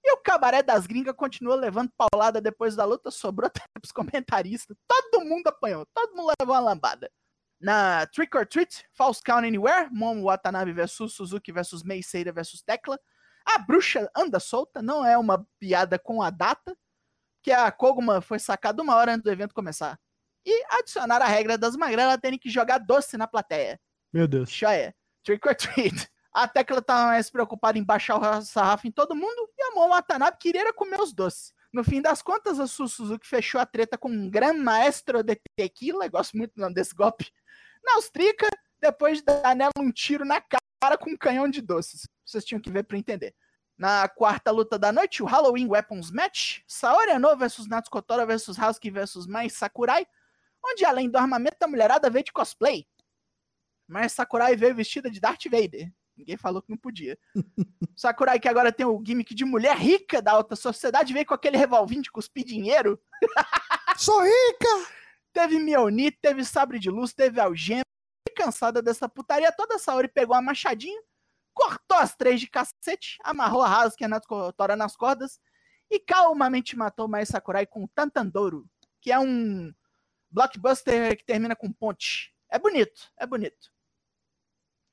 E 0.03 0.13
o 0.13 0.19
cabaré 0.19 0.63
das 0.63 0.87
gringas 0.87 1.15
continua 1.17 1.55
levando 1.55 1.91
paulada 1.97 2.41
depois 2.41 2.77
da 2.77 2.85
luta, 2.85 3.11
sobrou 3.11 3.47
até 3.55 3.63
pros 3.73 3.91
comentaristas. 3.91 4.77
Todo 4.87 5.25
mundo 5.25 5.47
apanhou, 5.47 5.87
todo 5.95 6.15
mundo 6.15 6.33
levou 6.39 6.55
uma 6.55 6.61
lambada. 6.61 7.11
Na 7.59 8.07
Trick 8.09 8.37
or 8.37 8.47
Treat, 8.47 8.85
False 8.93 9.23
Count 9.23 9.47
Anywhere, 9.47 9.89
Momo 9.91 10.25
Watanabe 10.25 10.73
versus 10.73 11.15
Suzuki 11.15 11.51
versus 11.51 11.83
Mei 11.83 12.03
Seira 12.03 12.33
versus 12.33 12.61
Tecla. 12.61 12.99
A 13.47 13.59
bruxa 13.59 14.11
anda 14.15 14.39
solta, 14.39 14.83
não 14.83 15.07
é 15.07 15.17
uma 15.17 15.47
piada 15.59 15.99
com 15.99 16.21
a 16.21 16.29
data, 16.29 16.77
que 17.43 17.51
a 17.51 17.71
Koguma 17.71 18.21
foi 18.21 18.39
sacada 18.39 18.83
uma 18.83 18.95
hora 18.97 19.13
antes 19.13 19.23
do 19.23 19.31
evento 19.31 19.55
começar. 19.55 19.99
E 20.47 20.65
adicionar 20.71 21.23
a 21.23 21.27
regra 21.27 21.57
das 21.57 21.77
magrelas 21.77 22.19
terem 22.19 22.39
que 22.39 22.51
jogar 22.51 22.79
doce 22.79 23.17
na 23.17 23.27
plateia. 23.27 23.81
Meu 24.13 24.29
Deus. 24.29 24.51
Joia. 24.51 24.95
Trick 25.23 25.47
or 25.49 25.55
treat. 25.55 26.09
A 26.35 26.49
Tecla 26.49 26.83
tá 26.83 27.07
mais 27.07 27.31
preocupada 27.31 27.79
em 27.79 27.85
baixar 27.85 28.19
o 28.19 28.43
sarrafo 28.43 28.89
em 28.89 28.91
todo 28.91 29.15
mundo 29.15 29.49
e 29.57 29.63
a 29.63 29.71
Momo 29.71 29.95
Watanabe 29.95 30.37
queria 30.39 30.73
comer 30.73 31.01
os 31.01 31.13
doces. 31.13 31.53
No 31.73 31.85
fim 31.85 32.03
das 32.03 32.23
contas, 32.23 32.59
a 32.59 32.67
Su 32.67 32.89
Suzuki 32.89 33.27
fechou 33.27 33.61
a 33.61 33.67
treta 33.67 33.97
com 33.97 34.09
um 34.09 34.29
gran 34.29 34.53
maestro 34.55 35.23
de 35.23 35.41
tequila, 35.57 36.09
gosto 36.09 36.37
muito 36.37 36.55
do 36.55 36.61
nome 36.61 36.75
desse 36.75 36.95
golpe, 36.95 37.31
na 37.85 37.95
Austrica, 37.95 38.49
depois 38.81 39.19
de 39.19 39.25
dar 39.25 39.55
nela 39.55 39.73
um 39.79 39.93
tiro 39.93 40.25
na 40.25 40.41
cara 40.41 40.99
com 40.99 41.11
um 41.11 41.17
canhão 41.17 41.49
de 41.49 41.61
doces. 41.61 42.09
Vocês 42.25 42.45
tinham 42.45 42.61
que 42.61 42.71
ver 42.71 42.83
pra 42.83 42.99
entender. 42.99 43.35
Na 43.77 44.09
quarta 44.09 44.51
luta 44.51 44.79
da 44.79 44.93
noite, 44.93 45.23
o 45.23 45.27
Halloween 45.27 45.69
Weapons 45.69 46.11
Match, 46.11 46.61
Saori 46.67 47.11
Ano 47.11 47.37
versus 47.37 47.67
Natsuko 47.67 48.03
Tora 48.03 48.25
versus 48.25 48.57
Hasuki 48.57 48.91
versus 48.91 49.27
Mai 49.27 49.51
Sakurai, 49.51 50.07
onde 50.65 50.85
além 50.85 51.11
do 51.11 51.19
armamento, 51.19 51.63
a 51.63 51.69
mulherada 51.69 52.09
veio 52.09 52.25
de 52.25 52.33
cosplay. 52.33 52.87
Mas 53.87 54.13
Sakurai 54.13 54.57
veio 54.57 54.75
vestida 54.75 55.11
de 55.11 55.21
Darth 55.21 55.45
Vader. 55.45 55.93
Ninguém 56.17 56.37
falou 56.37 56.63
que 56.63 56.71
não 56.71 56.77
podia. 56.77 57.19
Sakurai, 57.97 58.39
que 58.39 58.49
agora 58.49 58.73
tem 58.73 58.87
o 58.87 59.03
gimmick 59.05 59.35
de 59.35 59.45
mulher 59.45 59.77
rica 59.77 60.23
da 60.23 60.33
alta 60.33 60.57
sociedade, 60.57 61.13
veio 61.13 61.27
com 61.27 61.35
aquele 61.35 61.57
revolvinho 61.57 62.03
de 62.03 62.11
cuspir 62.11 62.45
dinheiro. 62.45 63.01
Sou 63.99 64.23
rica! 64.23 64.91
Teve 65.33 65.59
Mionir, 65.59 66.17
teve 66.23 66.45
sabre 66.45 66.79
de 66.79 66.91
luz, 66.91 67.13
teve 67.13 67.41
algema. 67.41 67.83
E 68.29 68.33
cansada 68.33 68.81
dessa 68.81 69.09
putaria 69.09 69.53
toda, 69.53 69.79
Saori 69.79 70.09
pegou 70.09 70.35
a 70.35 70.41
machadinha, 70.41 71.01
cortou 71.53 71.99
as 71.99 72.17
três 72.17 72.41
de 72.41 72.49
cacete, 72.49 73.19
amarrou 73.23 73.63
a 73.63 73.69
Hasuki 73.69 74.05
e 74.05 74.09
Natsuko 74.09 74.53
Tora 74.53 74.77
nas 74.77 74.97
cordas 74.97 75.39
e 75.91 75.99
calmamente 76.01 76.77
matou 76.77 77.09
Mai 77.09 77.27
Sakurai 77.27 77.67
com 77.67 77.85
o 77.85 77.89
Tantandouro, 77.89 78.67
que 79.01 79.13
é 79.13 79.19
um 79.19 79.73
blockbuster 80.35 81.17
que 81.17 81.25
termina 81.25 81.55
com 81.55 81.73
ponte. 81.73 82.35
É 82.51 82.59
bonito, 82.59 83.11
é 83.17 83.27
bonito. 83.27 83.73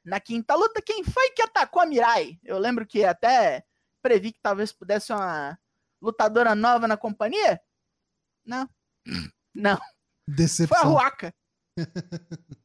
Na 0.05 0.19
quinta 0.19 0.55
luta, 0.55 0.81
quem 0.81 1.03
foi 1.03 1.31
que 1.31 1.41
atacou 1.41 1.81
a 1.81 1.85
Mirai? 1.85 2.39
Eu 2.43 2.57
lembro 2.57 2.85
que 2.85 3.03
até 3.03 3.65
previ 4.01 4.31
que 4.31 4.39
talvez 4.41 4.71
pudesse 4.71 5.11
uma 5.11 5.59
lutadora 6.01 6.55
nova 6.55 6.87
na 6.87 6.95
companhia. 6.95 7.59
Não. 8.45 8.69
Não. 9.53 9.77
Foi 9.77 9.85
a 9.85 10.35
Decepção. 10.35 10.91
Ruaka. 10.91 11.33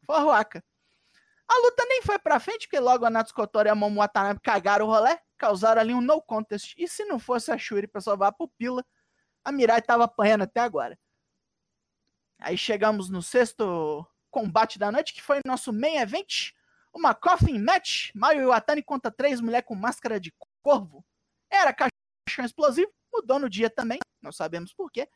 Foi 0.07 0.17
a 0.17 0.21
Ruaka. 0.21 0.65
A 1.49 1.59
luta 1.63 1.85
nem 1.89 2.03
foi 2.03 2.19
pra 2.19 2.41
frente, 2.41 2.67
porque 2.67 2.81
logo 2.81 3.05
a 3.05 3.11
Natsuko 3.11 3.47
Tori 3.47 3.69
e 3.69 3.71
a 3.71 3.75
Momo 3.75 4.01
Watanabe 4.01 4.41
cagaram 4.41 4.87
o 4.87 4.89
rolé, 4.89 5.21
causaram 5.39 5.81
ali 5.81 5.95
um 5.95 6.01
no 6.01 6.21
contest. 6.21 6.75
E 6.77 6.89
se 6.89 7.05
não 7.05 7.19
fosse 7.19 7.53
a 7.53 7.59
Shuri 7.59 7.87
pra 7.87 8.01
salvar 8.01 8.31
a 8.31 8.33
pupila, 8.33 8.85
a 9.45 9.53
Mirai 9.53 9.81
tava 9.81 10.05
apanhando 10.05 10.43
até 10.43 10.61
agora. 10.61 10.99
Aí 12.39 12.57
chegamos 12.57 13.09
no 13.09 13.23
sexto 13.23 14.07
combate 14.31 14.79
da 14.79 14.93
noite, 14.93 15.15
que 15.15 15.23
foi 15.23 15.41
nosso 15.47 15.73
main 15.73 15.97
event. 15.97 16.53
Uma 16.93 17.15
coffin 17.15 17.59
match. 17.59 18.11
Mayu 18.15 18.43
Iwatani 18.43 18.83
contra 18.83 19.11
três 19.11 19.41
mulheres 19.41 19.67
com 19.67 19.75
máscara 19.75 20.21
de 20.21 20.35
corvo. 20.63 21.05
Era 21.51 21.73
caixão 21.73 22.45
explosivo. 22.45 22.91
Mudou 23.13 23.39
no 23.39 23.49
dia 23.49 23.71
também. 23.71 23.99
Não 24.23 24.33
sabemos 24.33 24.73
por 24.73 24.91
quê. 24.91 25.09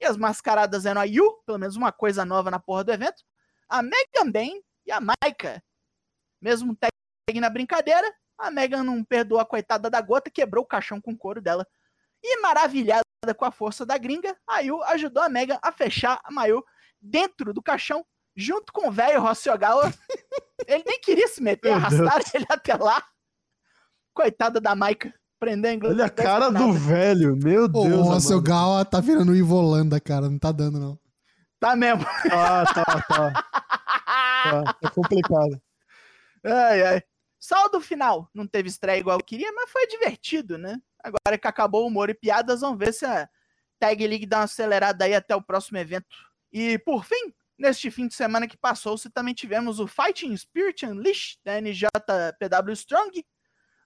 E 0.00 0.04
as 0.04 0.16
mascaradas 0.16 0.84
eram 0.84 1.00
a 1.00 1.04
Yu, 1.04 1.42
pelo 1.46 1.58
menos 1.58 1.76
uma 1.76 1.90
coisa 1.90 2.24
nova 2.24 2.50
na 2.50 2.58
porra 2.58 2.84
do 2.84 2.92
evento. 2.92 3.24
A 3.68 3.82
Megan 3.82 4.30
Bane 4.30 4.62
e 4.84 4.92
a 4.92 5.00
Maika. 5.00 5.62
Mesmo 6.40 6.76
tag 6.76 7.40
na 7.40 7.48
brincadeira, 7.48 8.14
a 8.36 8.50
Megan 8.50 8.84
não 8.84 9.02
perdoou 9.02 9.40
a 9.40 9.46
coitada 9.46 9.88
da 9.88 10.00
gota, 10.00 10.30
quebrou 10.30 10.64
o 10.64 10.66
caixão 10.66 11.00
com 11.00 11.12
o 11.12 11.16
couro 11.16 11.40
dela. 11.40 11.66
E 12.22 12.40
maravilhada 12.40 13.05
com 13.34 13.44
a 13.44 13.50
força 13.50 13.84
da 13.84 13.96
gringa, 13.98 14.36
a 14.46 14.60
Yu 14.60 14.82
ajudou 14.84 15.22
a 15.22 15.28
Megan 15.28 15.58
a 15.62 15.72
fechar 15.72 16.20
a 16.24 16.30
Mayu 16.30 16.64
dentro 17.00 17.52
do 17.52 17.62
caixão, 17.62 18.04
junto 18.34 18.72
com 18.72 18.88
o 18.88 18.92
velho 18.92 19.20
Rossi 19.20 19.48
Ogawa. 19.50 19.92
Ele 20.66 20.84
nem 20.86 21.00
queria 21.00 21.28
se 21.28 21.42
meter, 21.42 21.72
arrastaram 21.72 22.24
ele 22.34 22.46
até 22.48 22.74
lá. 22.74 23.02
Coitada 24.14 24.58
da 24.58 24.74
Maika, 24.74 25.12
prendendo 25.38 25.86
Olha 25.88 26.06
a 26.06 26.10
cara 26.10 26.50
do 26.50 26.72
velho, 26.72 27.36
meu 27.36 27.68
Deus. 27.68 28.30
O. 28.30 28.40
Gal 28.40 28.82
tá 28.84 29.00
virando 29.00 29.32
o 29.32 29.36
Ivolanda, 29.36 30.00
cara. 30.00 30.30
Não 30.30 30.38
tá 30.38 30.50
dando, 30.50 30.80
não. 30.80 30.98
Tá 31.60 31.76
mesmo. 31.76 32.04
Ah, 32.32 32.64
tá, 32.72 32.84
tá. 32.84 33.32
Tá, 34.46 34.74
tá 34.74 34.90
complicado. 34.90 35.60
Ai, 36.44 36.82
ai. 36.84 37.02
Saldo 37.40 37.80
final. 37.80 38.30
Não 38.32 38.46
teve 38.46 38.68
estreia 38.68 39.00
igual 39.00 39.18
eu 39.18 39.24
queria, 39.24 39.52
mas 39.52 39.70
foi 39.70 39.88
divertido, 39.88 40.56
né? 40.56 40.80
Agora 41.06 41.38
que 41.38 41.46
acabou 41.46 41.84
o 41.84 41.86
humor 41.86 42.10
e 42.10 42.14
piadas, 42.14 42.62
vamos 42.62 42.78
ver 42.80 42.92
se 42.92 43.06
a 43.06 43.28
Tag 43.78 44.04
League 44.04 44.26
dá 44.26 44.38
uma 44.38 44.44
acelerada 44.44 45.04
aí 45.04 45.14
até 45.14 45.36
o 45.36 45.42
próximo 45.42 45.78
evento. 45.78 46.16
E, 46.52 46.80
por 46.80 47.04
fim, 47.04 47.32
neste 47.56 47.92
fim 47.92 48.08
de 48.08 48.14
semana 48.16 48.48
que 48.48 48.56
passou-se, 48.56 49.08
também 49.10 49.32
tivemos 49.32 49.78
o 49.78 49.86
Fighting 49.86 50.36
Spirit 50.36 50.84
Unleashed 50.84 51.38
da 51.44 51.60
NJPW 51.60 52.72
Strong. 52.72 53.24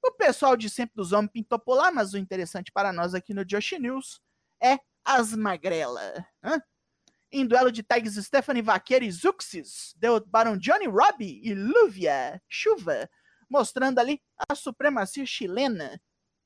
O 0.03 0.12
pessoal 0.12 0.57
de 0.57 0.71
sempre 0.71 0.95
dos 0.97 1.12
homens 1.12 1.31
pintou 1.31 1.59
por 1.59 1.75
lá, 1.75 1.91
mas 1.93 2.14
o 2.14 2.18
interessante 2.18 2.73
para 2.73 2.91
nós 2.91 3.14
aqui 3.14 3.35
no 3.35 3.45
Josh 3.45 3.73
News 3.73 4.18
é 4.62 4.79
as 5.05 5.35
magrela. 5.35 6.27
hã? 6.43 6.59
Em 7.31 7.47
duelo 7.47 7.71
de 7.71 7.83
tags 7.83 8.14
Stephanie 8.14 8.62
Vaqueira 8.62 9.05
e 9.05 9.12
Zuxis, 9.12 9.95
derrubaram 9.99 10.57
Johnny 10.57 10.87
Robbie 10.87 11.43
e 11.45 11.55
Luvia 11.55 12.43
Chuva, 12.49 13.11
mostrando 13.49 13.99
ali 13.99 14.23
a 14.49 14.55
supremacia 14.55 15.27
chilena. 15.27 16.01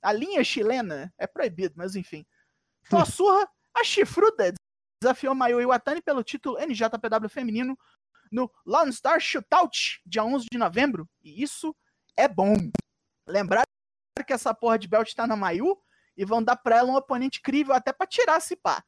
A 0.04 0.12
linha 0.12 0.44
chilena 0.44 1.10
é 1.16 1.26
proibido, 1.26 1.74
mas 1.78 1.96
enfim. 1.96 2.26
Tossurra, 2.90 3.48
a 3.74 3.82
chifruda 3.82 4.52
desafiou 5.00 5.34
Mayu 5.34 5.62
Iwatani 5.62 6.02
pelo 6.02 6.22
título 6.22 6.58
NJPW 6.58 7.26
feminino 7.30 7.74
no 8.30 8.52
Lone 8.66 8.92
Star 8.92 9.18
Shootout, 9.18 10.02
dia 10.04 10.22
11 10.22 10.46
de 10.52 10.58
novembro. 10.58 11.08
E 11.22 11.42
isso 11.42 11.74
é 12.18 12.28
bom. 12.28 12.54
Lembrar 13.26 13.64
que 14.26 14.32
essa 14.32 14.52
porra 14.52 14.78
de 14.78 14.86
belt 14.86 15.14
tá 15.14 15.26
na 15.26 15.36
Mayu 15.36 15.74
e 16.14 16.22
vão 16.22 16.42
dar 16.42 16.56
pra 16.56 16.76
ela 16.76 16.92
um 16.92 16.96
oponente 16.96 17.40
crível 17.40 17.74
até 17.74 17.90
pra 17.90 18.06
tirar 18.06 18.36
esse 18.36 18.54
pá. 18.54 18.84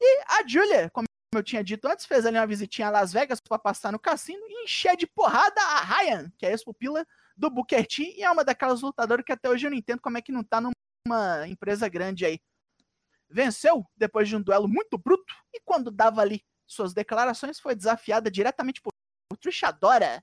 E 0.00 0.22
a 0.26 0.46
Julia, 0.46 0.90
como 0.90 1.06
eu 1.32 1.42
tinha 1.44 1.62
dito 1.62 1.86
antes, 1.86 2.06
fez 2.06 2.26
ali 2.26 2.36
uma 2.36 2.46
visitinha 2.46 2.88
a 2.88 2.90
Las 2.90 3.12
Vegas 3.12 3.40
pra 3.40 3.56
passar 3.56 3.92
no 3.92 4.00
cassino 4.00 4.42
e 4.48 4.64
encher 4.64 4.96
de 4.96 5.06
porrada 5.06 5.60
a 5.60 5.80
Ryan, 5.80 6.32
que 6.36 6.44
é 6.44 6.48
a 6.48 6.52
ex-pupila 6.52 7.06
do 7.38 7.48
Booker 7.48 7.86
T 7.86 8.02
e 8.16 8.24
é 8.24 8.30
uma 8.30 8.44
daquelas 8.44 8.82
lutadoras 8.82 9.24
que 9.24 9.32
até 9.32 9.48
hoje 9.48 9.66
eu 9.66 9.70
não 9.70 9.78
entendo 9.78 10.00
como 10.00 10.18
é 10.18 10.22
que 10.22 10.32
não 10.32 10.42
tá 10.42 10.60
numa 10.60 11.46
empresa 11.46 11.88
grande 11.88 12.26
aí. 12.26 12.40
Venceu 13.30 13.84
depois 13.96 14.28
de 14.28 14.34
um 14.36 14.42
duelo 14.42 14.66
muito 14.66 14.98
bruto 14.98 15.32
e 15.54 15.60
quando 15.60 15.90
dava 15.90 16.20
ali 16.20 16.42
suas 16.66 16.92
declarações 16.92 17.60
foi 17.60 17.74
desafiada 17.74 18.30
diretamente 18.30 18.82
por, 18.82 18.90
por 19.30 19.38
Trish 19.38 19.62
Adora. 19.62 20.22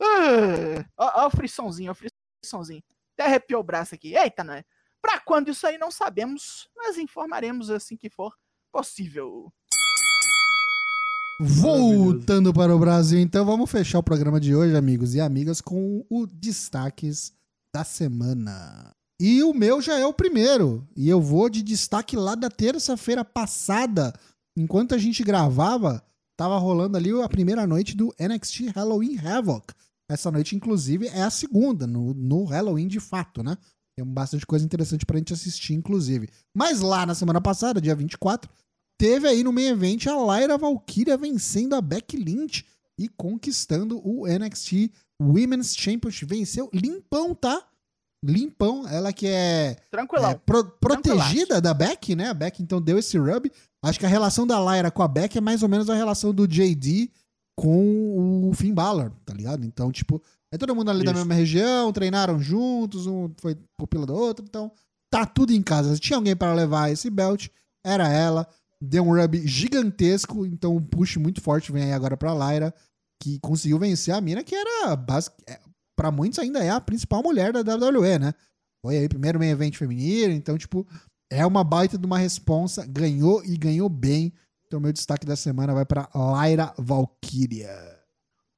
Ah, 0.00 0.84
Ó, 0.96 1.24
ó 1.24 1.26
o 1.26 1.30
frissãozinho, 1.30 1.90
ó 1.90 1.94
o 1.94 1.96
frissãozinho. 2.44 2.82
Até 3.14 3.24
arrepiou 3.24 3.60
o 3.60 3.64
braço 3.64 3.94
aqui. 3.94 4.16
Eita, 4.16 4.44
né? 4.44 4.64
Pra 5.00 5.20
quando 5.20 5.50
isso 5.50 5.66
aí 5.66 5.78
não 5.78 5.90
sabemos, 5.90 6.68
mas 6.76 6.98
informaremos 6.98 7.70
assim 7.70 7.96
que 7.96 8.10
for 8.10 8.36
possível. 8.70 9.52
Voltando 11.44 12.52
para 12.52 12.74
o 12.74 12.78
Brasil, 12.78 13.18
então 13.18 13.44
vamos 13.44 13.68
fechar 13.68 13.98
o 13.98 14.02
programa 14.02 14.38
de 14.38 14.54
hoje, 14.54 14.76
amigos 14.76 15.16
e 15.16 15.20
amigas, 15.20 15.60
com 15.60 16.04
o 16.08 16.24
destaques 16.24 17.32
da 17.74 17.82
semana. 17.82 18.92
E 19.20 19.42
o 19.42 19.52
meu 19.52 19.82
já 19.82 19.98
é 19.98 20.06
o 20.06 20.12
primeiro. 20.12 20.86
E 20.96 21.08
eu 21.08 21.20
vou 21.20 21.48
de 21.48 21.60
destaque 21.60 22.16
lá 22.16 22.36
da 22.36 22.48
terça-feira 22.48 23.24
passada. 23.24 24.12
Enquanto 24.56 24.94
a 24.94 24.98
gente 24.98 25.24
gravava, 25.24 26.00
tava 26.36 26.56
rolando 26.58 26.96
ali 26.96 27.10
a 27.20 27.28
primeira 27.28 27.66
noite 27.66 27.96
do 27.96 28.14
NXT 28.20 28.68
Halloween 28.74 29.18
Havoc. 29.18 29.74
Essa 30.08 30.30
noite, 30.30 30.54
inclusive, 30.54 31.08
é 31.08 31.22
a 31.22 31.30
segunda, 31.30 31.88
no, 31.88 32.14
no 32.14 32.44
Halloween 32.44 32.86
de 32.86 33.00
fato, 33.00 33.42
né? 33.42 33.58
Tem 33.96 34.06
bastante 34.06 34.46
coisa 34.46 34.64
interessante 34.64 35.04
pra 35.04 35.18
gente 35.18 35.32
assistir, 35.32 35.74
inclusive. 35.74 36.28
Mas 36.54 36.80
lá 36.80 37.04
na 37.04 37.16
semana 37.16 37.40
passada, 37.40 37.80
dia 37.80 37.96
24, 37.96 38.48
teve 39.02 39.26
aí 39.26 39.42
no 39.42 39.52
main 39.52 39.66
event 39.66 40.06
a 40.06 40.14
Lyra 40.14 40.56
Valkyria 40.56 41.16
vencendo 41.16 41.74
a 41.74 41.80
Becky 41.80 42.16
Lynch 42.16 42.64
e 42.96 43.08
conquistando 43.08 44.00
o 44.08 44.28
NXT 44.28 44.92
Women's 45.20 45.74
Championship. 45.74 46.32
Venceu 46.32 46.70
limpão, 46.72 47.34
tá? 47.34 47.66
Limpão. 48.24 48.86
Ela 48.86 49.12
que 49.12 49.26
é, 49.26 49.76
é 49.92 50.34
pro- 50.46 50.70
protegida 50.78 51.60
da 51.60 51.74
Becky, 51.74 52.14
né? 52.14 52.28
A 52.28 52.34
Becky 52.34 52.62
então 52.62 52.80
deu 52.80 52.96
esse 52.96 53.18
rub. 53.18 53.50
Acho 53.82 53.98
que 53.98 54.06
a 54.06 54.08
relação 54.08 54.46
da 54.46 54.60
Lyra 54.60 54.88
com 54.88 55.02
a 55.02 55.08
Becky 55.08 55.38
é 55.38 55.40
mais 55.40 55.64
ou 55.64 55.68
menos 55.68 55.90
a 55.90 55.94
relação 55.96 56.32
do 56.32 56.46
JD 56.46 57.10
com 57.56 58.48
o 58.48 58.54
Finn 58.54 58.72
Balor, 58.72 59.10
tá 59.24 59.34
ligado? 59.34 59.64
Então, 59.66 59.90
tipo, 59.90 60.22
é 60.52 60.56
todo 60.56 60.76
mundo 60.76 60.92
ali 60.92 61.02
da 61.04 61.10
Isso. 61.10 61.18
mesma 61.18 61.34
região, 61.34 61.92
treinaram 61.92 62.38
juntos, 62.38 63.08
um 63.08 63.28
foi 63.40 63.56
pupila 63.76 64.06
do 64.06 64.14
outro, 64.14 64.44
então 64.48 64.70
tá 65.10 65.26
tudo 65.26 65.52
em 65.52 65.60
casa. 65.60 65.92
Se 65.92 66.00
tinha 66.00 66.16
alguém 66.16 66.36
para 66.36 66.54
levar 66.54 66.92
esse 66.92 67.10
belt, 67.10 67.48
era 67.84 68.08
ela. 68.08 68.46
Deu 68.84 69.04
um 69.04 69.14
rub 69.14 69.46
gigantesco, 69.46 70.44
então 70.44 70.74
um 70.74 70.82
push 70.82 71.16
muito 71.16 71.40
forte 71.40 71.70
vem 71.70 71.84
aí 71.84 71.92
agora 71.92 72.16
pra 72.16 72.34
Lyra, 72.34 72.74
que 73.22 73.38
conseguiu 73.38 73.78
vencer 73.78 74.12
a 74.12 74.20
mina, 74.20 74.42
que 74.42 74.56
era 74.56 74.92
é, 75.46 75.60
pra 75.94 76.10
muitos 76.10 76.40
ainda 76.40 76.64
é 76.64 76.70
a 76.70 76.80
principal 76.80 77.22
mulher 77.22 77.52
da 77.52 77.60
WWE, 77.60 78.18
né? 78.18 78.34
Foi 78.84 78.98
aí 78.98 79.08
primeiro 79.08 79.38
main 79.38 79.50
event 79.50 79.76
feminino, 79.76 80.34
então, 80.34 80.58
tipo, 80.58 80.84
é 81.30 81.46
uma 81.46 81.62
baita 81.62 81.96
de 81.96 82.04
uma 82.04 82.18
responsa, 82.18 82.84
ganhou 82.84 83.44
e 83.44 83.56
ganhou 83.56 83.88
bem. 83.88 84.32
Então, 84.66 84.80
meu 84.80 84.92
destaque 84.92 85.24
da 85.24 85.36
semana 85.36 85.72
vai 85.72 85.86
pra 85.86 86.08
Lyra 86.12 86.74
Valkyria. 86.76 88.02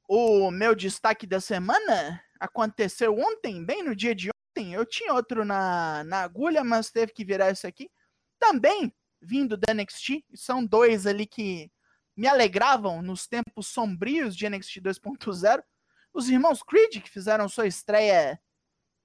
O 0.09 0.51
meu 0.51 0.75
destaque 0.75 1.27
da 1.27 1.41
semana 1.41 2.23
aconteceu 2.41 3.15
ontem, 3.15 3.63
bem 3.63 3.83
no 3.83 3.95
dia 3.95 4.15
de 4.15 4.31
ontem. 4.31 4.73
Eu 4.73 4.87
tinha 4.87 5.13
outro 5.13 5.45
na, 5.45 6.03
na 6.05 6.23
agulha, 6.23 6.65
mas 6.65 6.91
teve 6.91 7.13
que 7.13 7.27
virar 7.27 7.51
esse 7.51 7.67
aqui. 7.67 7.91
Também 8.39 8.91
vindo 9.25 9.57
da 9.57 9.73
NXT. 9.73 10.25
São 10.35 10.65
dois 10.65 11.07
ali 11.07 11.27
que 11.27 11.71
me 12.17 12.27
alegravam 12.27 13.03
nos 13.03 13.27
tempos 13.27 13.67
sombrios 13.67 14.37
de 14.37 14.49
NXT 14.49 14.81
2.0. 14.81 15.63
Os 16.13 16.29
irmãos 16.29 16.63
Creed, 16.63 17.03
que 17.03 17.11
fizeram 17.11 17.49
sua 17.49 17.67
estreia 17.67 18.41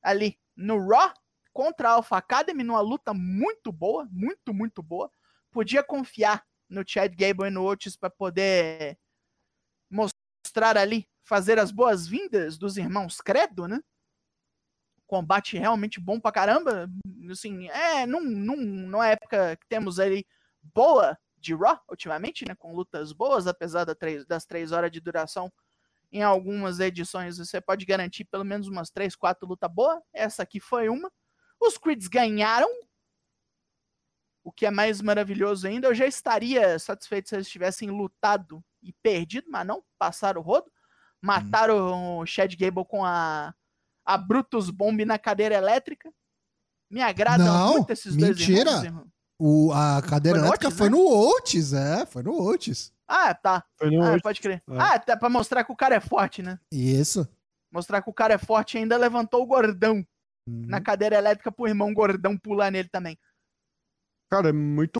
ali 0.01 0.39
no 0.55 0.78
Raw 0.88 1.13
contra 1.51 1.89
a 1.89 1.93
Alpha 1.93 2.17
Academy, 2.17 2.63
numa 2.63 2.82
luta 2.82 3.13
muito 3.13 3.72
boa, 3.72 4.07
muito, 4.11 4.53
muito 4.53 4.84
boa. 4.84 5.11
Podia 5.51 5.84
confiar 5.84 6.45
no 6.70 6.84
Chad 6.88 7.13
Gable 7.15 7.47
e 7.47 7.49
no 7.49 7.65
Otis 7.65 7.95
para 7.95 8.09
poder 8.09 8.97
mostrar 9.89 10.78
ali, 10.78 11.09
fazer 11.24 11.57
as 11.57 11.72
boas-vindas 11.72 12.57
dos 12.57 12.78
irmãos 12.78 13.20
Credo, 13.20 13.67
né? 13.67 13.80
Combate 15.10 15.57
realmente 15.57 15.99
bom 15.99 16.20
pra 16.20 16.32
caramba. 16.32 16.88
Assim, 17.32 17.68
é, 17.70 18.05
num, 18.05 18.22
num, 18.22 18.55
numa 18.55 19.07
época 19.07 19.57
que 19.57 19.68
temos 19.68 19.99
ali 19.99 20.24
boa 20.62 21.18
de 21.36 21.55
Raw, 21.55 21.82
ultimamente, 21.89 22.45
né? 22.47 22.53
Com 22.53 22.76
lutas 22.76 23.12
boas, 23.12 23.47
apesar 23.47 23.86
da 23.86 23.95
três, 23.95 24.24
das 24.28 24.45
três 24.45 24.72
horas 24.72 24.91
de 24.91 24.99
duração. 24.99 25.51
Em 26.12 26.22
algumas 26.22 26.80
edições 26.80 27.39
você 27.39 27.60
pode 27.60 27.88
garantir 27.88 28.26
pelo 28.26 28.43
menos 28.43 28.68
umas 28.68 28.91
três, 28.91 29.16
quatro 29.16 29.47
lutas 29.47 29.72
boas. 29.72 29.99
Essa 30.14 30.43
aqui 30.43 30.60
foi 30.60 30.89
uma. 30.89 31.12
Os 31.60 31.76
Creeds 31.76 32.07
ganharam. 32.07 32.70
O 34.43 34.51
que 34.51 34.68
é 34.68 34.72
mais 34.72 35.01
maravilhoso 35.01 35.66
ainda, 35.68 35.88
eu 35.88 35.95
já 35.95 36.05
estaria 36.05 36.78
satisfeito 36.78 37.30
se 37.30 37.36
eles 37.36 37.49
tivessem 37.49 37.89
lutado 37.89 38.64
e 38.82 38.93
perdido, 38.93 39.47
mas 39.49 39.66
não 39.66 39.84
passaram 39.97 40.39
o 40.39 40.43
rodo. 40.43 40.72
Mataram 41.20 42.20
o 42.20 42.26
Chad 42.28 42.55
Gable 42.55 42.86
com 42.86 43.03
a, 43.03 43.55
a 44.10 44.18
Brutus 44.18 44.72
Bomb 44.72 45.05
na 45.05 45.20
cadeira 45.20 45.53
elétrica. 45.53 46.12
Me 46.91 46.99
agrada 47.01 47.43
Não, 47.43 47.74
muito 47.74 47.91
esses 47.91 48.16
dois 48.16 48.36
mentira. 48.39 48.62
irmãos, 48.72 48.84
irmão. 48.84 49.07
O, 49.39 49.72
a 49.72 50.01
cadeira 50.01 50.39
Foi 50.39 50.41
no 50.41 50.47
elétrica 50.47 50.68
Otis, 50.68 50.78
foi 50.80 50.89
né? 50.89 50.97
no 50.97 51.07
Otis, 51.07 51.74
é, 51.74 52.05
foi 52.07 52.24
no 52.24 52.41
Otis. 52.41 52.91
Ah, 53.07 53.34
tá. 53.36 53.64
Foi 53.78 53.91
no 53.91 54.03
Ah, 54.03 54.12
oito. 54.14 54.24
pode 54.24 54.41
crer. 54.41 54.64
É. 54.68 54.78
Ah, 54.78 54.93
até 54.95 55.16
pra 55.16 55.30
mostrar 55.30 55.64
que 55.64 55.72
o 55.72 55.76
cara 55.76 55.95
é 55.95 55.99
forte, 55.99 56.41
né? 56.41 56.60
Isso. 56.72 57.28
Mostrar 57.72 58.01
que 58.01 58.10
o 58.10 58.14
cara 58.14 58.34
é 58.34 58.38
forte 58.39 58.76
e 58.76 58.78
ainda 58.80 58.97
levantou 58.97 59.43
o 59.43 59.45
gordão 59.45 59.97
Uhum. 60.47 60.66
na 60.68 60.82
cadeira 60.82 61.16
elétrica 61.16 61.51
pro 61.51 61.68
irmão 61.68 61.93
gordão 61.93 62.36
pular 62.36 62.72
nele 62.72 62.89
também. 62.89 63.16
Cara, 64.32 64.49
é 64.49 64.53
muito 64.53 64.97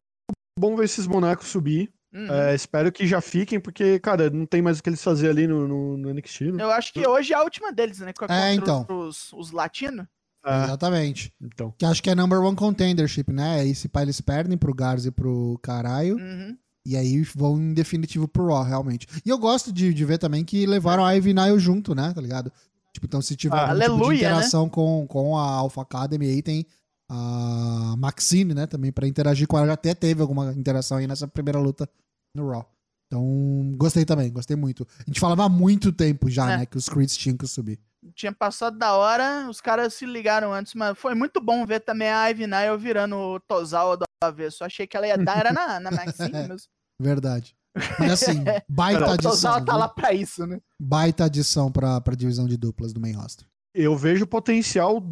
bom 0.60 0.76
ver 0.76 0.86
esses 0.86 1.08
bonecos 1.08 1.48
subir. 1.48 1.92
Uhum. 2.14 2.32
É, 2.34 2.56
espero 2.56 2.92
que 2.92 3.06
já 3.06 3.22
fiquem, 3.22 3.60
porque, 3.60 4.00
cara, 4.00 4.30
não 4.30 4.46
tem 4.46 4.62
mais 4.62 4.80
o 4.80 4.84
que 4.84 4.90
eles 4.90 5.04
fazer 5.04 5.30
ali 5.30 5.46
no, 5.48 5.68
no, 5.68 5.98
no 5.98 6.14
NXT. 6.14 6.42
né? 6.54 6.64
Eu 6.64 6.72
acho 6.72 6.92
que 6.92 7.08
hoje 7.08 7.34
é 7.34 7.36
a 7.36 7.44
última 7.44 7.72
deles, 7.72 8.00
né? 8.00 8.12
Contra 8.14 8.36
É, 8.36 8.54
então. 8.54 8.86
Os, 8.90 9.32
os 9.34 9.52
latinos. 9.52 10.06
É, 10.46 10.64
Exatamente. 10.64 11.34
então. 11.42 11.74
Que 11.78 11.86
acho 11.86 12.02
que 12.02 12.10
é 12.10 12.16
number 12.16 12.40
one 12.40 12.56
contendership, 12.56 13.32
né? 13.32 13.60
Aí 13.60 13.76
se 13.76 13.88
pá, 13.90 14.02
eles 14.02 14.20
perdem 14.22 14.58
pro 14.58 14.74
Garza 14.74 15.10
e 15.10 15.12
pro 15.12 15.60
caralho. 15.62 16.16
Uhum. 16.16 16.58
E 16.86 16.96
aí 16.96 17.22
vão 17.36 17.58
em 17.60 17.74
definitivo 17.74 18.28
pro 18.28 18.48
Raw, 18.48 18.64
realmente. 18.64 19.06
E 19.24 19.30
eu 19.30 19.38
gosto 19.38 19.72
de, 19.72 19.94
de 19.94 20.06
ver 20.06 20.18
também 20.18 20.44
que 20.44 20.66
levaram 20.66 21.06
a 21.06 21.12
Ivy 21.12 21.34
Nile 21.34 21.60
junto, 21.60 21.94
né? 21.94 22.12
Tá 22.16 22.22
ligado? 22.22 22.52
Tipo, 22.94 23.06
então 23.06 23.22
se 23.22 23.36
tiver 23.36 23.56
Ah, 23.56 23.70
algum 23.70 23.74
tipo 23.74 23.86
de 23.88 23.92
aleluia, 23.94 24.18
interação 24.18 24.68
com, 24.68 25.06
com 25.08 25.38
a 25.38 25.44
Alpha 25.44 25.82
Academy, 25.82 26.26
aí 26.28 26.42
tem 26.42 26.66
a 27.10 27.96
Maxine, 27.98 28.54
né? 28.54 28.68
Também 28.68 28.92
pra 28.92 29.08
interagir 29.08 29.48
com 29.48 29.58
ela. 29.58 29.68
Já 29.68 29.74
até 29.74 29.94
teve 29.96 30.22
alguma 30.22 30.54
interação 30.54 30.98
aí 30.98 31.08
nessa 31.08 31.28
primeira 31.28 31.60
luta 31.60 31.90
no 32.36 32.50
Raw. 32.50 32.70
Então, 33.08 33.74
gostei 33.76 34.06
também, 34.06 34.32
gostei 34.32 34.56
muito. 34.56 34.88
A 35.00 35.04
gente 35.08 35.20
falava 35.20 35.44
há 35.46 35.50
muito 35.50 35.92
tempo 35.92 36.30
já, 36.30 36.52
É. 36.52 36.58
né? 36.60 36.66
Que 36.68 36.78
os 36.78 36.88
Creeds 36.88 37.18
tinham 37.18 37.36
que 37.36 37.48
subir. 37.48 37.80
Tinha 38.14 38.32
passado 38.32 38.78
da 38.78 38.94
hora, 38.94 39.48
os 39.50 39.60
caras 39.60 39.94
se 39.96 40.06
ligaram 40.06 40.54
antes, 40.54 40.74
mas 40.76 40.98
foi 40.98 41.16
muito 41.16 41.42
bom 41.42 41.66
ver 41.66 41.80
também 41.82 42.08
a 42.10 42.28
Ivy 42.30 42.46
Nile 42.46 42.78
virando 42.78 43.16
o 43.18 43.40
Tozawa 43.40 43.98
do 43.98 44.04
avesso. 44.24 44.64
Achei 44.64 44.86
que 44.86 44.96
ela 44.96 45.08
ia 45.08 45.18
dar, 45.18 45.38
era 45.40 45.52
na, 45.52 45.80
na 45.80 45.92
Maxine 45.92 46.32
mesmo. 46.48 46.70
Verdade. 47.02 47.56
Mas 48.00 48.12
assim, 48.12 48.44
baita 48.70 49.02
o 49.02 49.12
adição. 49.12 49.32
Tozawa 49.32 49.66
tá 49.66 49.76
lá 49.76 49.90
pra 49.90 50.14
isso, 50.14 50.46
né? 50.46 50.60
Baita 50.80 51.26
adição 51.26 51.72
pra, 51.72 52.00
pra 52.00 52.16
divisão 52.16 52.48
de 52.48 52.58
duplas 52.58 52.94
do 52.94 53.02
main 53.02 53.14
roster. 53.14 53.46
Eu 53.74 53.98
vejo 53.98 54.26
potencial 54.28 55.04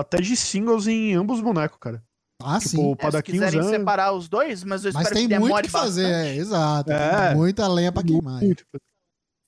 até 0.00 0.18
de 0.18 0.36
singles 0.36 0.86
em 0.86 1.14
ambos 1.14 1.36
os 1.38 1.42
bonecos, 1.42 1.78
cara. 1.80 2.02
Ah, 2.42 2.58
Tipo, 2.58 2.68
sim. 2.70 2.78
o 2.78 2.92
É, 2.92 2.96
se 2.96 2.96
Padaquinho 2.96 3.38
quiserem 3.40 3.60
usando. 3.60 3.78
separar 3.78 4.12
os 4.12 4.28
dois, 4.28 4.64
mas 4.64 4.84
eu 4.84 4.92
Mas 4.92 5.02
espero 5.04 5.14
tem 5.20 5.28
que 5.28 5.38
muito 5.38 5.62
que 5.62 5.70
fazer, 5.70 6.04
é, 6.06 6.34
exato. 6.36 6.90
É. 6.92 7.34
Muita 7.34 7.66
lenha 7.68 7.92
pra 7.92 8.02
queimar. 8.02 8.42
é. 8.42 8.46
Muito. 8.46 8.64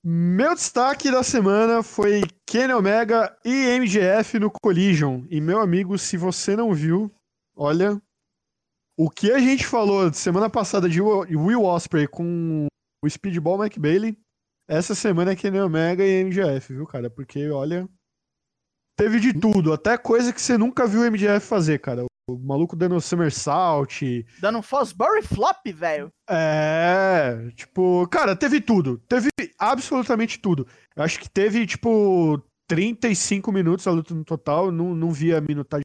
Meu 0.03 0.55
destaque 0.55 1.11
da 1.11 1.21
semana 1.21 1.83
foi 1.83 2.21
Kenny 2.47 2.73
Omega 2.73 3.35
e 3.43 3.51
MGF 3.77 4.39
no 4.39 4.49
Collision. 4.49 5.25
E 5.29 5.41
meu 5.41 5.59
amigo, 5.59 5.97
se 5.97 6.15
você 6.15 6.55
não 6.55 6.73
viu, 6.73 7.13
olha, 7.57 8.01
o 8.97 9.09
que 9.09 9.31
a 9.33 9.39
gente 9.39 9.65
falou 9.67 10.11
semana 10.13 10.49
passada 10.49 10.87
de 10.87 11.01
Will 11.01 11.63
Ospreay 11.65 12.07
com 12.07 12.67
o 13.03 13.09
Speedball 13.09 13.59
Mike 13.59 13.79
Bailey, 13.79 14.17
essa 14.69 14.95
semana 14.95 15.31
é 15.31 15.35
Kenny 15.35 15.59
Omega 15.59 16.05
e 16.05 16.21
MGF, 16.23 16.73
viu, 16.73 16.85
cara? 16.87 17.09
Porque, 17.09 17.49
olha, 17.49 17.87
teve 18.97 19.19
de 19.19 19.33
tudo, 19.33 19.71
até 19.71 19.97
coisa 19.97 20.33
que 20.33 20.41
você 20.41 20.57
nunca 20.57 20.87
viu 20.87 21.01
o 21.01 21.05
MGF 21.05 21.45
fazer, 21.45 21.79
cara. 21.79 22.05
O 22.29 22.37
maluco 22.37 22.75
dando 22.75 22.99
somersault, 22.99 24.25
Dando 24.41 24.57
um 24.59 24.61
Fosbury 24.61 25.21
Flop, 25.21 25.65
velho. 25.73 26.09
é, 26.29 27.49
tipo, 27.55 28.05
cara, 28.09 28.35
teve 28.35 28.59
tudo. 28.59 28.97
Teve 29.07 29.29
absolutamente 29.57 30.37
tudo. 30.39 30.67
Eu 30.93 31.03
acho 31.03 31.19
que 31.19 31.29
teve, 31.29 31.65
tipo, 31.65 32.41
35 32.67 33.49
minutos 33.51 33.87
a 33.87 33.91
luta 33.91 34.13
no 34.13 34.25
total. 34.25 34.71
Não, 34.73 34.93
não 34.93 35.11
vi 35.11 35.33
a 35.33 35.39
minutagem 35.39 35.83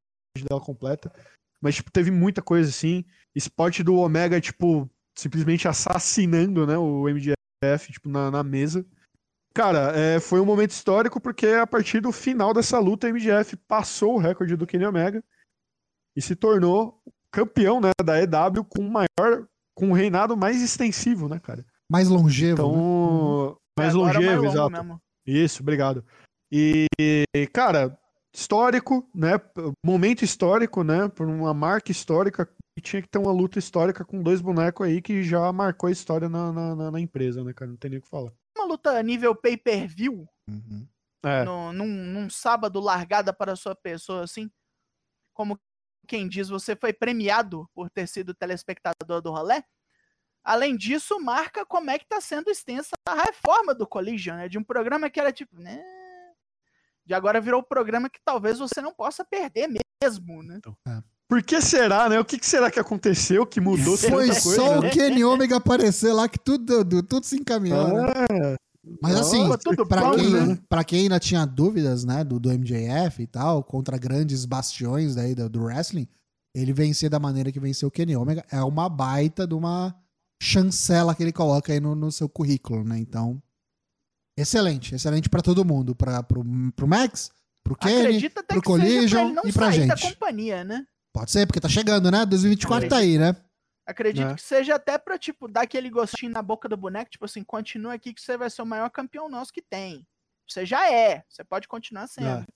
dela 0.48 0.60
completa. 0.60 1.12
Mas, 1.60 1.76
tipo, 1.76 1.92
teve 1.92 2.10
muita 2.10 2.42
coisa 2.42 2.68
assim. 2.70 3.04
Spot 3.36 3.80
do 3.84 3.94
Omega, 3.96 4.40
tipo, 4.40 4.90
simplesmente 5.16 5.68
assassinando, 5.68 6.66
né, 6.66 6.76
o 6.76 7.08
MJF, 7.08 7.92
tipo, 7.92 8.08
na, 8.08 8.32
na 8.32 8.42
mesa. 8.42 8.84
Cara, 9.54 9.92
é, 9.96 10.18
foi 10.20 10.40
um 10.40 10.46
momento 10.46 10.70
histórico 10.70 11.20
porque 11.20 11.46
a 11.48 11.66
partir 11.66 12.00
do 12.00 12.10
final 12.12 12.54
dessa 12.54 12.78
luta, 12.78 13.06
o 13.06 13.10
MJF 13.10 13.56
passou 13.68 14.14
o 14.14 14.18
recorde 14.18 14.56
do 14.56 14.66
Kenny 14.66 14.86
Omega 14.86 15.22
e 16.16 16.22
se 16.22 16.34
tornou 16.34 17.02
campeão, 17.30 17.80
né, 17.80 17.90
da 18.04 18.18
EW 18.20 18.64
com 18.64 18.80
o 18.82 18.90
maior 18.90 19.46
com 19.74 19.88
um 19.88 19.92
reinado 19.92 20.36
mais 20.36 20.62
extensivo, 20.62 21.28
né, 21.28 21.38
cara? 21.38 21.64
Mais 21.90 22.08
longevo. 22.08 22.62
né? 22.62 22.68
Então, 22.68 23.56
mais 23.78 23.94
Agora 23.94 24.18
longevo, 24.18 24.42
longo 24.42 24.54
exato. 24.54 24.70
mesmo. 24.72 25.00
Isso, 25.26 25.62
obrigado. 25.62 26.04
E, 26.50 26.86
cara, 27.52 27.98
histórico, 28.34 29.08
né? 29.14 29.40
Momento 29.84 30.22
histórico, 30.22 30.82
né? 30.82 31.08
Por 31.08 31.26
uma 31.26 31.54
marca 31.54 31.90
histórica 31.90 32.48
e 32.78 32.80
tinha 32.82 33.00
que 33.00 33.08
ter 33.08 33.18
uma 33.18 33.32
luta 33.32 33.58
histórica 33.58 34.04
com 34.04 34.22
dois 34.22 34.40
bonecos 34.40 34.86
aí 34.86 35.00
que 35.00 35.22
já 35.22 35.50
marcou 35.52 35.88
a 35.88 35.92
história 35.92 36.28
na, 36.28 36.52
na, 36.52 36.74
na- 36.76 36.90
na 36.90 37.00
empresa, 37.00 37.42
né, 37.42 37.52
cara? 37.54 37.70
Não 37.70 37.76
tem 37.78 37.90
nem 37.90 37.98
o 37.98 38.02
que 38.02 38.08
falar. 38.08 38.32
Uma 38.62 38.68
luta 38.68 39.02
nível 39.02 39.34
pay-per-view, 39.34 40.28
Uhum. 40.48 40.86
É, 41.24 41.44
no- 41.44 41.72
num, 41.72 41.86
num 41.86 42.30
sábado 42.30 42.78
largada 42.80 43.32
para 43.32 43.52
a 43.52 43.56
sua 43.56 43.74
pessoa, 43.74 44.22
assim. 44.22 44.48
Como 45.34 45.58
quem 46.06 46.28
diz, 46.28 46.48
você 46.48 46.76
foi 46.76 46.92
premiado 46.92 47.68
por 47.74 47.90
ter 47.90 48.06
sido 48.06 48.32
telespectador 48.34 49.20
do 49.20 49.30
rolê. 49.32 49.62
Além 50.44 50.76
disso, 50.76 51.20
marca 51.20 51.64
como 51.66 51.90
é 51.90 51.98
que 51.98 52.06
tá 52.06 52.20
sendo 52.20 52.50
extensa 52.50 52.90
a 53.06 53.14
reforma 53.14 53.74
do 53.74 53.86
Collision, 53.86 54.36
né? 54.36 54.48
De 54.48 54.58
um 54.58 54.64
programa 54.64 55.08
que 55.10 55.18
era 55.20 55.32
tipo, 55.32 55.56
né? 55.58 55.82
De 57.04 57.14
agora 57.14 57.40
virou 57.40 57.60
um 57.60 57.64
programa 57.64 58.08
que 58.10 58.20
talvez 58.24 58.58
você 58.60 58.80
não 58.80 58.92
possa 58.94 59.24
perder 59.24 59.68
mesmo, 59.68 60.42
né? 60.42 60.60
Por 61.32 61.42
que 61.42 61.62
será, 61.62 62.10
né? 62.10 62.20
O 62.20 62.26
que, 62.26 62.38
que 62.38 62.44
será 62.44 62.70
que 62.70 62.78
aconteceu 62.78 63.46
que 63.46 63.58
mudou 63.58 63.96
Foi 63.96 64.28
tanta 64.28 64.38
coisa? 64.42 64.54
só 64.54 64.82
né? 64.82 64.86
o 64.86 64.90
Kenny 64.90 65.24
Omega 65.24 65.56
aparecer 65.56 66.12
lá 66.12 66.28
que 66.28 66.38
tudo, 66.38 66.84
tudo, 67.02 67.24
se 67.24 67.36
encaminhou. 67.36 67.88
né? 67.88 68.04
É, 68.30 68.56
Mas 69.00 69.16
assim, 69.16 69.48
pra 69.88 70.02
pronto, 70.02 70.18
quem, 70.18 70.30
né? 70.30 70.58
pra 70.68 70.84
quem 70.84 71.00
ainda 71.04 71.18
tinha 71.18 71.46
dúvidas, 71.46 72.04
né, 72.04 72.22
do, 72.22 72.38
do 72.38 72.50
MJF 72.50 73.22
e 73.22 73.26
tal, 73.26 73.64
contra 73.64 73.96
grandes 73.96 74.44
bastiões 74.44 75.14
daí 75.14 75.34
do, 75.34 75.48
do 75.48 75.62
wrestling, 75.62 76.06
ele 76.54 76.70
vencer 76.74 77.08
da 77.08 77.18
maneira 77.18 77.50
que 77.50 77.58
venceu 77.58 77.88
o 77.88 77.90
Kenny 77.90 78.14
Omega 78.14 78.44
é 78.52 78.62
uma 78.62 78.86
baita 78.90 79.46
de 79.46 79.54
uma 79.54 79.94
chancela 80.42 81.14
que 81.14 81.22
ele 81.22 81.32
coloca 81.32 81.72
aí 81.72 81.80
no, 81.80 81.94
no 81.94 82.12
seu 82.12 82.28
currículo, 82.28 82.84
né? 82.84 82.98
Então, 82.98 83.42
excelente, 84.38 84.94
excelente 84.94 85.30
pra 85.30 85.40
todo 85.40 85.64
mundo, 85.64 85.94
para 85.96 86.22
pro, 86.22 86.44
pro 86.76 86.86
Max, 86.86 87.30
pro 87.64 87.74
Kenny, 87.74 88.00
Acredita 88.02 88.40
até 88.40 88.52
pro 88.52 88.62
pra 88.62 88.70
Collision 88.70 89.24
ele 89.28 89.32
não 89.32 89.44
e 89.46 89.52
pra 89.54 89.72
sair 89.72 89.86
da 89.86 89.96
gente. 89.96 90.12
companhia, 90.12 90.62
né? 90.62 90.86
Pode 91.12 91.30
ser, 91.30 91.46
porque 91.46 91.60
tá 91.60 91.68
chegando, 91.68 92.10
né? 92.10 92.24
2024 92.24 92.88
tá 92.88 92.96
aí, 92.98 93.18
né? 93.18 93.36
Acredito 93.86 94.26
Né? 94.28 94.34
que 94.34 94.42
seja 94.42 94.76
até 94.76 94.96
pra, 94.96 95.18
tipo, 95.18 95.48
dar 95.48 95.62
aquele 95.62 95.90
gostinho 95.90 96.32
na 96.32 96.40
boca 96.40 96.68
do 96.68 96.76
boneco, 96.76 97.10
tipo 97.10 97.24
assim, 97.24 97.42
continua 97.44 97.94
aqui 97.94 98.14
que 98.14 98.20
você 98.22 98.36
vai 98.36 98.48
ser 98.48 98.62
o 98.62 98.66
maior 98.66 98.88
campeão 98.90 99.28
nosso 99.28 99.52
que 99.52 99.60
tem. 99.60 100.06
Você 100.48 100.64
já 100.64 100.90
é, 100.90 101.24
você 101.28 101.44
pode 101.44 101.68
continuar 101.68 102.06
sendo. 102.06 102.26
É. 102.28 102.46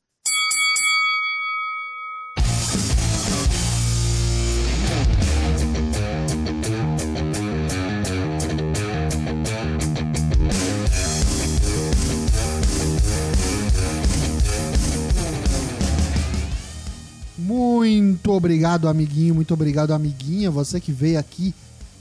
Muito 17.47 18.33
obrigado, 18.33 18.89
amiguinho. 18.89 19.33
Muito 19.33 19.55
obrigado, 19.55 19.93
amiguinha. 19.93 20.51
Você 20.51 20.81
que 20.81 20.91
veio 20.91 21.17
aqui 21.17 21.55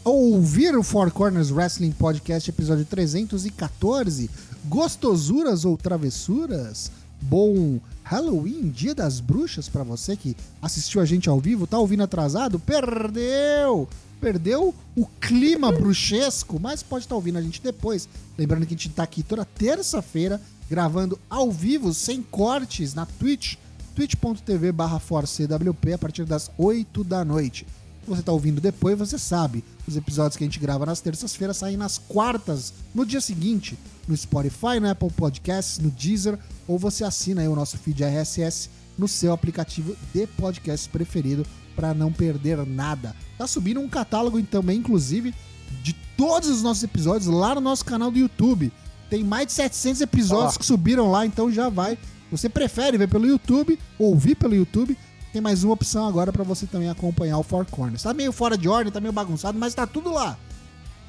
ouvir 0.03 0.75
o 0.75 0.81
Four 0.81 1.11
Corners 1.11 1.51
Wrestling 1.51 1.91
Podcast, 1.91 2.49
episódio 2.49 2.83
314. 2.83 4.27
Gostosuras 4.65 5.63
ou 5.63 5.77
travessuras? 5.77 6.91
Bom 7.21 7.79
Halloween, 8.01 8.69
Dia 8.69 8.95
das 8.95 9.19
Bruxas, 9.19 9.69
pra 9.69 9.83
você 9.83 10.17
que 10.17 10.35
assistiu 10.59 10.99
a 10.99 11.05
gente 11.05 11.29
ao 11.29 11.39
vivo, 11.39 11.67
tá 11.67 11.77
ouvindo 11.77 12.01
atrasado? 12.01 12.57
Perdeu! 12.57 13.87
Perdeu 14.19 14.73
o 14.95 15.05
clima 15.21 15.71
bruxesco, 15.71 16.59
mas 16.59 16.81
pode 16.81 17.05
estar 17.05 17.13
ouvindo 17.13 17.37
a 17.37 17.41
gente 17.43 17.61
depois. 17.61 18.09
Lembrando 18.35 18.65
que 18.65 18.73
a 18.73 18.77
gente 18.77 18.89
tá 18.89 19.03
aqui 19.03 19.21
toda 19.21 19.45
terça-feira 19.45 20.41
gravando 20.67 21.19
ao 21.29 21.51
vivo, 21.51 21.93
sem 21.93 22.23
cortes, 22.23 22.95
na 22.95 23.05
Twitch 23.05 23.57
twitch.tv 23.95 24.71
barra 24.73 24.99
forcewp 24.99 25.93
a 25.93 25.97
partir 25.97 26.25
das 26.25 26.51
8 26.57 27.03
da 27.03 27.23
noite. 27.23 27.65
Se 28.03 28.09
você 28.09 28.21
tá 28.21 28.31
ouvindo 28.31 28.61
depois, 28.61 28.97
você 28.97 29.17
sabe. 29.17 29.63
Os 29.87 29.95
episódios 29.95 30.35
que 30.35 30.43
a 30.43 30.47
gente 30.47 30.59
grava 30.59 30.85
nas 30.85 31.01
terças-feiras 31.01 31.57
saem 31.57 31.77
nas 31.77 31.97
quartas, 31.97 32.73
no 32.93 33.05
dia 33.05 33.21
seguinte, 33.21 33.77
no 34.07 34.15
Spotify, 34.15 34.79
no 34.79 34.89
Apple 34.89 35.09
Podcasts, 35.09 35.79
no 35.79 35.89
Deezer, 35.89 36.37
ou 36.67 36.77
você 36.77 37.03
assina 37.03 37.41
aí 37.41 37.47
o 37.47 37.55
nosso 37.55 37.77
feed 37.77 38.03
RSS 38.03 38.69
no 38.97 39.07
seu 39.07 39.33
aplicativo 39.33 39.95
de 40.13 40.27
podcast 40.27 40.87
preferido 40.89 41.45
para 41.75 41.93
não 41.93 42.11
perder 42.11 42.65
nada. 42.65 43.15
Tá 43.37 43.47
subindo 43.47 43.79
um 43.79 43.89
catálogo 43.89 44.41
também, 44.43 44.77
inclusive, 44.79 45.33
de 45.81 45.93
todos 46.15 46.49
os 46.49 46.61
nossos 46.61 46.83
episódios 46.83 47.27
lá 47.27 47.55
no 47.55 47.61
nosso 47.61 47.83
canal 47.83 48.11
do 48.11 48.19
YouTube. 48.19 48.71
Tem 49.09 49.23
mais 49.23 49.47
de 49.47 49.53
700 49.53 50.01
episódios 50.01 50.55
Ó. 50.55 50.59
que 50.59 50.65
subiram 50.65 51.09
lá, 51.11 51.25
então 51.25 51.51
já 51.51 51.69
vai. 51.69 51.97
Você 52.35 52.49
prefere 52.49 52.97
ver 52.97 53.07
pelo 53.07 53.25
YouTube, 53.25 53.79
ouvir 53.97 54.35
pelo 54.35 54.53
YouTube, 54.53 54.97
tem 55.31 55.41
mais 55.41 55.63
uma 55.63 55.73
opção 55.73 56.05
agora 56.05 56.33
pra 56.33 56.43
você 56.43 56.65
também 56.65 56.89
acompanhar 56.89 57.37
o 57.37 57.43
Four 57.43 57.65
Corners. 57.65 58.03
Tá 58.03 58.13
meio 58.13 58.31
fora 58.31 58.57
de 58.57 58.67
ordem, 58.67 58.91
tá 58.91 58.99
meio 58.99 59.13
bagunçado, 59.13 59.57
mas 59.57 59.73
tá 59.73 59.87
tudo 59.87 60.11
lá. 60.11 60.37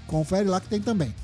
Confere 0.07 0.49
lá 0.49 0.61
que 0.61 0.69
tem 0.69 0.81
também. 0.81 1.15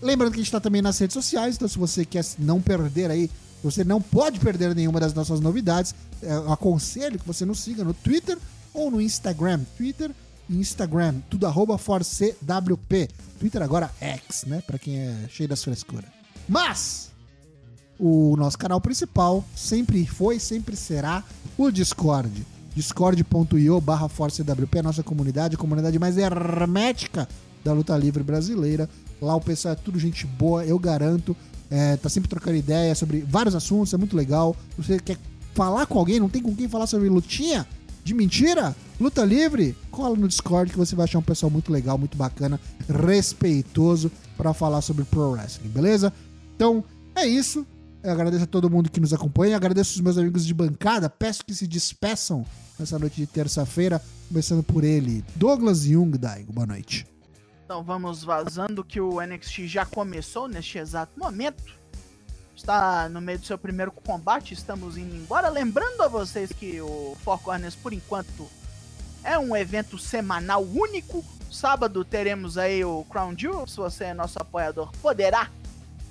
Lembrando 0.00 0.32
que 0.32 0.38
a 0.38 0.42
gente 0.42 0.52
tá 0.52 0.60
também 0.60 0.80
nas 0.80 0.98
redes 0.98 1.14
sociais, 1.14 1.56
então 1.56 1.68
se 1.68 1.78
você 1.78 2.04
quer 2.04 2.24
não 2.38 2.60
perder 2.60 3.10
aí, 3.10 3.30
você 3.62 3.84
não 3.84 4.00
pode 4.00 4.38
perder 4.38 4.74
nenhuma 4.74 5.00
das 5.00 5.12
nossas 5.12 5.40
novidades, 5.40 5.94
é, 6.22 6.32
eu 6.32 6.52
aconselho 6.52 7.18
que 7.18 7.26
você 7.26 7.44
nos 7.44 7.60
siga 7.60 7.84
no 7.84 7.92
Twitter 7.92 8.38
ou 8.72 8.90
no 8.90 9.00
Instagram. 9.00 9.60
Twitter 9.76 10.10
Instagram, 10.48 11.20
tudo 11.28 11.46
arroba 11.46 11.78
forcewp. 11.78 13.08
Twitter 13.38 13.62
agora 13.62 13.90
X, 14.00 14.44
né? 14.46 14.62
Pra 14.66 14.78
quem 14.78 14.98
é 14.98 15.28
cheio 15.28 15.48
das 15.48 15.62
frescuras. 15.62 16.10
Mas, 16.48 17.09
o 18.00 18.34
nosso 18.36 18.56
canal 18.56 18.80
principal 18.80 19.44
sempre 19.54 20.06
foi, 20.06 20.38
sempre 20.38 20.74
será 20.74 21.22
o 21.58 21.70
Discord. 21.70 22.46
discord.io 22.74 23.78
barra 23.78 24.08
ForceWP, 24.08 24.78
a 24.78 24.82
nossa 24.82 25.02
comunidade, 25.02 25.54
a 25.54 25.58
comunidade 25.58 25.98
mais 25.98 26.16
hermética 26.16 27.28
da 27.62 27.74
luta 27.74 27.94
livre 27.98 28.22
brasileira. 28.22 28.88
Lá 29.20 29.36
o 29.36 29.40
pessoal 29.40 29.74
é 29.74 29.76
tudo 29.76 29.98
gente 29.98 30.26
boa, 30.26 30.64
eu 30.64 30.78
garanto. 30.78 31.36
É, 31.70 31.98
tá 31.98 32.08
sempre 32.08 32.28
trocando 32.28 32.56
ideia 32.56 32.94
sobre 32.94 33.20
vários 33.20 33.54
assuntos, 33.54 33.92
é 33.92 33.98
muito 33.98 34.16
legal. 34.16 34.56
Você 34.78 34.98
quer 34.98 35.18
falar 35.54 35.84
com 35.84 35.98
alguém, 35.98 36.18
não 36.18 36.28
tem 36.28 36.40
com 36.40 36.56
quem 36.56 36.68
falar 36.68 36.86
sobre 36.86 37.08
lutinha 37.10 37.66
de 38.02 38.14
mentira, 38.14 38.74
luta 38.98 39.22
livre, 39.26 39.76
cola 39.90 40.16
no 40.16 40.26
Discord 40.26 40.72
que 40.72 40.78
você 40.78 40.96
vai 40.96 41.04
achar 41.04 41.18
um 41.18 41.22
pessoal 41.22 41.50
muito 41.50 41.70
legal, 41.70 41.98
muito 41.98 42.16
bacana, 42.16 42.58
respeitoso 42.88 44.10
para 44.38 44.54
falar 44.54 44.80
sobre 44.80 45.04
pro 45.04 45.32
wrestling, 45.32 45.68
beleza? 45.68 46.10
Então, 46.56 46.82
é 47.14 47.26
isso. 47.26 47.66
Eu 48.02 48.12
agradeço 48.12 48.44
a 48.44 48.46
todo 48.46 48.70
mundo 48.70 48.90
que 48.90 48.98
nos 48.98 49.12
acompanha, 49.12 49.56
agradeço 49.56 49.94
os 49.94 50.00
meus 50.00 50.16
amigos 50.16 50.46
de 50.46 50.54
bancada, 50.54 51.10
peço 51.10 51.44
que 51.44 51.54
se 51.54 51.66
despeçam 51.66 52.46
nessa 52.78 52.98
noite 52.98 53.16
de 53.16 53.26
terça-feira, 53.26 54.00
começando 54.26 54.62
por 54.62 54.84
ele, 54.84 55.22
Douglas 55.36 55.82
Jung, 55.82 56.16
Daigo. 56.16 56.50
Boa 56.50 56.66
noite. 56.66 57.06
Então 57.62 57.82
vamos 57.84 58.24
vazando 58.24 58.82
que 58.82 59.02
o 59.02 59.20
NXT 59.20 59.66
já 59.66 59.84
começou 59.84 60.48
neste 60.48 60.78
exato 60.78 61.12
momento. 61.18 61.62
Está 62.56 63.06
no 63.10 63.20
meio 63.20 63.38
do 63.38 63.44
seu 63.44 63.58
primeiro 63.58 63.92
combate, 63.92 64.54
estamos 64.54 64.96
indo 64.96 65.14
embora. 65.14 65.50
Lembrando 65.50 66.00
a 66.02 66.08
vocês 66.08 66.50
que 66.52 66.80
o 66.80 67.14
Four 67.22 67.38
Corners, 67.40 67.74
por 67.74 67.92
enquanto, 67.92 68.48
é 69.22 69.38
um 69.38 69.54
evento 69.54 69.98
semanal 69.98 70.64
único. 70.64 71.22
Sábado 71.50 72.02
teremos 72.02 72.56
aí 72.56 72.82
o 72.82 73.04
Crown 73.10 73.36
Jewel. 73.36 73.66
Se 73.66 73.76
você 73.76 74.04
é 74.04 74.14
nosso 74.14 74.38
apoiador, 74.40 74.90
poderá 75.02 75.50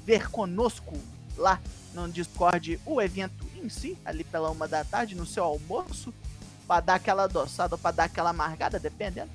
ver 0.05 0.29
conosco 0.29 0.93
lá 1.35 1.59
no 1.93 2.07
Discord 2.09 2.79
o 2.85 3.01
evento 3.01 3.45
em 3.55 3.69
si, 3.69 3.97
ali 4.05 4.23
pela 4.23 4.49
uma 4.49 4.67
da 4.67 4.83
tarde, 4.83 5.15
no 5.15 5.25
seu 5.25 5.43
almoço, 5.43 6.13
para 6.67 6.81
dar 6.81 6.95
aquela 6.95 7.23
adoçada, 7.23 7.77
para 7.77 7.91
dar 7.95 8.03
aquela 8.05 8.29
amargada, 8.29 8.79
dependendo. 8.79 9.31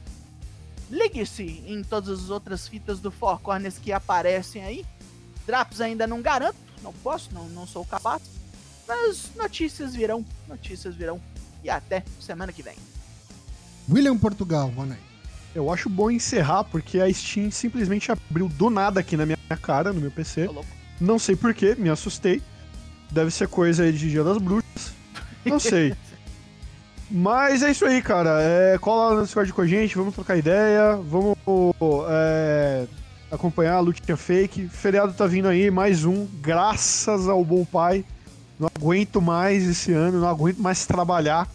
Ligue-se 0.91 1.65
em 1.67 1.83
todas 1.83 2.25
as 2.25 2.31
outras 2.31 2.69
fitas 2.69 3.01
do 3.01 3.11
Four 3.11 3.41
Corners 3.41 3.79
que 3.79 3.93
aparecem 3.93 4.65
aí. 4.65 4.87
Drops 5.47 5.81
ainda 5.81 6.07
não 6.07 6.23
garanto, 6.23 6.57
não 6.83 6.93
posso, 6.93 7.33
não, 7.33 7.49
não 7.49 7.67
sou 7.67 7.85
capaz. 7.85 8.23
Mas 8.87 9.31
notícias 9.35 9.95
virão, 9.95 10.25
notícias 10.47 10.95
virão. 10.95 11.21
E 11.63 11.71
até 11.71 12.05
semana 12.21 12.53
que 12.53 12.63
vem. 12.63 12.77
William 13.91 14.17
Portugal, 14.17 14.69
boa 14.69 14.87
noite. 14.87 15.03
Eu 15.55 15.73
acho 15.73 15.89
bom 15.89 16.11
encerrar, 16.11 16.65
porque 16.65 17.01
a 17.01 17.13
Steam 17.13 17.51
simplesmente 17.51 18.11
abriu 18.11 18.49
do 18.49 18.69
nada 18.69 19.01
aqui 19.01 19.17
na 19.17 19.25
minha 19.25 19.39
cara, 19.63 19.93
no 19.93 20.01
meu 20.01 20.11
PC. 20.11 20.47
Tô 20.47 20.53
louco. 20.53 20.84
Não 21.01 21.19
sei 21.19 21.37
porquê, 21.37 21.75
me 21.77 21.91
assustei. 21.91 22.43
Deve 23.11 23.31
ser 23.31 23.49
coisa 23.49 23.85
aí 23.85 23.93
de 23.93 24.11
Dia 24.11 24.25
das 24.25 24.39
Bruxas. 24.39 24.93
Não 25.45 25.59
sei. 25.59 25.95
Mas 27.11 27.63
é 27.63 27.71
isso 27.71 27.85
aí, 27.85 28.03
cara. 28.03 28.41
É, 28.41 28.79
cola 28.79 29.11
lá 29.11 29.15
no 29.17 29.23
Discord 29.25 29.53
com 29.53 29.61
a 29.61 29.67
gente, 29.67 29.97
vamos 29.97 30.15
trocar 30.15 30.37
ideia, 30.37 30.97
vamos 30.97 31.37
é, 32.09 32.87
acompanhar 33.31 33.75
a 33.75 33.81
lutinha 33.81 34.17
fake. 34.17 34.69
Feriado 34.69 35.13
tá 35.13 35.27
vindo 35.27 35.47
aí, 35.47 35.71
mais 35.71 36.05
um, 36.05 36.27
graças 36.41 37.29
ao 37.29 37.45
bom 37.45 37.65
pai. 37.65 38.05
Não 38.59 38.69
aguento 38.75 39.21
mais 39.21 39.69
esse 39.69 39.93
ano, 39.93 40.21
não 40.21 40.29
aguento 40.29 40.59
mais 40.59 40.87
trabalhar. 40.87 41.49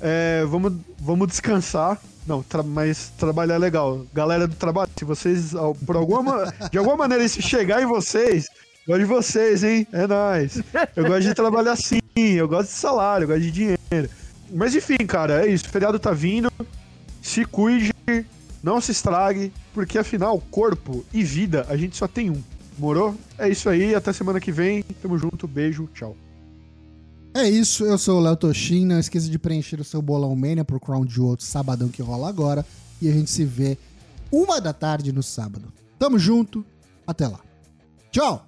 É, 0.00 0.44
vamos, 0.46 0.74
vamos 0.98 1.28
descansar. 1.28 2.00
Não, 2.26 2.42
tra- 2.42 2.62
mas 2.62 3.12
trabalhar 3.16 3.54
é 3.54 3.58
legal. 3.58 4.04
Galera 4.12 4.46
do 4.48 4.54
trabalho, 4.56 4.90
se 4.96 5.04
vocês, 5.04 5.52
por 5.84 5.96
alguma, 5.96 6.52
de 6.70 6.78
alguma 6.78 6.96
maneira, 6.96 7.24
isso 7.24 7.40
chegar 7.40 7.82
em 7.82 7.86
vocês, 7.86 8.46
gosto 8.86 8.98
de 9.00 9.04
vocês, 9.04 9.62
hein? 9.62 9.86
É 9.92 10.06
nóis. 10.06 10.60
Eu 10.96 11.06
gosto 11.06 11.22
de 11.22 11.34
trabalhar 11.34 11.76
sim, 11.76 12.00
eu 12.16 12.48
gosto 12.48 12.68
de 12.68 12.74
salário, 12.74 13.24
eu 13.24 13.28
gosto 13.28 13.42
de 13.42 13.50
dinheiro. 13.50 14.10
Mas 14.52 14.74
enfim, 14.74 14.96
cara, 15.06 15.46
é 15.46 15.50
isso. 15.50 15.66
O 15.66 15.68
feriado 15.70 15.98
tá 15.98 16.10
vindo. 16.12 16.50
Se 17.22 17.44
cuide, 17.44 17.92
não 18.62 18.80
se 18.80 18.92
estrague, 18.92 19.52
porque 19.74 19.98
afinal, 19.98 20.40
corpo 20.50 21.04
e 21.12 21.22
vida, 21.24 21.66
a 21.68 21.76
gente 21.76 21.96
só 21.96 22.06
tem 22.06 22.30
um. 22.30 22.42
Morou? 22.78 23.14
É 23.38 23.48
isso 23.48 23.68
aí, 23.68 23.94
até 23.94 24.12
semana 24.12 24.38
que 24.40 24.52
vem. 24.52 24.82
Tamo 25.02 25.16
junto, 25.18 25.48
beijo, 25.48 25.88
tchau. 25.94 26.16
É 27.36 27.46
isso, 27.46 27.84
eu 27.84 27.98
sou 27.98 28.18
o 28.18 28.22
Léo 28.22 28.34
Toshin. 28.34 28.86
Não 28.86 28.98
esqueça 28.98 29.28
de 29.28 29.38
preencher 29.38 29.78
o 29.78 29.84
seu 29.84 30.00
bolão 30.00 30.34
Mania 30.34 30.64
pro 30.64 30.80
Crown 30.80 31.06
Jewel 31.06 31.36
sabadão 31.38 31.86
que 31.86 32.00
rola 32.00 32.30
agora. 32.30 32.64
E 33.00 33.10
a 33.10 33.12
gente 33.12 33.30
se 33.30 33.44
vê 33.44 33.76
uma 34.32 34.58
da 34.58 34.72
tarde 34.72 35.12
no 35.12 35.22
sábado. 35.22 35.70
Tamo 35.98 36.18
junto, 36.18 36.64
até 37.06 37.28
lá. 37.28 37.40
Tchau! 38.10 38.45